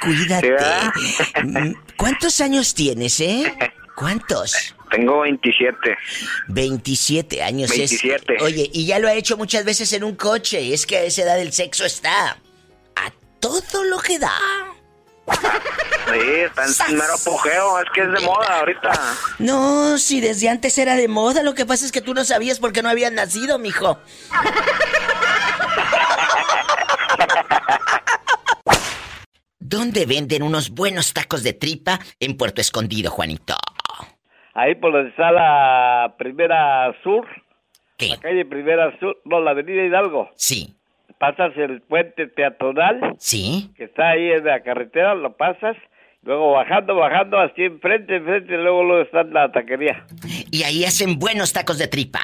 Cuídate. 0.01 0.55
Mm, 1.43 1.73
¿Cuántos 1.97 2.39
años 2.41 2.73
tienes, 2.73 3.19
eh? 3.19 3.57
¿Cuántos? 3.95 4.75
Tengo 4.95 5.21
27. 5.21 5.97
27 6.47 7.43
años 7.43 7.69
27. 7.69 8.37
Oye, 8.41 8.69
y 8.71 8.85
ya 8.85 8.97
lo 8.99 9.09
ha 9.09 9.13
hecho 9.13 9.35
muchas 9.35 9.65
veces 9.65 9.91
en 9.91 10.05
un 10.05 10.15
coche. 10.15 10.73
Es 10.73 10.85
que 10.85 10.97
a 10.97 11.03
esa 11.03 11.23
edad 11.23 11.39
el 11.39 11.51
sexo 11.51 11.85
está 11.85 12.37
a 12.95 13.11
todo 13.41 13.83
lo 13.83 13.99
que 13.99 14.19
da. 14.19 14.31
Sí, 15.27 16.29
está 16.45 16.87
en 16.87 16.97
mero 16.97 17.13
apogeo, 17.13 17.79
es 17.79 17.87
que 17.93 18.01
es 18.01 18.11
de 18.11 18.19
moda 18.21 18.59
ahorita. 18.59 19.17
No, 19.39 19.97
si 19.97 20.21
desde 20.21 20.47
antes 20.47 20.77
era 20.77 20.95
de 20.95 21.09
moda, 21.09 21.43
lo 21.43 21.55
que 21.55 21.65
pasa 21.65 21.85
es 21.85 21.91
que 21.91 22.01
tú 22.01 22.13
no 22.13 22.23
sabías 22.23 22.59
porque 22.59 22.81
no 22.81 22.89
habías 22.89 23.11
nacido, 23.11 23.59
mijo. 23.59 23.99
¿Dónde 29.59 30.05
venden 30.05 30.43
unos 30.43 30.69
buenos 30.69 31.11
tacos 31.11 31.43
de 31.43 31.51
tripa 31.51 31.99
en 32.19 32.37
Puerto 32.37 32.61
Escondido, 32.61 33.11
Juanito? 33.11 33.57
Ahí 34.55 34.73
por 34.73 34.91
donde 34.91 35.11
está 35.11 35.31
la 35.31 36.15
Primera 36.17 36.91
Sur. 37.03 37.27
¿Qué? 37.97 38.09
La 38.09 38.17
calle 38.17 38.45
Primera 38.45 38.97
Sur, 38.99 39.17
no, 39.25 39.39
la 39.39 39.51
Avenida 39.51 39.83
Hidalgo. 39.83 40.31
Sí. 40.35 40.75
Pasas 41.19 41.55
el 41.57 41.81
puente 41.81 42.27
peatonal. 42.27 43.15
Sí. 43.19 43.69
Que 43.77 43.85
está 43.85 44.09
ahí 44.11 44.31
en 44.31 44.45
la 44.45 44.61
carretera, 44.63 45.13
lo 45.13 45.37
pasas. 45.37 45.77
Luego 46.23 46.53
bajando, 46.53 46.95
bajando, 46.95 47.39
así 47.39 47.63
enfrente, 47.63 48.15
enfrente, 48.15 48.57
luego 48.57 48.83
luego 48.83 49.03
está 49.03 49.23
la 49.23 49.51
taquería. 49.51 50.05
Y 50.49 50.63
ahí 50.63 50.83
hacen 50.83 51.19
buenos 51.19 51.53
tacos 51.53 51.77
de 51.77 51.87
tripa. 51.87 52.19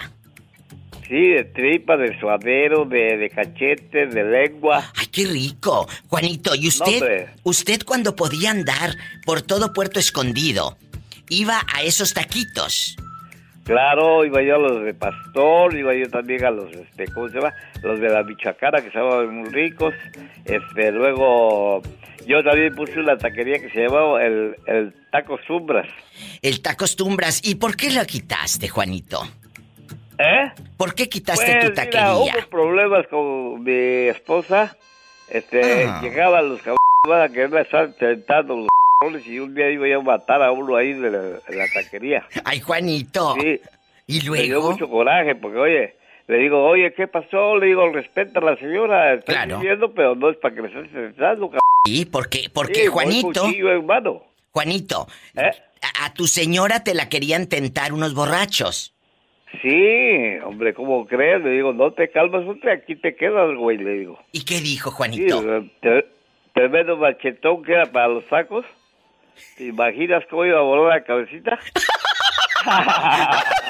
Sí, 1.08 1.28
de 1.28 1.44
tripa, 1.44 1.98
de 1.98 2.20
suadero, 2.20 2.86
de, 2.86 3.18
de 3.18 3.30
cachete, 3.30 4.08
de 4.08 4.24
lengua. 4.24 4.84
¡Ay, 4.98 5.08
qué 5.08 5.26
rico! 5.26 5.88
Juanito, 6.08 6.56
¿y 6.56 6.70
usted? 6.70 7.28
¿Usted 7.44 7.82
cuando 7.86 8.16
podía 8.16 8.49
andar 8.49 8.91
por 9.26 9.41
todo 9.41 9.72
Puerto 9.74 9.99
Escondido, 9.99 10.78
iba 11.32 11.62
a 11.74 11.82
esos 11.82 12.14
taquitos. 12.14 12.98
Claro, 13.64 14.26
iba 14.26 14.41
yo 14.41 14.56
a 14.56 14.60
los 14.60 14.84
de 14.84 14.94
Pastor, 14.94 15.76
iba 15.76 15.94
yo 15.95 16.10
también 16.10 16.44
a 16.44 16.52
los, 16.52 16.72
este, 16.74 17.08
¿cómo 17.14 17.30
se 17.30 17.36
llama? 17.36 17.53
Los 17.82 17.99
de 17.99 18.10
la 18.10 18.24
Michoacana, 18.24 18.82
que 18.82 18.88
estaban 18.88 19.34
muy 19.34 19.49
ricos. 19.49 19.94
Este, 20.44 20.91
luego, 20.91 21.82
yo 22.28 22.44
también 22.44 22.76
puse 22.76 22.99
una 22.99 23.18
taquería 23.18 23.60
que 23.60 23.70
se 23.70 23.84
llamaba 23.84 24.24
el, 24.24 24.56
el 24.66 24.94
Tacos 25.12 25.40
Tumbras. 25.48 25.88
El 26.41 26.62
Tacos 26.62 26.95
Tumbras. 26.95 27.41
¿Y 27.44 27.56
por 27.56 27.78
qué 27.78 27.91
lo 27.91 28.03
quitaste, 28.06 28.68
Juanito? 28.68 29.24
¿Eh? 30.18 30.52
¿Por 30.76 30.94
qué 30.94 31.08
quitaste 31.08 31.45
pues, 31.45 31.66
tu 31.66 31.74
taquería? 31.74 32.16
hubo 32.16 32.49
problemas 32.49 33.08
con 33.08 33.64
mi 33.64 34.08
esposa. 34.10 34.76
Este, 35.30 35.86
ah. 35.86 36.02
llegaban 36.02 36.49
los 36.49 36.60
cabrones 36.62 37.30
a 37.30 37.30
quererme 37.32 37.62
estar 37.62 37.94
tentando 37.94 38.58
los 38.58 38.68
y 39.26 39.40
un 39.40 39.56
día 39.56 39.69
iba 39.72 39.95
a 39.95 40.02
matar 40.02 40.44
a 40.44 40.52
uno 40.52 40.76
ahí 40.76 40.94
de 40.94 41.10
la, 41.10 41.68
taquería. 41.73 42.23
Ay, 42.44 42.60
Juanito. 42.60 43.36
Sí. 43.40 43.60
¿Y 44.07 44.22
luego? 44.22 44.41
Me 44.41 44.48
dio 44.48 44.61
mucho 44.61 44.90
coraje 44.90 45.36
porque, 45.36 45.57
oye, 45.57 45.95
le 46.28 46.38
digo, 46.38 46.64
oye, 46.64 46.94
¿qué 46.94 47.07
pasó? 47.07 47.57
Le 47.57 47.68
digo, 47.68 47.90
respeta 47.90 48.40
a 48.40 48.44
la 48.44 48.56
señora, 48.57 49.15
estoy 49.15 49.34
claro. 49.34 49.57
diciendo, 49.57 49.91
pero 49.94 50.15
no 50.15 50.30
es 50.30 50.38
para 50.38 50.53
que 50.53 50.61
me 50.61 50.68
estés 50.68 50.91
sentando, 50.91 51.48
cabrón. 51.48 51.61
¿Y 51.86 52.06
por 52.06 52.30
qué? 52.30 52.49
Porque, 52.53 52.88
Juanito... 52.88 53.45
hermano. 53.48 54.23
Juanito, 54.52 55.07
¿Eh? 55.36 55.49
a, 56.02 56.14
tu 56.14 56.28
señora 56.28 56.84
te 56.84 56.94
la 56.94 57.10
querían 57.10 57.48
tentar 57.48 57.94
unos 57.94 58.14
borrachos. 58.14 58.94
Sí, 59.61 60.38
hombre, 60.44 60.73
¿cómo 60.73 61.07
crees? 61.07 61.41
Le 61.41 61.52
digo, 61.52 61.73
no 61.73 61.91
te 61.94 62.10
calmas, 62.11 62.45
usted 62.45 62.69
aquí 62.69 62.95
te 62.95 63.15
quedas, 63.15 63.56
güey, 63.56 63.78
le 63.78 63.91
digo. 63.94 64.19
¿Y 64.32 64.44
qué 64.44 64.60
dijo 64.60 64.91
Juanito? 64.91 65.41
Sí, 65.41 65.90
tremendo 66.53 66.98
machetón 66.98 67.64
que 67.64 67.72
era 67.72 67.86
para 67.86 68.10
los 68.10 68.26
sacos. 68.26 68.65
¿Te 69.58 69.66
imaginas 69.66 70.24
cómo 70.30 70.45
iba 70.45 70.60
a 70.60 70.64
volar 70.64 70.99
la 70.99 71.03
cabecita? 71.03 71.60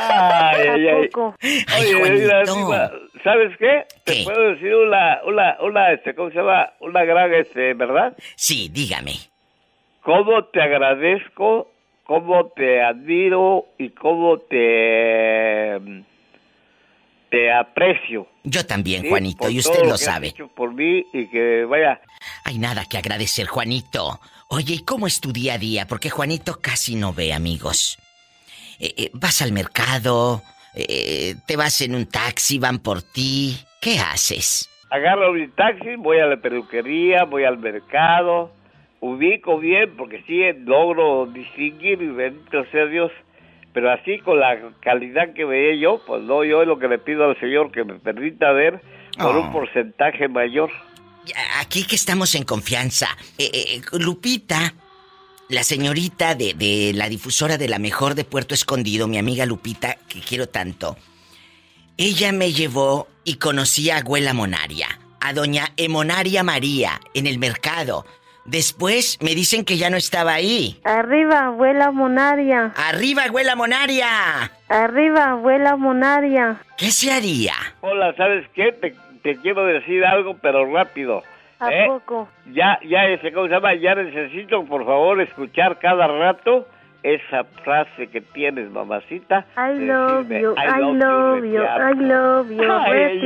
ay, 0.00 0.68
ay, 0.68 0.86
ay. 0.88 1.10
Oye, 1.80 2.28
¿sabes 3.22 3.56
qué? 3.58 3.84
Te 4.04 4.24
puedo 4.24 4.50
decir 4.52 4.74
una, 4.74 5.20
una, 5.24 5.56
una, 5.60 5.92
este, 5.92 6.14
¿cómo 6.14 6.30
se 6.30 6.36
llama? 6.36 6.72
Una 6.80 7.04
gran, 7.04 7.32
este, 7.34 7.74
¿verdad? 7.74 8.16
Sí, 8.36 8.68
dígame. 8.72 9.14
¿Cómo 10.02 10.44
te 10.46 10.62
agradezco, 10.62 11.70
cómo 12.04 12.46
te 12.48 12.82
admiro 12.82 13.66
y 13.78 13.90
cómo 13.90 14.38
te... 14.38 15.78
te 17.30 17.52
aprecio. 17.52 18.26
Yo 18.42 18.64
también, 18.64 19.08
Juanito, 19.08 19.50
y 19.50 19.58
usted 19.58 19.84
lo, 19.84 19.98
sabe. 19.98 20.32
por 20.54 20.72
mí 20.72 21.04
y 21.12 21.28
que 21.28 21.64
vaya. 21.66 22.00
Hay 22.44 22.58
nada 22.58 22.86
que 22.86 22.96
agradecer, 22.96 23.46
Juanito. 23.46 24.18
Oye, 24.52 24.74
¿y 24.74 24.84
cómo 24.84 25.06
es 25.06 25.20
tu 25.20 25.32
día 25.32 25.54
a 25.54 25.58
día? 25.58 25.86
Porque 25.86 26.10
Juanito 26.10 26.58
casi 26.60 26.96
no 26.96 27.12
ve 27.12 27.32
amigos. 27.32 27.98
Eh, 28.80 28.92
eh, 28.96 29.10
vas 29.12 29.42
al 29.42 29.52
mercado, 29.52 30.42
eh, 30.74 31.36
te 31.46 31.56
vas 31.56 31.80
en 31.82 31.94
un 31.94 32.06
taxi, 32.06 32.58
van 32.58 32.80
por 32.80 33.00
ti. 33.00 33.56
¿Qué 33.80 34.00
haces? 34.00 34.68
Agarro 34.90 35.32
mi 35.32 35.46
taxi, 35.48 35.94
voy 35.96 36.18
a 36.18 36.26
la 36.26 36.36
peluquería, 36.36 37.24
voy 37.24 37.44
al 37.44 37.58
mercado, 37.58 38.50
ubico 38.98 39.58
bien 39.58 39.96
porque 39.96 40.24
sí 40.26 40.40
logro 40.64 41.26
distinguir 41.26 42.02
y 42.02 42.08
bendito 42.08 42.64
sea 42.72 42.86
Dios 42.86 43.12
pero 43.72 43.92
así 43.92 44.18
con 44.18 44.40
la 44.40 44.58
calidad 44.80 45.32
que 45.32 45.44
veía 45.44 45.80
yo, 45.80 46.00
pues 46.06 46.22
no, 46.22 46.44
yo 46.44 46.62
es 46.62 46.68
lo 46.68 46.78
que 46.78 46.88
le 46.88 46.98
pido 46.98 47.24
al 47.24 47.38
Señor 47.38 47.70
que 47.70 47.84
me 47.84 47.94
permita 47.94 48.50
ver 48.52 48.80
por 49.18 49.36
un 49.36 49.46
oh. 49.46 49.52
porcentaje 49.52 50.28
mayor. 50.28 50.70
Aquí 51.58 51.84
que 51.84 51.96
estamos 51.96 52.34
en 52.34 52.44
confianza. 52.44 53.08
Eh, 53.38 53.50
eh, 53.52 53.64
eh, 53.76 53.98
Lupita, 53.98 54.74
la 55.48 55.62
señorita 55.64 56.34
de, 56.34 56.54
de, 56.54 56.92
la 56.94 57.08
difusora 57.08 57.58
de 57.58 57.68
la 57.68 57.78
mejor 57.78 58.14
de 58.14 58.24
Puerto 58.24 58.54
Escondido, 58.54 59.08
mi 59.08 59.18
amiga 59.18 59.46
Lupita, 59.46 59.96
que 60.08 60.20
quiero 60.20 60.48
tanto, 60.48 60.96
ella 61.96 62.32
me 62.32 62.52
llevó 62.52 63.08
y 63.24 63.34
conocí 63.34 63.90
a 63.90 63.98
Abuela 63.98 64.32
Monaria, 64.32 64.88
a 65.20 65.32
doña 65.32 65.72
Emonaria 65.76 66.42
María, 66.42 67.00
en 67.14 67.26
el 67.26 67.38
mercado. 67.38 68.06
Después 68.46 69.18
me 69.20 69.34
dicen 69.34 69.64
que 69.64 69.76
ya 69.76 69.90
no 69.90 69.96
estaba 69.96 70.32
ahí. 70.32 70.80
Arriba, 70.84 71.46
abuela 71.46 71.90
Monaria. 71.92 72.72
Arriba, 72.74 73.24
abuela 73.24 73.54
Monaria. 73.54 74.50
Arriba, 74.68 75.32
abuela 75.32 75.76
Monaria. 75.76 76.62
¿Qué 76.78 76.90
se 76.90 77.12
haría? 77.12 77.54
Hola, 77.82 78.14
¿sabes 78.16 78.48
qué? 78.54 78.72
Te, 78.72 78.94
quiero 79.22 79.64
decir 79.64 80.04
algo, 80.04 80.36
pero 80.40 80.70
rápido. 80.72 81.22
¿A 81.58 81.72
¿Eh? 81.72 81.86
poco? 81.86 82.28
Ya, 82.52 82.78
ya, 82.84 83.06
ese, 83.06 83.32
¿cómo 83.32 83.46
se 83.46 83.52
llama? 83.52 83.74
Ya 83.74 83.94
necesito, 83.94 84.64
por 84.64 84.84
favor, 84.86 85.20
escuchar 85.20 85.78
cada 85.78 86.06
rato 86.06 86.66
esa 87.02 87.44
frase 87.64 88.08
que 88.08 88.20
tienes, 88.20 88.70
mamacita. 88.70 89.46
I 89.56 89.78
love 89.78 90.28
you, 90.28 90.54
I, 90.56 90.80
love 90.92 91.44
you, 91.44 91.62
I 91.62 91.94
love 91.94 92.50
you, 92.50 92.70
ay, 92.70 93.20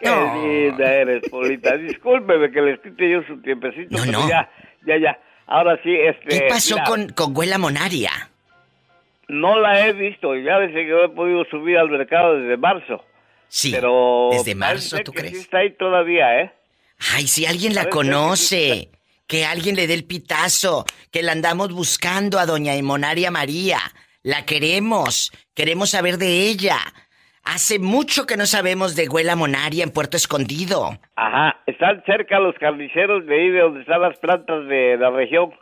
Qué 0.00 0.10
linda 0.42 0.92
eres, 0.92 1.28
Polita. 1.30 1.76
Discúlpeme 1.76 2.50
que 2.50 2.60
le 2.60 2.72
escrite 2.72 3.10
yo 3.10 3.22
su 3.22 3.40
tiempecito, 3.40 3.96
no, 4.06 4.12
no. 4.12 4.28
ya, 4.28 4.48
ya, 4.86 4.96
ya. 4.98 5.18
Ahora 5.46 5.78
sí, 5.82 5.94
este... 5.94 6.28
¿Qué 6.28 6.46
pasó 6.48 6.76
con, 6.86 7.08
con 7.08 7.36
Huela 7.36 7.58
Monaria? 7.58 8.10
No 9.28 9.58
la 9.58 9.86
he 9.86 9.92
visto, 9.92 10.36
ya 10.36 10.58
desde 10.58 10.86
que 10.86 11.04
he 11.04 11.08
podido 11.08 11.44
subir 11.46 11.78
al 11.78 11.88
mercado 11.88 12.36
desde 12.38 12.56
marzo. 12.56 13.04
Sí, 13.50 13.72
pero 13.72 14.30
desde 14.30 14.54
marzo, 14.54 14.96
¿tú 15.04 15.12
crees? 15.12 15.32
Sí 15.32 15.38
está 15.40 15.58
ahí 15.58 15.72
todavía, 15.76 16.40
¿eh? 16.40 16.52
Ay, 17.14 17.26
si 17.26 17.46
alguien 17.46 17.74
la 17.74 17.90
conoce 17.90 18.90
que 19.30 19.44
alguien 19.44 19.76
le 19.76 19.86
dé 19.86 19.94
el 19.94 20.04
pitazo, 20.04 20.84
que 21.12 21.22
la 21.22 21.30
andamos 21.30 21.72
buscando 21.72 22.40
a 22.40 22.46
doña 22.46 22.74
Emonaria 22.74 23.30
María. 23.30 23.78
La 24.24 24.44
queremos, 24.44 25.30
queremos 25.54 25.90
saber 25.90 26.16
de 26.18 26.48
ella. 26.48 26.78
Hace 27.44 27.78
mucho 27.78 28.26
que 28.26 28.36
no 28.36 28.44
sabemos 28.46 28.96
de 28.96 29.08
Huela 29.08 29.36
Monaria 29.36 29.84
en 29.84 29.92
Puerto 29.92 30.16
Escondido. 30.16 30.98
Ajá, 31.14 31.60
están 31.66 32.02
cerca 32.06 32.40
los 32.40 32.56
carniceros 32.56 33.24
de 33.26 33.34
ahí 33.34 33.50
de 33.50 33.60
donde 33.60 33.80
están 33.82 34.02
las 34.02 34.18
plantas 34.18 34.66
de 34.66 34.96
la 34.98 35.10
región, 35.10 35.54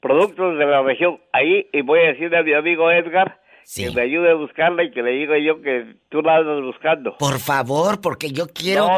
productos 0.00 0.56
de 0.56 0.64
la 0.64 0.82
región. 0.82 1.20
Ahí, 1.32 1.68
y 1.72 1.82
voy 1.82 2.00
a 2.00 2.12
decirle 2.12 2.38
a 2.38 2.42
mi 2.44 2.54
amigo 2.54 2.90
Edgar 2.90 3.41
que 3.74 3.90
me 3.90 4.02
ayude 4.02 4.30
a 4.30 4.34
buscarla 4.34 4.84
y 4.84 4.90
que 4.90 5.02
le 5.02 5.10
diga 5.12 5.34
yo 5.38 5.60
que 5.62 5.94
tú 6.08 6.22
la 6.22 6.36
andas 6.36 6.62
buscando. 6.62 7.16
Por 7.18 7.38
favor, 7.38 8.00
porque 8.00 8.30
yo 8.32 8.48
quiero 8.48 8.88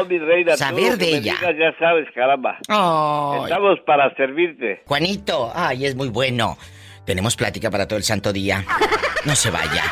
saber 0.55 0.97
de 0.97 1.17
ella. 1.17 1.35
ya 1.41 1.77
sabes, 1.79 2.07
caramba. 2.13 2.57
Estamos 2.59 3.79
para 3.85 4.13
servirte. 4.15 4.81
Juanito, 4.85 5.51
ay, 5.53 5.85
es 5.85 5.95
muy 5.95 6.09
bueno. 6.09 6.57
Tenemos 7.05 7.35
plática 7.35 7.69
para 7.69 7.87
todo 7.87 7.97
el 7.97 8.03
santo 8.03 8.33
día. 8.33 8.65
No 9.25 9.35
se 9.35 9.51
vaya. 9.51 9.83